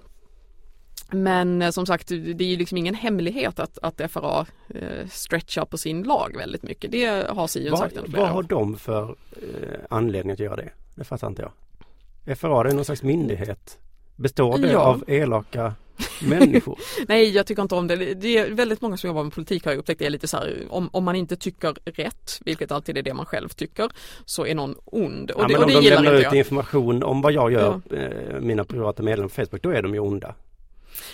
men 1.10 1.62
eh, 1.62 1.70
som 1.70 1.86
sagt, 1.86 2.08
det 2.08 2.44
är 2.44 2.48
ju 2.48 2.56
liksom 2.56 2.78
ingen 2.78 2.94
hemlighet 2.94 3.58
att, 3.58 3.78
att 3.82 4.10
FRA 4.10 4.46
eh, 4.68 5.06
stretchar 5.10 5.64
på 5.64 5.78
sin 5.78 6.02
lag 6.02 6.36
väldigt 6.36 6.62
mycket. 6.62 6.92
Det 6.92 7.28
har 7.28 7.48
Sion 7.48 7.76
sagt 7.76 7.96
under 7.96 8.10
flera 8.10 8.22
Vad 8.22 8.32
har 8.32 8.42
de 8.42 8.76
för 8.76 9.16
eh, 9.32 9.78
anledning 9.90 10.32
att 10.32 10.38
göra 10.38 10.56
det? 10.56 10.70
Det 10.94 11.04
fattar 11.04 11.28
inte 11.28 11.42
jag. 11.42 12.38
FRA 12.38 12.62
det 12.62 12.70
är 12.70 12.74
någon 12.74 12.84
slags 12.84 13.02
myndighet. 13.02 13.78
Består 14.16 14.58
det 14.58 14.72
ja. 14.72 14.78
av 14.78 15.04
elaka 15.06 15.74
människor? 16.22 16.78
Nej, 17.08 17.30
jag 17.30 17.46
tycker 17.46 17.62
inte 17.62 17.74
om 17.74 17.86
det. 17.86 17.96
Det 17.96 18.38
är 18.38 18.50
väldigt 18.50 18.80
många 18.80 18.96
som 18.96 19.08
jobbar 19.08 19.24
med 19.24 19.32
politik 19.32 19.64
har 19.64 19.72
jag 19.72 19.78
upptäckt 19.78 19.98
det 19.98 20.06
är 20.06 20.10
lite 20.10 20.28
så 20.28 20.36
här 20.36 20.66
om, 20.70 20.88
om 20.92 21.04
man 21.04 21.16
inte 21.16 21.36
tycker 21.36 21.74
rätt, 21.84 22.40
vilket 22.44 22.72
alltid 22.72 22.98
är 22.98 23.02
det 23.02 23.14
man 23.14 23.26
själv 23.26 23.48
tycker, 23.48 23.90
så 24.24 24.46
är 24.46 24.54
någon 24.54 24.74
ond. 24.84 25.30
Och 25.30 25.42
ja, 25.42 25.46
det, 25.48 25.52
men 25.52 25.62
om 25.62 25.76
och 25.76 25.82
det 25.82 25.88
de 25.88 25.94
lämnar 25.94 26.14
ut 26.14 26.22
jag. 26.22 26.34
information 26.34 27.02
om 27.02 27.20
vad 27.20 27.32
jag 27.32 27.52
gör, 27.52 27.80
ja. 27.90 27.96
eh, 27.96 28.40
mina 28.40 28.64
privata 28.64 29.02
medlemmar 29.02 29.28
på 29.28 29.34
Facebook, 29.34 29.62
då 29.62 29.70
är 29.70 29.82
de 29.82 29.94
ju 29.94 30.00
onda. 30.00 30.34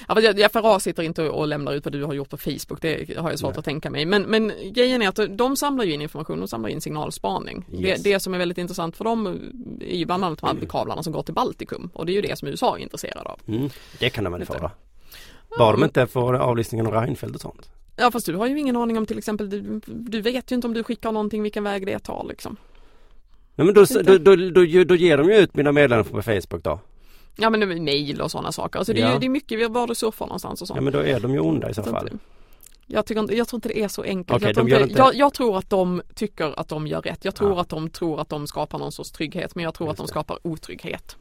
Ja, 0.09 0.49
FRA 0.49 0.81
sitter 0.81 1.03
inte 1.03 1.29
och 1.29 1.49
lämnar 1.49 1.73
ut 1.73 1.85
vad 1.85 1.93
du 1.93 2.05
har 2.05 2.15
gjort 2.15 2.31
på 2.31 2.37
Facebook, 2.37 2.81
det 2.81 3.17
har 3.19 3.31
jag 3.31 3.39
svårt 3.39 3.51
Nej. 3.51 3.59
att 3.59 3.65
tänka 3.65 3.91
mig. 3.91 4.07
Men, 4.07 4.23
men 4.23 4.53
grejen 4.73 5.03
är 5.03 5.09
att 5.09 5.39
de 5.39 5.57
samlar 5.57 5.85
ju 5.85 5.93
in 5.93 6.03
information, 6.03 6.39
de 6.39 6.49
samlar 6.49 6.69
in 6.69 6.81
signalspaning. 6.81 7.65
Yes. 7.73 8.03
Det, 8.03 8.13
det, 8.13 8.21
som 8.21 8.35
är 8.35 8.39
väldigt 8.39 8.59
intressant 8.59 8.97
för 8.97 9.05
dem 9.05 9.27
är 9.81 9.97
ju 9.97 10.05
bland 10.05 10.25
annat 10.25 10.39
de 10.39 10.47
här 10.47 10.67
kablarna 10.67 11.03
som 11.03 11.13
går 11.13 11.23
till 11.23 11.35
Baltikum 11.35 11.91
och 11.95 12.07
det 12.07 12.13
är 12.13 12.15
ju 12.15 12.23
det 12.23 12.39
som 12.39 12.49
USA 12.49 12.79
är 12.79 12.83
intresserade 12.83 13.29
av. 13.29 13.41
Mm. 13.49 13.71
Det 13.99 14.11
kan 14.11 14.25
de 14.25 14.33
väl 14.33 14.45
då? 14.45 14.71
Var 15.59 15.73
de 15.73 15.85
inte 15.85 16.07
för 16.07 16.35
avlyssningen 16.35 16.87
av 16.87 16.93
Reinfeldt 16.93 17.35
och 17.35 17.41
sånt? 17.41 17.71
Ja 17.97 18.11
fast 18.11 18.27
du 18.27 18.35
har 18.35 18.47
ju 18.47 18.59
ingen 18.59 18.77
aning 18.77 18.99
om 18.99 19.07
till 19.07 19.19
exempel, 19.19 19.51
du, 19.51 19.81
du 19.87 20.21
vet 20.21 20.53
ju 20.53 20.55
inte 20.55 20.67
om 20.67 20.75
du 20.75 20.85
skickar 20.85 21.13
någonting 21.13 21.43
vilken 21.43 21.65
väg 21.65 21.87
det 21.87 21.99
tar 21.99 22.27
liksom. 22.29 22.57
Nej 23.55 23.65
men 23.65 23.75
då, 23.75 23.85
då, 23.85 24.19
då, 24.19 24.37
då, 24.37 24.61
då 24.85 24.95
ger 24.95 25.17
de 25.17 25.31
ju 25.31 25.37
ut 25.37 25.55
mina 25.57 25.73
meddelanden 25.73 26.13
på 26.13 26.23
Facebook 26.23 26.65
då? 26.65 26.81
Ja 27.37 27.51
men 27.51 27.85
mejl 27.85 28.21
och 28.21 28.31
sådana 28.31 28.53
saker. 28.53 28.79
Alltså 28.79 28.93
det, 28.93 29.01
är, 29.01 29.19
det 29.19 29.27
är 29.27 29.31
mycket 29.31 29.71
var 29.71 29.87
du 29.87 29.95
surfar 29.95 30.27
någonstans 30.27 30.63
och 30.63 30.69
sånt. 30.69 30.77
Ja 30.77 30.83
men 30.83 30.93
då 30.93 30.99
är 30.99 31.21
de 31.21 31.33
ju 31.33 31.41
onda 31.41 31.71
i 31.71 31.75
så 31.75 31.83
fall. 31.83 32.11
Jag, 32.87 33.07
tycker 33.07 33.21
inte, 33.21 33.37
jag 33.37 33.49
tror 33.49 33.59
inte 33.59 33.69
det 33.69 33.83
är 33.83 33.89
så 33.89 34.03
enkelt. 34.03 34.37
Okay, 34.37 34.49
jag, 34.49 34.55
tror 34.55 34.71
inte, 34.71 34.83
inte... 34.83 34.99
Jag, 34.99 35.15
jag, 35.15 35.35
tror 35.35 35.59
att 35.59 35.71
de 35.71 36.03
tycker 36.15 36.61
att 36.61 36.69
de 36.69 36.87
gör 36.87 37.03
rätt. 37.03 37.25
Jag 37.25 37.35
tror 37.35 37.51
ja. 37.51 37.61
att 37.61 37.69
de 37.69 37.91
tror 37.91 38.21
att 38.21 38.29
de 38.29 38.47
skapar 38.47 38.79
någon 38.79 38.93
sorts 38.93 39.11
trygghet 39.11 39.55
men 39.55 39.65
jag 39.65 39.75
tror 39.75 39.89
Just 39.89 40.01
att 40.01 40.07
de 40.07 40.11
skapar 40.11 40.39
otrygghet. 40.43 41.17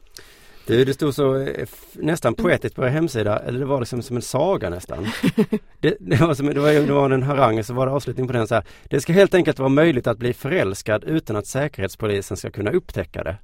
Du, 0.66 0.84
det 0.84 0.94
stod 0.94 1.14
så 1.14 1.36
eh, 1.36 1.66
nästan 1.92 2.34
poetiskt 2.34 2.76
på 2.76 2.84
er 2.84 2.88
hemsida, 2.88 3.38
eller 3.38 3.58
det 3.58 3.66
var 3.66 3.80
liksom 3.80 4.02
som 4.02 4.16
en 4.16 4.22
saga 4.22 4.70
nästan. 4.70 5.06
det, 5.80 5.96
det, 6.00 6.20
var 6.20 6.34
som, 6.34 6.46
det, 6.46 6.60
var, 6.60 6.72
det 6.72 6.92
var 6.92 7.10
en 7.10 7.22
harang, 7.22 7.64
så 7.64 7.74
var 7.74 7.86
det 7.86 7.92
avslutning 7.92 8.26
på 8.26 8.32
den 8.32 8.46
så 8.46 8.54
här. 8.54 8.64
Det 8.84 9.00
ska 9.00 9.12
helt 9.12 9.34
enkelt 9.34 9.58
vara 9.58 9.68
möjligt 9.68 10.06
att 10.06 10.18
bli 10.18 10.32
förälskad 10.32 11.04
utan 11.04 11.36
att 11.36 11.46
Säkerhetspolisen 11.46 12.36
ska 12.36 12.50
kunna 12.50 12.70
upptäcka 12.70 13.24
det. 13.24 13.36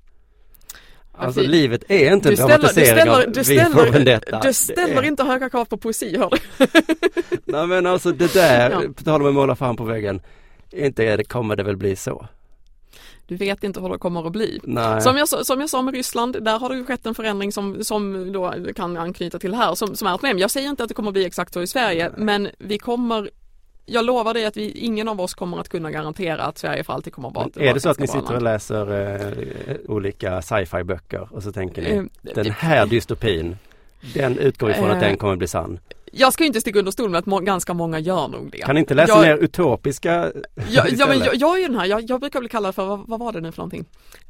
Alltså 1.20 1.40
livet 1.40 1.84
är 1.88 2.12
inte 2.12 2.28
en 2.28 2.34
dramatisering 2.34 3.32
du 3.32 3.44
ställer, 3.44 3.90
vendetta. 3.90 4.40
Du 4.40 4.52
ställer 4.52 5.02
inte 5.02 5.24
höga 5.24 5.50
krav 5.50 5.64
på 5.64 5.76
poesi 5.76 6.18
hör 6.18 6.30
du. 6.30 6.66
Nej 7.44 7.66
men 7.66 7.86
alltså 7.86 8.12
det 8.12 8.34
där, 8.34 8.70
ja. 8.70 8.82
på 8.96 9.02
tal 9.04 9.22
om 9.22 9.28
att 9.28 9.34
måla 9.34 9.56
fan 9.56 9.76
på 9.76 9.84
väggen, 9.84 10.20
inte 10.70 11.16
det, 11.16 11.24
kommer 11.24 11.56
det 11.56 11.62
väl 11.62 11.76
bli 11.76 11.96
så? 11.96 12.26
Du 13.26 13.36
vet 13.36 13.64
inte 13.64 13.80
hur 13.80 13.88
det 13.88 13.98
kommer 13.98 14.26
att 14.26 14.32
bli. 14.32 14.60
Nej. 14.62 15.00
Som, 15.00 15.16
jag, 15.16 15.28
som 15.28 15.60
jag 15.60 15.70
sa 15.70 15.82
med 15.82 15.94
Ryssland, 15.94 16.44
där 16.44 16.58
har 16.58 16.68
det 16.68 16.76
ju 16.76 16.84
skett 16.84 17.06
en 17.06 17.14
förändring 17.14 17.52
som, 17.52 17.84
som 17.84 18.32
då 18.32 18.54
kan 18.76 18.96
anknyta 18.96 19.38
till 19.38 19.54
här 19.54 19.74
som, 19.74 19.96
som 19.96 20.08
är 20.08 20.14
ett 20.14 20.20
problem. 20.20 20.38
Jag 20.38 20.50
säger 20.50 20.68
inte 20.68 20.82
att 20.82 20.88
det 20.88 20.94
kommer 20.94 21.08
att 21.08 21.14
bli 21.14 21.24
exakt 21.24 21.54
så 21.54 21.62
i 21.62 21.66
Sverige 21.66 22.10
Nej. 22.16 22.24
men 22.24 22.48
vi 22.58 22.78
kommer 22.78 23.30
jag 23.90 24.04
lovar 24.04 24.34
dig 24.34 24.44
att 24.46 24.56
vi, 24.56 24.70
ingen 24.70 25.08
av 25.08 25.20
oss 25.20 25.34
kommer 25.34 25.60
att 25.60 25.68
kunna 25.68 25.90
garantera 25.90 26.42
att 26.42 26.58
Sverige 26.58 26.84
för 26.84 26.92
alltid 26.92 27.12
kommer 27.12 27.28
att 27.28 27.34
vara 27.34 27.48
Är 27.54 27.74
det 27.74 27.80
så 27.80 27.88
att 27.88 27.98
ni 27.98 28.06
sitter 28.06 28.34
och 28.34 28.42
läser 28.42 29.16
eh, 29.68 29.76
olika 29.88 30.42
sci-fi 30.42 30.84
böcker 30.84 31.28
och 31.30 31.42
så 31.42 31.52
tänker 31.52 31.82
ni, 31.82 31.90
eh, 31.90 32.34
den 32.34 32.50
här 32.50 32.86
dystopin, 32.86 33.56
den 34.14 34.38
utgår 34.38 34.70
ifrån 34.70 34.86
eh, 34.86 34.94
att 34.94 35.00
den 35.00 35.16
kommer 35.16 35.32
att 35.32 35.38
bli 35.38 35.48
sann? 35.48 35.78
Jag 36.10 36.32
ska 36.32 36.44
inte 36.44 36.60
sticka 36.60 36.78
under 36.78 36.92
stol 36.92 37.10
med 37.10 37.18
att 37.18 37.26
må 37.26 37.38
ganska 37.38 37.74
många 37.74 37.98
gör 37.98 38.28
nog 38.28 38.50
det. 38.52 38.58
Kan 38.58 38.78
inte 38.78 38.94
läsa 38.94 39.12
jag, 39.12 39.20
mer 39.20 39.44
utopiska 39.44 40.32
Ja, 40.70 40.86
ja 40.90 41.06
men 41.06 41.18
jag, 41.18 41.34
jag 41.34 41.62
är 41.62 41.68
den 41.68 41.78
här, 41.78 41.86
jag, 41.86 42.10
jag 42.10 42.20
brukar 42.20 42.40
bli 42.40 42.48
kallad 42.48 42.74
för, 42.74 42.86
vad, 42.86 43.08
vad, 43.08 43.20
var 43.20 43.32
det 43.32 43.40
nu 43.40 43.52
för 43.52 43.58
någonting? 43.58 43.84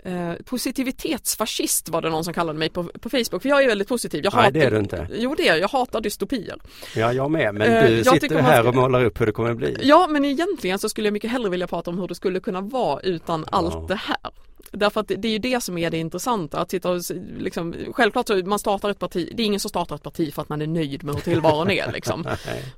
Eh, 0.05 0.33
positivitetsfascist 0.45 1.89
var 1.89 2.03
det 2.03 2.11
någon 2.11 2.25
som 2.25 2.35
kallade 2.35 2.59
mig 2.59 2.71
på, 2.71 2.85
på 2.85 3.11
Facebook, 3.11 3.43
för 3.43 3.49
jag 3.49 3.65
är 3.65 3.69
väldigt 3.69 3.89
positiv. 3.89 4.25
Jag 4.25 4.35
Nej 4.35 4.45
hatar, 4.45 4.61
det 4.61 4.67
är 4.67 4.71
du 4.71 4.79
inte. 4.79 5.09
Jo 5.13 5.35
det 5.37 5.49
är 5.49 5.57
jag, 5.57 5.69
hatar 5.69 6.01
dystopier. 6.01 6.57
Ja 6.97 7.13
jag 7.13 7.31
med, 7.31 7.55
men 7.55 7.73
eh, 7.73 7.85
du 7.85 8.05
sitter 8.05 8.39
här 8.39 8.69
och 8.69 8.75
målar 8.75 9.05
upp 9.05 9.21
hur 9.21 9.27
det 9.27 9.33
kommer 9.33 9.51
att 9.51 9.57
bli. 9.57 9.77
Ja 9.81 10.07
men 10.11 10.25
egentligen 10.25 10.79
så 10.79 10.89
skulle 10.89 11.07
jag 11.07 11.13
mycket 11.13 11.31
hellre 11.31 11.51
vilja 11.51 11.67
prata 11.67 11.91
om 11.91 11.99
hur 11.99 12.09
det 12.09 12.15
skulle 12.15 12.41
kunna 12.41 12.61
vara 12.61 13.01
utan 13.01 13.45
ja. 13.53 13.59
allt 13.59 13.89
det 13.89 13.95
här. 13.95 14.31
Därför 14.81 15.01
att 15.01 15.09
det 15.09 15.29
är 15.29 15.33
ju 15.33 15.39
det 15.39 15.63
som 15.63 15.79
är 15.79 15.91
det 15.91 15.99
intressanta 15.99 16.59
att 16.59 16.71
sitta 16.71 16.91
och 16.91 17.01
liksom, 17.39 17.75
självklart 17.93 18.27
så 18.27 18.37
man 18.37 18.59
startar 18.59 18.91
ett 18.91 18.99
parti, 18.99 19.33
det 19.35 19.43
är 19.43 19.47
ingen 19.47 19.61
som 19.61 19.69
startar 19.69 19.97
ett 19.97 20.03
parti 20.03 20.35
för 20.35 20.43
att 20.43 20.49
man 20.49 20.63
är 20.63 20.67
nöjd 20.67 21.05
med 21.05 21.15
hur 21.15 21.23
tillvaron 21.23 21.71
är 21.71 21.93
liksom. 21.93 22.27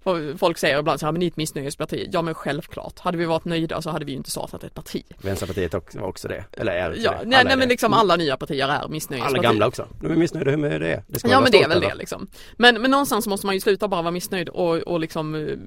Folk 0.39 0.59
säger 0.59 0.79
ibland 0.79 1.01
så 1.01 1.07
här, 1.07 1.13
men 1.13 1.21
ni 1.21 1.27
är 1.27 1.31
ett 1.31 1.37
missnöjesparti. 1.37 2.09
Ja 2.13 2.23
men 2.23 2.35
självklart, 2.35 2.99
hade 2.99 3.19
vi 3.19 3.25
varit 3.25 3.45
nöjda 3.45 3.83
så 3.83 3.91
hade 3.91 4.05
vi 4.05 4.13
ju 4.13 4.17
inte 4.17 4.31
startat 4.31 4.65
ett 4.65 4.75
parti. 4.75 5.03
Vänsterpartiet 5.23 5.75
var 5.75 6.03
också 6.03 6.29
det, 6.29 6.45
eller 6.53 6.73
är 6.73 6.97
Ja, 6.99 7.11
det? 7.11 7.29
nej, 7.29 7.45
nej 7.45 7.57
men 7.57 7.69
liksom 7.69 7.93
alla 7.93 8.17
nya 8.17 8.37
partier 8.37 8.69
är 8.69 8.89
missnöjespartier. 8.89 9.39
Alla 9.39 9.49
gamla 9.49 9.67
också, 9.67 9.89
de 10.01 10.13
är 10.13 10.17
missnöjda 10.17 10.51
hur 10.51 10.59
med 10.59 10.81
det 10.81 11.03
det 11.07 11.21
Ja 11.25 11.41
men 11.41 11.53
det 11.53 11.63
är 11.63 11.69
väl 11.69 11.81
det 11.81 11.95
liksom. 11.95 12.29
Men, 12.57 12.83
men 12.83 12.91
någonstans 12.91 13.27
måste 13.27 13.47
man 13.47 13.55
ju 13.55 13.61
sluta 13.61 13.89
bara 13.89 14.03
vara 14.03 14.13
missnöjd 14.13 14.49
och, 14.49 14.77
och 14.77 15.01
liksom 15.01 15.35
uh, 15.35 15.59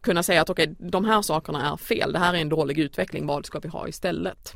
kunna 0.00 0.22
säga 0.22 0.42
att 0.42 0.50
okej, 0.50 0.64
okay, 0.64 0.90
de 0.90 1.04
här 1.04 1.22
sakerna 1.22 1.72
är 1.72 1.76
fel, 1.76 2.12
det 2.12 2.18
här 2.18 2.34
är 2.34 2.38
en 2.38 2.48
dålig 2.48 2.78
utveckling, 2.78 3.26
vad 3.26 3.46
ska 3.46 3.58
vi 3.58 3.68
ha 3.68 3.88
istället? 3.88 4.54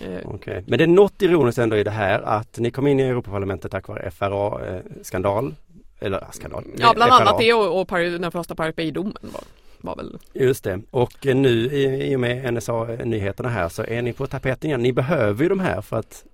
Eh, 0.00 0.34
okay. 0.34 0.62
Men 0.66 0.78
det 0.78 0.84
är 0.84 0.88
något 0.88 1.22
ironiskt 1.22 1.58
ändå 1.58 1.76
i 1.76 1.84
det 1.84 1.90
här 1.90 2.20
att 2.20 2.58
ni 2.58 2.70
kom 2.70 2.86
in 2.86 3.00
i 3.00 3.02
Europaparlamentet 3.02 3.70
tack 3.70 3.88
vare 3.88 4.10
FRA-skandal. 4.10 5.54
Eller 6.00 6.26
skandal. 6.32 6.64
Ja 6.76 6.92
bland 6.94 7.12
FRA. 7.12 7.20
annat 7.20 7.38
det 7.38 7.52
och, 7.52 7.80
och 7.80 7.98
den 7.98 8.30
första 8.30 8.54
Pirate 8.54 8.76
Bay-domen 8.76 9.16
var, 9.20 9.42
var 9.80 9.96
väl. 9.96 10.18
Just 10.32 10.64
det 10.64 10.80
och 10.90 11.26
nu 11.26 11.64
i 11.72 12.16
och 12.16 12.20
med 12.20 12.54
NSA-nyheterna 12.54 13.48
här 13.48 13.68
så 13.68 13.82
är 13.82 14.02
ni 14.02 14.12
på 14.12 14.26
tapeten 14.26 14.70
igen. 14.70 14.82
Ni 14.82 14.92
behöver 14.92 15.42
ju 15.42 15.48
de 15.48 15.60
här 15.60 15.80
för 15.80 15.96
att 15.96 16.24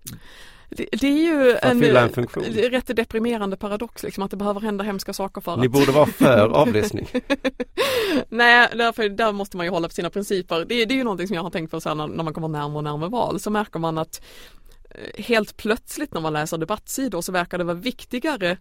det, 0.71 0.89
det, 0.93 1.07
är 1.07 1.23
ju 1.23 1.57
en, 1.63 1.83
en 1.83 2.71
rätt 2.71 2.97
deprimerande 2.97 3.57
paradox 3.57 4.03
liksom 4.03 4.23
att 4.23 4.31
det 4.31 4.37
behöver 4.37 4.61
hända 4.61 4.85
hemska 4.85 5.13
saker 5.13 5.41
för 5.41 5.57
Ni 5.57 5.67
att... 5.67 5.73
borde 5.73 5.93
vara 5.93 6.07
för 6.07 6.49
avlyssning. 6.55 7.09
Nej, 8.29 8.69
därför 8.75 9.09
där 9.09 9.33
måste 9.33 9.57
man 9.57 9.67
ju 9.67 9.71
hålla 9.71 9.89
på 9.89 9.95
sina 9.95 10.11
principer. 10.11 10.59
Det, 10.59 10.85
det 10.85 10.95
är 10.95 10.97
ju 10.97 11.05
någonting 11.05 11.27
som 11.27 11.37
jag 11.37 11.43
har 11.43 11.51
tänkt 11.51 11.71
på 11.71 11.81
sen 11.81 11.97
när, 11.97 12.07
när 12.07 12.25
man 12.25 12.35
kommer 12.35 12.49
närmare 12.49 12.77
och 12.77 12.85
närmare 12.85 13.11
val 13.11 13.41
så 13.41 13.51
märker 13.51 13.79
man 13.79 13.99
att 13.99 14.23
eh, 14.91 15.25
helt 15.25 15.57
plötsligt 15.57 16.15
när 16.15 16.21
man 16.21 16.33
läser 16.33 16.59
debattsidor 16.59 17.21
så 17.21 17.33
verkar 17.33 17.59
det 17.59 17.65
vara 17.65 17.75
viktigare 17.75 18.59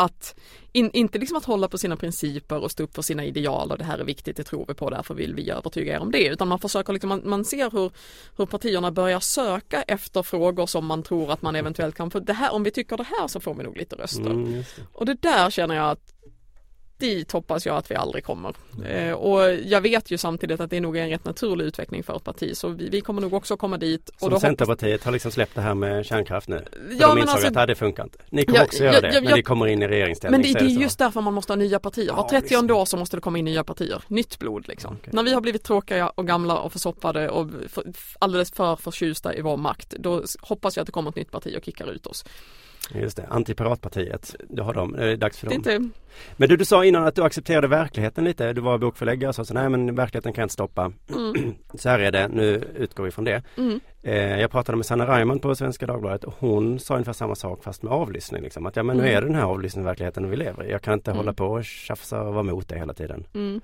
att 0.00 0.34
in, 0.72 0.90
inte 0.92 1.18
liksom 1.18 1.36
att 1.36 1.44
hålla 1.44 1.68
på 1.68 1.78
sina 1.78 1.96
principer 1.96 2.58
och 2.58 2.70
stå 2.70 2.82
upp 2.82 2.94
för 2.94 3.02
sina 3.02 3.24
ideal 3.24 3.70
och 3.70 3.78
det 3.78 3.84
här 3.84 3.98
är 3.98 4.04
viktigt, 4.04 4.36
det 4.36 4.44
tror 4.44 4.64
vi 4.68 4.74
på, 4.74 4.90
därför 4.90 5.14
vill 5.14 5.34
vi 5.34 5.50
övertyga 5.50 5.94
er 5.94 6.00
om 6.00 6.10
det. 6.10 6.28
Utan 6.28 6.48
man 6.48 6.58
försöker 6.58 6.92
liksom, 6.92 7.08
man, 7.08 7.22
man 7.24 7.44
ser 7.44 7.70
hur, 7.70 7.90
hur 8.36 8.46
partierna 8.46 8.90
börjar 8.90 9.20
söka 9.20 9.82
efter 9.82 10.22
frågor 10.22 10.66
som 10.66 10.86
man 10.86 11.02
tror 11.02 11.32
att 11.32 11.42
man 11.42 11.56
eventuellt 11.56 11.94
kan 11.94 12.10
få, 12.10 12.20
det 12.20 12.32
här, 12.32 12.52
om 12.52 12.62
vi 12.62 12.70
tycker 12.70 12.96
det 12.96 13.06
här 13.20 13.28
så 13.28 13.40
får 13.40 13.54
vi 13.54 13.62
nog 13.62 13.76
lite 13.76 13.96
röster. 13.96 14.30
Mm, 14.30 14.52
det. 14.52 14.64
Och 14.92 15.06
det 15.06 15.22
där 15.22 15.50
känner 15.50 15.74
jag 15.74 15.90
att 15.90 16.19
dit 17.00 17.32
hoppas 17.32 17.66
jag 17.66 17.76
att 17.76 17.90
vi 17.90 17.94
aldrig 17.94 18.24
kommer. 18.24 18.54
Eh, 18.86 19.12
och 19.12 19.54
jag 19.64 19.80
vet 19.80 20.10
ju 20.10 20.18
samtidigt 20.18 20.60
att 20.60 20.70
det 20.70 20.76
är 20.76 20.80
nog 20.80 20.96
en 20.96 21.08
rätt 21.08 21.24
naturlig 21.24 21.64
utveckling 21.64 22.02
för 22.02 22.16
ett 22.16 22.24
parti 22.24 22.56
så 22.56 22.68
vi, 22.68 22.88
vi 22.88 23.00
kommer 23.00 23.20
nog 23.20 23.34
också 23.34 23.56
komma 23.56 23.76
dit. 23.78 24.10
Som 24.16 24.32
och 24.32 24.40
Centerpartiet 24.40 24.92
hoppas... 24.92 25.04
har 25.04 25.12
liksom 25.12 25.30
släppt 25.30 25.54
det 25.54 25.60
här 25.60 25.74
med 25.74 26.06
kärnkraft 26.06 26.48
nu. 26.48 26.64
ja, 26.98 27.08
de 27.08 27.18
insåg 27.18 27.30
alltså, 27.30 27.46
att 27.46 27.54
det 27.54 27.60
hade 27.60 27.74
funkar 27.74 28.02
inte. 28.04 28.18
Ni 28.30 28.44
kommer 28.44 28.58
ja, 28.58 28.64
också 28.64 28.84
göra 28.84 28.94
ja, 28.94 29.00
det 29.00 29.14
ja, 29.14 29.20
när 29.20 29.36
ni 29.36 29.42
kommer 29.42 29.66
in 29.66 29.82
i 29.82 29.88
regeringsställning. 29.88 30.40
Men 30.40 30.52
det, 30.52 30.58
det 30.58 30.64
är 30.64 30.80
just 30.80 30.98
därför 30.98 31.20
man 31.20 31.34
måste 31.34 31.52
ha 31.52 31.56
nya 31.56 31.78
partier. 31.78 32.12
Var 32.12 32.28
30 32.28 32.72
år 32.72 32.84
så 32.84 32.96
måste 32.96 33.16
det 33.16 33.20
komma 33.20 33.38
in 33.38 33.44
nya 33.44 33.64
partier. 33.64 34.02
Nytt 34.08 34.38
blod 34.38 34.68
liksom. 34.68 34.94
Okay. 34.94 35.10
När 35.12 35.22
vi 35.22 35.32
har 35.32 35.40
blivit 35.40 35.62
tråkiga 35.62 36.08
och 36.08 36.26
gamla 36.26 36.58
och 36.58 36.72
försoppade 36.72 37.28
och 37.28 37.50
för, 37.68 37.84
alldeles 38.18 38.50
för 38.50 38.76
förtjusta 38.76 39.34
i 39.34 39.40
vår 39.40 39.56
makt 39.56 39.94
då 39.98 40.22
hoppas 40.40 40.76
jag 40.76 40.82
att 40.82 40.86
det 40.86 40.92
kommer 40.92 41.10
ett 41.10 41.16
nytt 41.16 41.30
parti 41.30 41.54
och 41.58 41.64
kickar 41.64 41.92
ut 41.92 42.06
oss. 42.06 42.24
Just 42.94 43.16
det, 43.16 43.26
Antipiratpartiet, 43.30 44.36
det 44.48 44.62
har 44.62 44.74
de, 44.74 44.92
det 44.92 45.12
är 45.12 45.16
dags 45.16 45.38
för 45.38 45.46
dem. 45.46 45.54
Inte... 45.54 45.88
Men 46.36 46.48
du, 46.48 46.56
du 46.56 46.64
sa 46.64 46.84
innan 46.84 47.06
att 47.06 47.14
du 47.14 47.22
accepterade 47.22 47.68
verkligheten 47.68 48.24
lite, 48.24 48.52
du 48.52 48.60
var 48.60 48.78
bokförläggare 48.78 49.28
och 49.28 49.34
sa 49.34 49.44
så 49.44 49.54
nej 49.54 49.68
men 49.68 49.94
verkligheten 49.94 50.32
kan 50.32 50.42
jag 50.42 50.44
inte 50.44 50.52
stoppa. 50.52 50.92
Mm. 51.14 51.54
så 51.74 51.88
här 51.88 51.98
är 51.98 52.10
det, 52.10 52.28
nu 52.28 52.64
utgår 52.76 53.04
vi 53.04 53.10
från 53.10 53.24
det. 53.24 53.42
Mm. 53.56 53.80
Eh, 54.02 54.40
jag 54.40 54.50
pratade 54.50 54.76
med 54.76 54.86
Sanna 54.86 55.06
Reimann 55.06 55.38
på 55.38 55.54
Svenska 55.54 55.86
Dagbladet 55.86 56.24
och 56.24 56.34
hon 56.38 56.78
sa 56.78 56.94
ungefär 56.94 57.12
samma 57.12 57.34
sak 57.34 57.64
fast 57.64 57.82
med 57.82 57.92
avlyssning. 57.92 58.42
Liksom. 58.42 58.66
Att 58.66 58.76
ja 58.76 58.82
men 58.82 58.96
nu 58.96 59.02
mm. 59.02 59.16
är 59.16 59.20
det 59.20 59.26
den 59.26 59.36
här 59.36 59.44
avlyssningsverkligheten 59.44 60.30
vi 60.30 60.36
lever 60.36 60.64
i. 60.64 60.70
Jag 60.70 60.82
kan 60.82 60.94
inte 60.94 61.10
mm. 61.10 61.18
hålla 61.18 61.32
på 61.32 61.46
och 61.46 61.64
tjafsa 61.64 62.22
och 62.22 62.34
vara 62.34 62.42
mot 62.42 62.68
det 62.68 62.78
hela 62.78 62.94
tiden. 62.94 63.26
Um... 63.32 63.60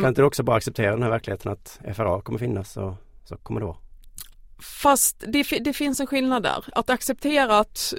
Kan 0.00 0.08
inte 0.08 0.20
du 0.20 0.26
också 0.26 0.42
bara 0.42 0.56
acceptera 0.56 0.90
den 0.90 1.02
här 1.02 1.10
verkligheten 1.10 1.52
att 1.52 1.80
FRA 1.94 2.20
kommer 2.20 2.38
finnas 2.38 2.76
och 2.76 2.94
så 3.24 3.36
kommer 3.36 3.60
det 3.60 3.66
vara? 3.66 3.76
Fast 4.62 5.24
det, 5.28 5.42
det, 5.60 5.72
finns 5.72 6.00
en 6.00 6.06
skillnad 6.06 6.42
där. 6.42 6.64
Att 6.72 6.90
acceptera 6.90 7.58
att 7.58 7.94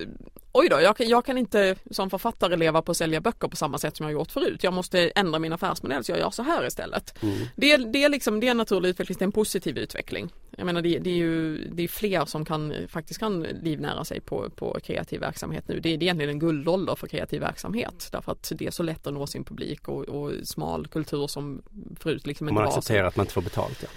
oj 0.51 0.69
då, 0.69 0.81
jag, 0.81 0.95
jag, 0.99 1.25
kan 1.25 1.37
inte 1.37 1.75
som 1.91 2.09
författare 2.09 2.55
leva 2.55 2.81
på 2.81 2.91
att 2.91 2.97
sälja 2.97 3.21
böcker 3.21 3.47
på 3.47 3.55
samma 3.55 3.77
sätt 3.77 3.97
som 3.97 4.03
jag 4.03 4.13
gjort 4.13 4.31
förut. 4.31 4.63
Jag 4.63 4.73
måste 4.73 5.09
ändra 5.09 5.39
min 5.39 5.53
affärsmodell 5.53 6.03
så 6.03 6.11
jag 6.11 6.19
gör 6.19 6.29
så 6.29 6.43
här 6.43 6.67
istället. 6.67 7.23
Mm. 7.23 7.37
Det, 7.55 7.77
det, 7.77 8.03
är 8.03 8.09
liksom, 8.09 8.39
det 8.39 8.47
är 8.47 8.51
en 8.51 8.57
naturlig 8.57 8.89
utveckling, 8.89 9.17
det 9.19 9.23
är 9.23 9.27
en 9.27 9.31
positiv 9.31 9.77
utveckling. 9.77 10.33
Jag 10.57 10.65
menar 10.65 10.81
det, 10.81 10.99
det, 10.99 11.09
är 11.09 11.15
ju 11.15 11.57
det 11.67 11.83
är 11.83 11.87
fler 11.87 12.25
som 12.25 12.45
kan, 12.45 12.73
faktiskt 12.87 13.19
kan 13.19 13.41
livnära 13.41 14.05
sig 14.05 14.21
på, 14.21 14.49
på 14.49 14.77
kreativ 14.83 15.19
verksamhet 15.19 15.67
nu. 15.67 15.79
Det, 15.79 15.89
är 15.89 16.03
egentligen 16.03 16.29
en 16.29 16.39
guldålder 16.39 16.95
för 16.95 17.07
kreativ 17.07 17.41
verksamhet 17.41 18.09
därför 18.11 18.31
att 18.31 18.51
det 18.55 18.67
är 18.67 18.71
så 18.71 18.83
lätt 18.83 19.07
att 19.07 19.13
nå 19.13 19.27
sin 19.27 19.43
publik 19.43 19.87
och, 19.87 20.09
och 20.09 20.31
smal 20.43 20.87
kultur 20.87 21.27
som 21.27 21.61
förut 21.99 22.27
liksom 22.27 22.49
inte. 22.49 22.53
Man 22.53 22.67
accepterar 22.67 23.07
att 23.07 23.15
man 23.15 23.23
inte 23.23 23.33
får 23.33 23.41
betalt 23.41 23.77
ja. 23.81 23.89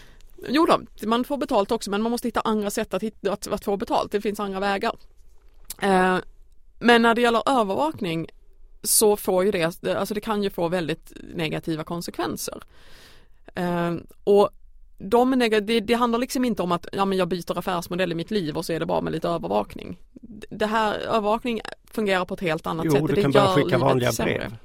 Jo 0.49 0.67
då, 0.67 1.07
man 1.07 1.25
får 1.25 1.37
betalt 1.37 1.73
också 1.73 1.91
men 1.91 2.03
man 2.03 2.11
måste 2.11 2.29
hitta 2.29 2.41
andra 2.41 2.71
sätt 2.71 2.95
att, 2.95 3.03
hitta, 3.03 3.33
att, 3.33 3.47
att 3.47 3.65
få 3.65 3.77
betalt. 3.77 4.13
Det 4.13 4.21
finns 4.21 4.41
andra 4.41 4.61
vägar. 4.61 4.93
Eh, 5.83 6.17
men 6.79 7.03
när 7.03 7.15
det 7.15 7.21
gäller 7.21 7.61
övervakning 7.61 8.27
så 8.83 9.17
får 9.17 9.45
ju 9.45 9.51
det, 9.51 9.65
alltså 9.65 10.15
det 10.15 10.21
kan 10.21 10.43
ju 10.43 10.51
få 10.51 10.69
väldigt 10.69 11.13
negativa 11.35 11.85
konsekvenser. 11.85 12.63
Eh, 13.55 13.95
och 14.25 14.51
de 14.99 15.39
det, 15.39 15.81
det, 15.81 15.95
handlar 15.95 16.19
liksom 16.19 16.45
inte 16.45 16.63
om 16.63 16.73
att 16.73 16.87
ja, 16.93 17.05
men 17.05 17.19
jag 17.19 17.29
byter 17.29 17.59
affärsmodell 17.59 18.13
i 18.13 18.15
mitt 18.15 18.31
liv 18.31 18.57
och 18.57 18.65
så 18.65 18.73
är 18.73 18.81
det 18.81 18.87
bra 18.87 19.01
med 19.01 19.13
lite 19.13 19.29
övervakning. 19.29 20.01
Det 20.51 20.67
här 20.67 20.95
övervakning 20.95 21.61
fungerar 21.85 22.25
på 22.25 22.35
ett 22.35 22.41
helt 22.41 22.67
annat 22.67 22.85
jo, 22.85 22.93
sätt. 22.93 23.01
Jo, 23.01 23.07
du 23.07 23.23
kan 23.23 23.33
bara 23.33 23.55
skicka 23.55 23.79
vanliga 23.79 24.13
brev. 24.13 24.57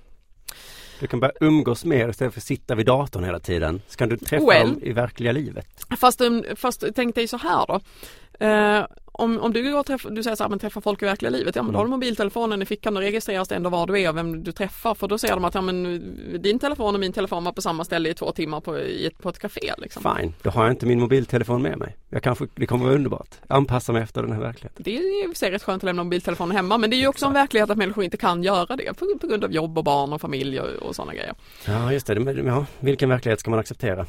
Du 0.99 1.07
kan 1.07 1.19
bara 1.19 1.31
umgås 1.39 1.85
mer 1.85 2.09
istället 2.09 2.33
för 2.33 2.39
att 2.39 2.45
sitta 2.45 2.75
vid 2.75 2.85
datorn 2.85 3.23
hela 3.23 3.39
tiden. 3.39 3.81
Så 3.87 3.97
kan 3.97 4.09
du 4.09 4.17
träffa 4.17 4.45
well, 4.45 4.67
dem 4.69 4.79
i 4.83 4.93
verkliga 4.93 5.31
livet. 5.31 5.85
Fast, 5.99 6.21
fast 6.55 6.83
tänk 6.95 7.15
dig 7.15 7.27
så 7.27 7.37
här 7.37 7.65
då. 7.67 7.79
Uh, 8.41 8.85
om, 9.19 9.39
om 9.39 9.53
du 9.53 9.83
träffar, 9.83 10.09
du 10.09 10.23
säger 10.23 10.35
så 10.35 10.43
här, 10.43 10.49
men 10.49 10.59
träffa 10.59 10.81
folk 10.81 11.01
i 11.01 11.05
verkliga 11.05 11.29
livet, 11.29 11.55
ja 11.55 11.63
men 11.63 11.71
då 11.73 11.79
har 11.79 11.83
du 11.83 11.87
mm. 11.87 11.99
mobiltelefonen 11.99 12.61
i 12.61 12.65
fickan 12.65 12.97
och 12.97 13.03
registreras 13.03 13.47
det 13.47 13.55
ändå 13.55 13.69
var 13.69 13.87
du 13.87 14.01
är 14.01 14.09
och 14.09 14.17
vem 14.17 14.43
du 14.43 14.51
träffar 14.51 14.93
för 14.93 15.07
då 15.07 15.17
ser 15.17 15.29
de 15.29 15.45
att 15.45 15.55
ja 15.55 15.61
men 15.61 16.41
din 16.41 16.59
telefon 16.59 16.93
och 16.93 16.99
min 16.99 17.13
telefon 17.13 17.43
var 17.43 17.51
på 17.51 17.61
samma 17.61 17.85
ställe 17.85 18.09
i 18.09 18.13
två 18.13 18.31
timmar 18.31 18.61
på, 18.61 18.79
i 18.79 19.05
ett, 19.05 19.17
på 19.17 19.29
ett 19.29 19.39
café 19.39 19.73
liksom. 19.77 20.15
Fine, 20.17 20.33
då 20.41 20.49
har 20.49 20.63
jag 20.63 20.73
inte 20.73 20.85
min 20.85 20.99
mobiltelefon 20.99 21.61
med 21.61 21.77
mig. 21.77 21.95
Jag 22.09 22.23
kanske, 22.23 22.47
det 22.55 22.65
kommer 22.65 22.85
vara 22.85 22.95
underbart. 22.95 23.35
Anpassa 23.47 23.93
mig 23.93 24.01
efter 24.01 24.21
den 24.21 24.31
här 24.31 24.39
verkligheten. 24.39 24.83
Det 24.83 24.97
är 24.97 25.33
sig 25.33 25.51
rätt 25.51 25.63
skönt 25.63 25.83
att 25.83 25.85
lämna 25.85 26.03
mobiltelefonen 26.03 26.55
hemma 26.55 26.77
men 26.77 26.89
det 26.89 26.95
är 26.95 26.99
ju 26.99 27.07
också 27.07 27.25
en 27.25 27.33
verklighet 27.33 27.69
att 27.69 27.77
människor 27.77 28.03
inte 28.03 28.17
kan 28.17 28.43
göra 28.43 28.75
det 28.75 28.93
på, 28.93 29.17
på 29.21 29.27
grund 29.27 29.43
av 29.43 29.51
jobb 29.51 29.77
och 29.77 29.83
barn 29.83 30.13
och 30.13 30.21
familj 30.21 30.59
och, 30.59 30.67
och 30.67 30.95
sådana 30.95 31.13
grejer. 31.13 31.33
Ja 31.65 31.93
just 31.93 32.07
det, 32.07 32.41
ja, 32.45 32.65
vilken 32.79 33.09
verklighet 33.09 33.39
ska 33.39 33.49
man 33.49 33.59
acceptera? 33.59 34.05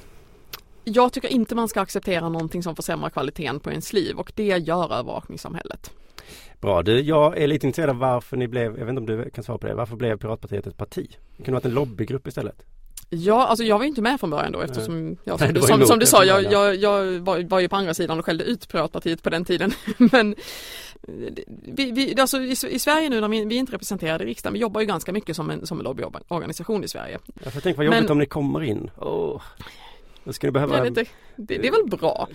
Jag 0.94 1.12
tycker 1.12 1.28
inte 1.28 1.54
man 1.54 1.68
ska 1.68 1.80
acceptera 1.80 2.28
någonting 2.28 2.62
som 2.62 2.76
försämrar 2.76 3.10
kvaliteten 3.10 3.60
på 3.60 3.70
ens 3.70 3.92
liv 3.92 4.18
och 4.18 4.32
det 4.34 4.46
gör 4.46 4.94
övervakningssamhället. 4.94 5.90
Bra 6.60 6.82
du, 6.82 7.00
jag 7.00 7.38
är 7.38 7.46
lite 7.46 7.66
intresserad 7.66 7.90
av 7.90 7.96
varför 7.96 8.36
ni 8.36 8.48
blev, 8.48 8.78
jag 8.78 8.86
vet 8.86 8.88
inte 8.88 9.00
om 9.00 9.06
du 9.06 9.30
kan 9.30 9.44
svara 9.44 9.58
på 9.58 9.66
det, 9.66 9.74
varför 9.74 9.96
blev 9.96 10.18
Piratpartiet 10.18 10.66
ett 10.66 10.76
parti? 10.76 11.16
Det 11.36 11.44
kunde 11.44 11.52
varit 11.52 11.64
en 11.64 11.74
lobbygrupp 11.74 12.26
istället? 12.26 12.64
Ja, 13.12 13.46
alltså 13.46 13.64
jag 13.64 13.78
var 13.78 13.84
inte 13.84 14.02
med 14.02 14.20
från 14.20 14.30
början 14.30 14.52
då 14.52 14.60
eftersom 14.60 15.16
jag, 15.24 15.38
som, 15.40 15.48
Nej, 15.52 15.62
som, 15.62 15.86
som, 15.86 15.98
du 15.98 16.06
sa, 16.06 16.24
jag, 16.24 16.52
jag, 16.52 16.76
jag 16.76 17.04
var, 17.20 17.48
var, 17.48 17.60
ju 17.60 17.68
på 17.68 17.76
andra 17.76 17.94
sidan 17.94 18.18
och 18.18 18.24
skällde 18.24 18.44
ut 18.44 18.68
Piratpartiet 18.68 19.22
på 19.22 19.30
den 19.30 19.44
tiden. 19.44 19.72
men, 20.12 20.34
vi, 21.62 21.90
vi, 21.90 22.20
alltså 22.20 22.38
i, 22.38 22.56
i, 22.70 22.78
Sverige 22.78 23.08
nu 23.08 23.20
när 23.20 23.28
vi, 23.28 23.44
vi 23.44 23.54
är 23.54 23.58
inte 23.58 23.72
representerade 23.72 24.24
i 24.24 24.26
riksdagen, 24.26 24.52
vi 24.52 24.60
jobbar 24.60 24.80
ju 24.80 24.86
ganska 24.86 25.12
mycket 25.12 25.36
som 25.36 25.50
en, 25.50 25.66
som 25.66 25.78
en 25.78 25.84
lobbyorganisation 25.84 26.84
i 26.84 26.88
Sverige. 26.88 27.18
Jag 27.44 27.52
får 27.52 27.60
tänka 27.60 27.76
vad 27.76 27.86
jobbigt 27.86 28.02
Men, 28.02 28.10
om 28.10 28.18
ni 28.18 28.26
kommer 28.26 28.62
in. 28.62 28.90
Oh. 28.96 29.42
Då 30.24 30.32
ska 30.32 30.46
ni 30.46 30.50
behöva... 30.50 30.80
Det, 30.80 30.90
det, 30.90 31.08
det, 31.36 31.68
är 31.68 31.72
väl 31.72 31.98
bra. 31.98 32.28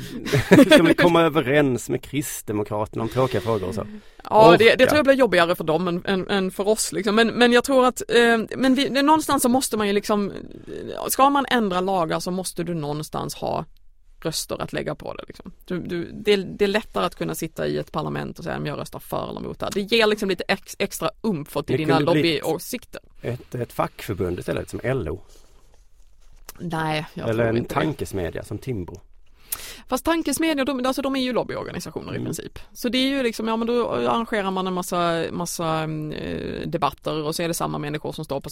ska 0.65 0.83
ni 0.83 0.93
komma 0.93 1.21
överens 1.21 1.89
med 1.89 2.01
Kristdemokraterna 2.01 3.03
om 3.03 3.09
tråkiga 3.09 3.41
frågor 3.41 3.67
och 3.67 3.75
så? 3.75 3.87
Ja, 4.29 4.55
det, 4.59 4.75
det, 4.75 4.85
tror 4.85 4.97
jag 4.97 5.05
blir 5.05 5.15
jobbigare 5.15 5.55
för 5.55 5.63
dem 5.63 5.87
än, 5.87 6.05
än, 6.05 6.27
än 6.27 6.51
för 6.51 6.67
oss 6.67 6.91
liksom. 6.91 7.15
Men, 7.15 7.27
men 7.27 7.51
jag 7.51 7.63
tror 7.63 7.85
att, 7.85 8.01
eh, 8.07 8.37
men 8.57 8.75
vi, 8.75 8.89
någonstans 8.89 9.43
så 9.43 9.49
måste 9.49 9.77
man 9.77 9.87
ju 9.87 9.93
liksom, 9.93 10.33
ska 11.07 11.29
man 11.29 11.45
ändra 11.49 11.81
lagar 11.81 12.19
så 12.19 12.31
måste 12.31 12.63
du 12.63 12.73
någonstans 12.73 13.35
ha 13.35 13.65
röster 14.25 14.61
att 14.61 14.73
lägga 14.73 14.95
på 14.95 15.13
det. 15.13 15.23
Liksom. 15.27 15.51
Du, 15.65 15.79
du, 15.79 16.11
det, 16.13 16.35
det, 16.35 16.65
är 16.65 16.69
lättare 16.69 17.05
att 17.05 17.15
kunna 17.15 17.35
sitta 17.35 17.67
i 17.67 17.77
ett 17.77 17.91
parlament 17.91 18.39
och 18.39 18.43
säga 18.43 18.55
att 18.55 18.67
jag 18.67 18.79
röstar 18.79 18.99
för 18.99 19.29
eller 19.29 19.39
emot 19.39 19.59
det 19.59 19.65
här. 19.65 19.71
Det 19.73 19.81
ger 19.81 20.07
liksom 20.07 20.29
lite 20.29 20.43
ex, 20.47 20.75
extra 20.79 21.09
umf 21.21 21.57
åt 21.57 21.67
dina 21.67 21.99
lobbyåsikter. 21.99 23.01
Ett, 23.21 23.55
ett 23.55 23.73
fackförbund 23.73 24.39
istället 24.39 24.69
som 24.69 24.79
LO. 24.83 25.21
Nej, 26.59 27.05
jag 27.13 27.29
Eller 27.29 27.45
en 27.45 27.65
tankesmedja 27.65 28.43
som 28.43 28.57
Timbro. 28.57 29.01
Fast 29.87 30.05
tankesmedjor, 30.05 30.65
de, 30.65 30.85
alltså 30.85 31.01
de 31.01 31.15
är 31.15 31.19
ju 31.19 31.33
lobbyorganisationer 31.33 32.09
mm. 32.09 32.21
i 32.21 32.25
princip. 32.25 32.59
Så 32.73 32.89
det 32.89 32.97
är 32.97 33.07
ju 33.07 33.23
liksom, 33.23 33.47
ja 33.47 33.57
men 33.57 33.67
då 33.67 33.89
arrangerar 33.89 34.51
man 34.51 34.67
en 34.67 34.73
massa, 34.73 35.25
massa 35.31 35.83
äh, 35.83 36.67
debatter 36.67 37.23
och 37.23 37.35
så 37.35 37.43
är 37.43 37.47
det 37.47 37.53
samma 37.53 37.77
människor 37.77 38.11
som 38.11 38.25
står 38.25 38.41
på, 38.41 38.49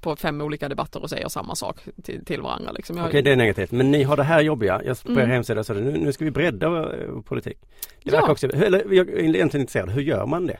på 0.00 0.16
fem 0.16 0.40
olika 0.40 0.68
debatter 0.68 1.02
och 1.02 1.10
säger 1.10 1.28
samma 1.28 1.54
sak 1.54 1.76
till, 2.02 2.24
till 2.24 2.42
varandra. 2.42 2.72
Liksom. 2.72 2.96
Jag... 2.96 3.06
Okej, 3.06 3.22
det 3.22 3.32
är 3.32 3.36
negativt. 3.36 3.70
Men 3.70 3.90
ni 3.90 4.02
har 4.02 4.16
det 4.16 4.22
här 4.22 4.40
jobbiga. 4.40 4.82
Jag 4.84 5.02
på 5.02 5.10
mm. 5.10 5.22
er 5.22 5.26
hemsida 5.26 5.64
så 5.64 5.74
nu, 5.74 5.98
nu 5.98 6.12
ska 6.12 6.24
vi 6.24 6.30
bredda 6.30 6.68
vår 6.68 7.22
politik. 7.22 7.58
Det 8.02 8.10
ja. 8.12 8.30
också, 8.30 8.46
eller 8.46 8.92
jag 8.92 9.08
är 9.08 9.18
egentligen 9.18 9.60
intresserad, 9.60 9.90
hur 9.90 10.02
gör 10.02 10.26
man 10.26 10.46
det? 10.46 10.58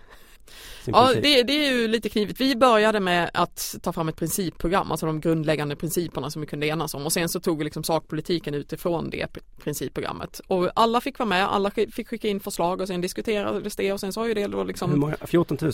Ja, 0.84 1.12
det, 1.14 1.42
det, 1.42 1.66
är 1.66 1.72
ju 1.72 1.88
lite 1.88 2.08
knivigt. 2.08 2.40
Vi 2.40 2.56
började 2.56 3.00
med 3.00 3.30
att 3.34 3.74
ta 3.82 3.92
fram 3.92 4.08
ett 4.08 4.16
principprogram, 4.16 4.90
alltså 4.90 5.06
de 5.06 5.20
grundläggande 5.20 5.76
principerna 5.76 6.30
som 6.30 6.40
vi 6.40 6.46
kunde 6.46 6.66
enas 6.66 6.94
om 6.94 7.06
och 7.06 7.12
sen 7.12 7.28
så 7.28 7.40
tog 7.40 7.58
vi 7.58 7.64
liksom 7.64 7.84
sakpolitiken 7.84 8.54
utifrån 8.54 9.10
det 9.10 9.26
principprogrammet. 9.62 10.40
Och 10.46 10.70
alla 10.74 11.00
fick 11.00 11.18
vara 11.18 11.28
med, 11.28 11.48
alla 11.48 11.70
fick 11.70 12.08
skicka 12.08 12.28
in 12.28 12.40
förslag 12.40 12.80
och 12.80 12.88
sen 12.88 13.00
diskuterades 13.00 13.76
det 13.76 13.92
och 13.92 14.00
sen 14.00 14.12
så 14.12 14.20
har 14.20 14.26
ju 14.26 14.34
det 14.34 14.46
då 14.46 14.64
liksom 14.64 14.90
Hur 14.90 14.98
många? 14.98 15.16
14 15.26 15.58
000? 15.60 15.72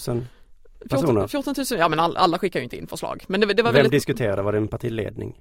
Personer? 0.91 1.27
14 1.27 1.55
000, 1.57 1.67
ja 1.79 1.89
men 1.89 2.01
all, 2.01 2.17
alla 2.17 2.39
skickar 2.39 2.61
ju 2.61 2.65
inte 2.65 2.77
in 2.77 2.87
förslag. 2.87 3.25
Men 3.27 3.41
det, 3.41 3.47
det 3.47 3.63
var 3.63 3.71
Vem 3.71 3.75
väldigt... 3.75 3.93
diskuterade? 3.93 4.43
Var 4.43 4.53
det 4.53 4.59
en 4.59 4.69
partiledning? 4.69 5.35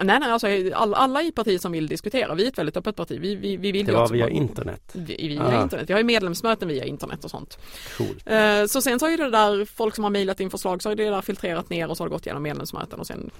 Nej, 0.00 0.20
nej, 0.20 0.30
alltså 0.30 0.46
alla, 0.74 0.96
alla 0.96 1.22
i 1.22 1.32
partiet 1.32 1.62
som 1.62 1.72
vill 1.72 1.86
diskutera, 1.86 2.34
vi 2.34 2.44
är 2.44 2.48
ett 2.48 2.58
väldigt 2.58 2.76
öppet 2.76 2.96
parti. 2.96 3.18
Vi, 3.20 3.34
vi, 3.34 3.56
vi 3.56 3.72
vill 3.72 3.86
det 3.86 3.92
var 3.92 4.08
via 4.08 4.28
internet? 4.28 4.82
Vi, 4.92 5.28
via 5.28 5.42
ah. 5.42 5.62
internet. 5.62 5.88
Vi 5.88 5.92
har 5.92 6.00
ju 6.00 6.04
medlemsmöten 6.04 6.68
via 6.68 6.84
internet 6.84 7.24
och 7.24 7.30
sånt. 7.30 7.58
Cool. 7.96 8.22
Eh, 8.26 8.66
så 8.66 8.82
sen 8.82 8.98
så 8.98 9.06
har 9.06 9.10
ju 9.10 9.16
det 9.16 9.30
där, 9.30 9.64
folk 9.64 9.94
som 9.94 10.04
har 10.04 10.10
mejlat 10.10 10.40
in 10.40 10.50
förslag, 10.50 10.82
så 10.82 10.88
har 10.88 10.96
det 10.96 11.10
där 11.10 11.22
filtrerat 11.22 11.70
ner 11.70 11.90
och 11.90 11.96
så 11.96 12.02
har 12.02 12.08
det 12.08 12.12
gått 12.12 12.26
igenom 12.26 12.42
medlemsmöten 12.42 13.00
och 13.00 13.06
sen, 13.06 13.30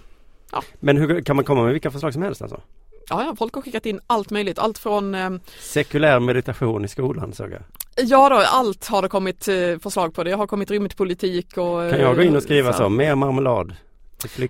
ja. 0.53 0.63
Men 0.81 0.97
hur 0.97 1.23
kan 1.23 1.37
man 1.37 1.45
komma 1.45 1.63
med 1.63 1.73
vilka 1.73 1.91
förslag 1.91 2.13
som 2.13 2.23
helst 2.23 2.43
alltså? 2.43 2.61
Ja, 3.09 3.25
ja, 3.25 3.35
folk 3.39 3.55
har 3.55 3.63
skickat 3.63 3.87
in 3.87 4.01
allt 4.07 4.31
möjligt, 4.31 4.59
allt 4.59 4.79
från 4.79 5.15
eh, 5.15 5.31
Sekulär 5.61 6.21
meditation 6.21 6.85
i 6.85 6.89
skolan 6.89 7.33
såg 7.33 7.51
jag. 7.53 7.63
Ja 7.97 8.29
då, 8.29 8.37
allt 8.37 8.87
har 8.87 9.03
det 9.03 9.09
kommit 9.09 9.49
eh, 9.49 9.79
förslag 9.83 10.15
på. 10.15 10.25
Det 10.25 10.33
har 10.33 10.47
kommit 10.47 10.71
rymdpolitik 10.71 11.47
och 11.47 11.91
Kan 11.91 12.01
jag 12.01 12.17
gå 12.17 12.23
in 12.23 12.37
och 12.37 12.43
skriva 12.43 12.73
så, 12.73 12.79
så 12.79 12.89
mer 12.89 13.15
marmelad? 13.15 13.75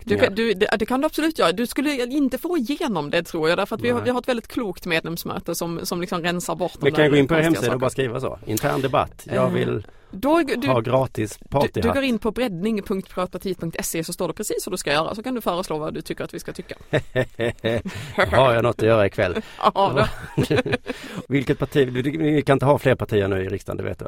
Du, 0.04 0.16
du, 0.30 0.54
det, 0.54 0.86
kan 0.86 1.00
du 1.00 1.06
absolut 1.06 1.38
göra. 1.38 1.52
Du 1.52 1.66
skulle 1.66 1.90
inte 2.06 2.38
få 2.38 2.58
igenom 2.58 3.10
det 3.10 3.22
tror 3.22 3.48
jag 3.48 3.58
därför 3.58 3.76
att 3.76 3.82
vi 3.82 3.90
har, 3.90 4.00
vi 4.00 4.10
har 4.10 4.20
ett 4.20 4.28
väldigt 4.28 4.48
klokt 4.48 4.86
medlemsmöte 4.86 5.54
som, 5.54 5.86
som 5.86 6.00
liksom 6.00 6.22
rensar 6.22 6.54
bort 6.54 6.78
Men 6.80 6.92
kan 6.92 7.10
gå 7.10 7.16
in 7.16 7.28
på 7.28 7.34
er 7.34 7.42
hemsida 7.42 7.74
och 7.74 7.80
bara 7.80 7.90
skriva 7.90 8.20
så? 8.20 8.38
Intern 8.46 8.80
debatt. 8.80 9.26
Jag 9.26 9.44
eh, 9.44 9.50
vill 9.50 9.86
då, 10.14 10.42
du, 10.42 10.68
ha 10.68 10.80
gratis 10.80 11.38
partyhatt. 11.50 11.74
Du, 11.74 11.80
du 11.80 11.92
går 11.92 12.02
in 12.02 12.18
på 12.18 12.30
breddning.piratpartiet.se 12.30 14.04
så 14.04 14.12
står 14.12 14.28
det 14.28 14.34
precis 14.34 14.66
vad 14.66 14.72
du 14.72 14.76
ska 14.78 14.92
göra 14.92 15.14
så 15.14 15.22
kan 15.22 15.34
du 15.34 15.40
föreslå 15.40 15.78
vad 15.78 15.94
du 15.94 16.00
tycker 16.00 16.24
att 16.24 16.34
vi 16.34 16.40
ska 16.40 16.52
tycka. 16.52 16.74
har 18.36 18.54
jag 18.54 18.62
något 18.62 18.82
att 18.82 18.86
göra 18.86 19.06
ikväll? 19.06 19.34
Ja, 19.74 20.08
Vilket 21.28 21.58
parti? 21.58 21.88
Vi 22.18 22.42
kan 22.42 22.56
inte 22.56 22.66
ha 22.66 22.78
fler 22.78 22.94
partier 22.94 23.28
nu 23.28 23.44
i 23.44 23.48
riksdagen, 23.48 23.76
det 23.76 23.82
vet 23.82 23.98
du? 23.98 24.06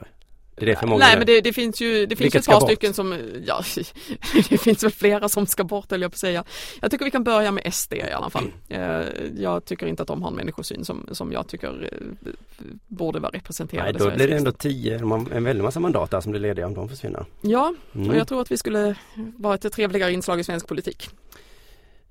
Det 0.56 0.70
är 0.70 0.76
för 0.76 0.86
många 0.86 1.04
Nej 1.04 1.16
men 1.16 1.26
det, 1.26 1.40
det, 1.40 1.52
finns 1.52 1.80
ju, 1.80 2.06
det 2.06 2.16
finns 2.16 2.34
ju 2.34 2.38
ett 2.38 2.46
par 2.46 2.60
stycken 2.60 2.94
som, 2.94 3.18
ja 3.46 3.62
det 4.48 4.58
finns 4.58 4.84
väl 4.84 4.90
flera 4.90 5.28
som 5.28 5.46
ska 5.46 5.64
bort 5.64 5.92
eller 5.92 6.04
jag 6.04 6.12
på 6.12 6.18
säga. 6.18 6.44
Jag 6.80 6.90
tycker 6.90 7.04
vi 7.04 7.10
kan 7.10 7.24
börja 7.24 7.52
med 7.52 7.74
SD 7.74 7.92
i 7.92 8.12
alla 8.12 8.30
fall. 8.30 8.52
Eh, 8.68 8.80
jag 9.36 9.64
tycker 9.64 9.86
inte 9.86 10.02
att 10.02 10.08
de 10.08 10.22
har 10.22 10.30
en 10.30 10.36
människosyn 10.36 10.84
som, 10.84 11.08
som 11.12 11.32
jag 11.32 11.48
tycker 11.48 11.88
eh, 11.92 12.32
borde 12.86 13.20
vara 13.20 13.32
representerade. 13.32 13.98
Nej 13.98 14.10
då 14.10 14.16
blir 14.16 14.28
det 14.28 14.36
ändå 14.36 14.52
tio, 14.52 14.98
en 15.32 15.44
väldig 15.44 15.64
massa 15.64 15.80
mandat 15.80 16.10
där 16.10 16.20
som 16.20 16.32
blir 16.32 16.40
lediga 16.40 16.66
om 16.66 16.74
de 16.74 16.88
försvinner. 16.88 17.26
Ja, 17.40 17.74
mm. 17.94 18.10
och 18.10 18.16
jag 18.16 18.28
tror 18.28 18.40
att 18.40 18.50
vi 18.50 18.56
skulle 18.56 18.94
vara 19.14 19.54
ett 19.54 19.72
trevligare 19.72 20.12
inslag 20.12 20.40
i 20.40 20.44
svensk 20.44 20.68
politik. 20.68 21.10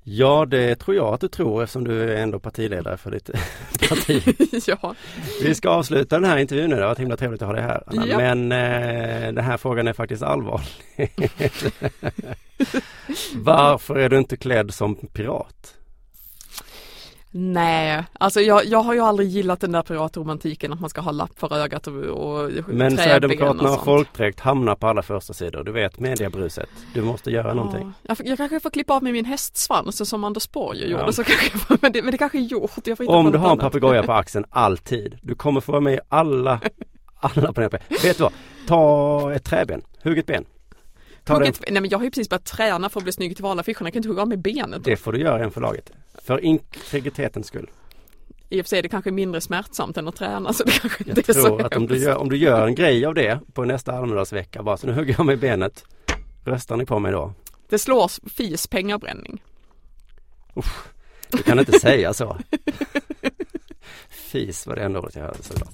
Ja 0.03 0.45
det 0.45 0.75
tror 0.75 0.97
jag 0.97 1.13
att 1.13 1.21
du 1.21 1.27
tror 1.27 1.63
eftersom 1.63 1.83
du 1.83 2.03
är 2.03 2.15
ändå 2.15 2.39
partiledare 2.39 2.97
för 2.97 3.11
ditt 3.11 3.29
parti. 3.89 4.23
ja. 4.67 4.95
Vi 5.43 5.55
ska 5.55 5.69
avsluta 5.69 6.19
den 6.19 6.29
här 6.29 6.37
intervjun 6.37 6.69
nu, 6.69 6.75
det 6.75 6.81
har 6.81 6.89
varit 6.89 6.99
himla 6.99 7.17
trevligt 7.17 7.41
att 7.41 7.47
ha 7.47 7.53
dig 7.55 7.63
här. 7.63 7.83
Ja. 7.91 8.17
Men 8.17 8.51
eh, 8.51 9.33
den 9.33 9.45
här 9.45 9.57
frågan 9.57 9.87
är 9.87 9.93
faktiskt 9.93 10.23
allvarlig. 10.23 10.67
Varför 13.35 13.95
är 13.95 14.09
du 14.09 14.17
inte 14.17 14.37
klädd 14.37 14.73
som 14.73 14.95
pirat? 14.95 15.75
Nej, 17.35 18.03
alltså 18.13 18.41
jag, 18.41 18.65
jag 18.65 18.79
har 18.83 18.93
ju 18.93 18.99
aldrig 18.99 19.29
gillat 19.29 19.59
den 19.59 19.71
där 19.71 19.81
piratromantiken 19.81 20.73
att 20.73 20.79
man 20.79 20.89
ska 20.89 21.01
ha 21.01 21.11
lapp 21.11 21.39
för 21.39 21.57
ögat 21.57 21.87
och, 21.87 21.93
och 21.95 22.51
Men 22.67 22.97
Sverigedemokraterna 22.97 23.71
och 23.71 23.83
folkdräkt 23.83 24.39
hamnar 24.39 24.75
på 24.75 24.87
alla 24.87 25.01
första 25.01 25.33
sidor. 25.33 25.63
Du 25.63 25.71
vet 25.71 25.99
mediebruset. 25.99 26.69
Du 26.93 27.01
måste 27.01 27.31
göra 27.31 27.47
ja, 27.47 27.53
någonting. 27.53 27.93
Jag, 28.01 28.17
jag 28.25 28.37
kanske 28.37 28.59
får 28.59 28.69
klippa 28.69 28.93
av 28.93 29.03
med 29.03 29.13
min 29.13 29.25
hästsvans 29.25 30.09
som 30.09 30.23
Anders 30.23 30.51
Borg 30.51 30.89
gjorde. 30.89 31.03
Ja. 31.03 31.11
Så 31.11 31.23
kanske 31.49 31.77
men, 31.81 31.91
det, 31.91 32.01
men 32.01 32.11
det 32.11 32.17
kanske 32.17 32.37
är 32.37 32.41
gjort. 32.41 32.87
Jag 32.87 32.97
får 32.97 33.09
Om 33.09 33.31
du 33.31 33.37
har 33.37 33.51
en 33.51 33.57
papegoja 33.57 34.03
på 34.03 34.13
axeln 34.13 34.45
alltid. 34.49 35.17
Du 35.21 35.35
kommer 35.35 35.61
få 35.61 35.71
vara 35.71 35.81
med 35.81 35.93
i 35.93 35.99
alla, 36.09 36.61
alla 37.19 37.53
på 37.53 37.61
den 37.61 37.69
Vet 38.03 38.17
du 38.17 38.23
vad? 38.23 38.33
Ta 38.67 39.33
ett 39.33 39.43
träben, 39.43 39.81
hugg 40.03 40.17
ett 40.17 40.25
ben. 40.25 40.45
Hugget, 41.27 41.63
nej 41.67 41.81
men 41.81 41.89
jag 41.89 41.97
har 41.97 42.03
ju 42.03 42.11
precis 42.11 42.29
börjat 42.29 42.45
träna 42.45 42.89
för 42.89 42.99
att 42.99 43.03
bli 43.03 43.13
snygg 43.13 43.35
till 43.35 43.43
valaffischerna. 43.43 43.87
Jag 43.87 43.93
kan 43.93 43.99
inte 43.99 44.09
hugga 44.09 44.21
av 44.21 44.27
mig 44.27 44.37
benet. 44.37 44.83
Det 44.83 44.95
får 44.95 45.11
du 45.11 45.19
göra 45.19 45.43
en 45.43 45.51
för 45.51 45.61
laget. 45.61 45.91
För 46.23 46.39
integritetens 46.39 47.47
skull. 47.47 47.69
I 48.49 48.61
och 48.61 48.65
för 48.65 48.69
sig 48.69 48.79
är 48.79 48.83
det 48.83 48.89
kanske 48.89 49.11
mindre 49.11 49.41
smärtsamt 49.41 49.97
än 49.97 50.07
att 50.07 50.15
träna 50.15 50.53
så 50.53 50.63
det 50.63 50.71
kanske 50.71 51.03
inte 51.03 51.23
jag 51.27 51.37
är 51.37 51.41
tror 51.41 51.65
att 51.65 51.75
om 51.75 51.87
du, 51.87 51.97
gör, 51.97 52.17
om 52.17 52.29
du 52.29 52.37
gör 52.37 52.67
en 52.67 52.75
grej 52.75 53.05
av 53.05 53.13
det 53.13 53.39
på 53.53 53.65
nästa 53.65 53.91
Almedalsvecka 53.91 54.63
bara 54.63 54.77
så 54.77 54.87
nu 54.87 54.93
hugger 54.93 55.15
jag 55.17 55.25
mig 55.25 55.35
benet. 55.35 55.85
Röstar 56.45 56.77
ni 56.77 56.85
på 56.85 56.99
mig 56.99 57.11
då? 57.11 57.33
Det 57.69 57.79
slår 57.79 58.29
FIS 58.29 58.67
pengabränning. 58.67 59.43
Usch, 60.57 60.85
du 61.29 61.37
kan 61.37 61.59
inte 61.59 61.79
säga 61.79 62.13
så. 62.13 62.37
Precis 64.33 64.67
var 64.67 64.75
det 64.75 64.81
enda 64.81 64.99
ordet 64.99 65.15
jag 65.15 65.23
hörde 65.23 65.37
såklart. 65.41 65.69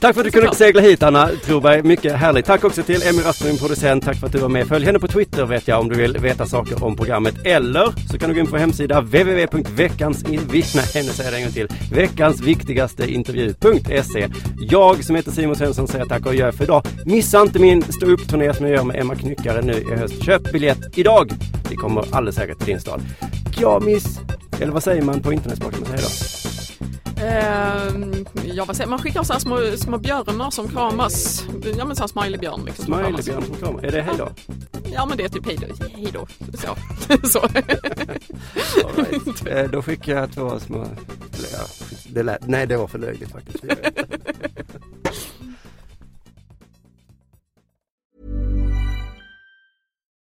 Tack 0.00 0.14
för 0.14 0.20
att 0.20 0.24
du 0.24 0.30
kunde 0.30 0.54
segla 0.54 0.80
hit 0.80 1.02
Anna 1.02 1.28
Troberg, 1.44 1.82
mycket 1.82 2.12
härligt. 2.12 2.46
Tack 2.46 2.64
också 2.64 2.82
till 2.82 3.02
Emmy 3.02 3.22
Rasmus, 3.22 3.60
producent. 3.60 4.04
Tack 4.04 4.16
för 4.16 4.26
att 4.26 4.32
du 4.32 4.38
var 4.38 4.48
med. 4.48 4.68
Följ 4.68 4.86
henne 4.86 4.98
på 4.98 5.08
Twitter 5.08 5.46
vet 5.46 5.68
jag 5.68 5.80
om 5.80 5.88
du 5.88 5.94
vill 5.94 6.18
veta 6.18 6.46
saker 6.46 6.84
om 6.84 6.96
programmet. 6.96 7.34
Eller 7.44 7.94
så 8.10 8.18
kan 8.18 8.28
du 8.28 8.34
gå 8.34 8.40
in 8.40 8.46
på 8.46 8.56
hemsida 8.56 9.00
www.veckans, 9.00 10.24
nej 10.24 10.40
nu 10.48 10.62
säger 10.62 11.24
jag 11.24 11.32
det 11.32 11.36
en 11.36 11.42
gång 11.42 11.52
till, 11.52 11.68
veckans 11.92 12.40
viktigaste 12.40 13.12
intervju.se. 13.12 14.28
Jag 14.70 15.04
som 15.04 15.16
heter 15.16 15.30
Simon 15.30 15.56
Svensson 15.56 15.88
säger 15.88 16.04
tack 16.04 16.26
och 16.26 16.34
gör 16.34 16.52
för 16.52 16.64
idag. 16.64 16.82
Missa 17.04 17.42
inte 17.42 17.58
min 17.58 17.82
stå 17.82 18.06
upp-turné 18.06 18.54
som 18.54 18.66
jag 18.66 18.76
gör 18.76 18.84
med 18.84 19.00
Emma 19.00 19.14
Knyckare 19.14 19.62
nu 19.62 19.72
i 19.72 19.96
höst. 19.96 20.22
Köp 20.22 20.52
biljett 20.52 20.98
idag! 20.98 21.32
Vi 21.70 21.76
kommer 21.76 22.04
alldeles 22.10 22.36
säkert 22.36 22.58
till 22.58 22.66
din 22.66 22.80
stad. 22.80 23.02
Kjamis! 23.58 24.18
Eller 24.60 24.72
vad 24.72 24.82
säger 24.82 25.02
man 25.02 25.20
på 25.20 25.32
internetspråk? 25.32 25.72
Man 25.80 25.86
säger 25.86 26.02
då? 26.02 26.45
Uh, 27.18 28.22
ja, 28.44 28.64
vad 28.64 28.76
säger 28.76 28.90
man? 28.90 28.98
skickar 28.98 29.22
så 29.22 29.32
här 29.32 29.40
små, 29.40 29.76
små 29.76 29.98
björnar 29.98 30.50
som 30.50 30.68
kramas. 30.68 31.44
Ja 31.78 31.84
men 31.84 31.96
såhär 31.96 32.08
smileybjörn 32.08 32.64
liksom. 32.64 32.84
Smileybjörn 32.84 33.42
som 33.42 33.54
kramas. 33.54 33.84
Är 33.84 33.92
det 33.92 34.02
hejdå? 34.02 34.28
Ja 34.92 35.06
men 35.06 35.16
det 35.16 35.24
är 35.24 35.28
typ 35.28 35.46
hejdå. 35.46 35.66
Hejdå. 35.94 36.26
Så. 36.54 36.76
så. 37.28 37.40
right. 38.96 39.46
eh, 39.46 39.70
då 39.70 39.82
skickar 39.82 40.16
jag 40.16 40.32
två 40.32 40.60
små... 40.60 40.86
Ja, 41.52 41.58
det 42.12 42.22
lät... 42.22 42.46
Nej 42.48 42.66
det 42.66 42.76
var 42.76 42.86
för 42.86 42.98
löjligt 42.98 43.32
faktiskt. 43.32 43.64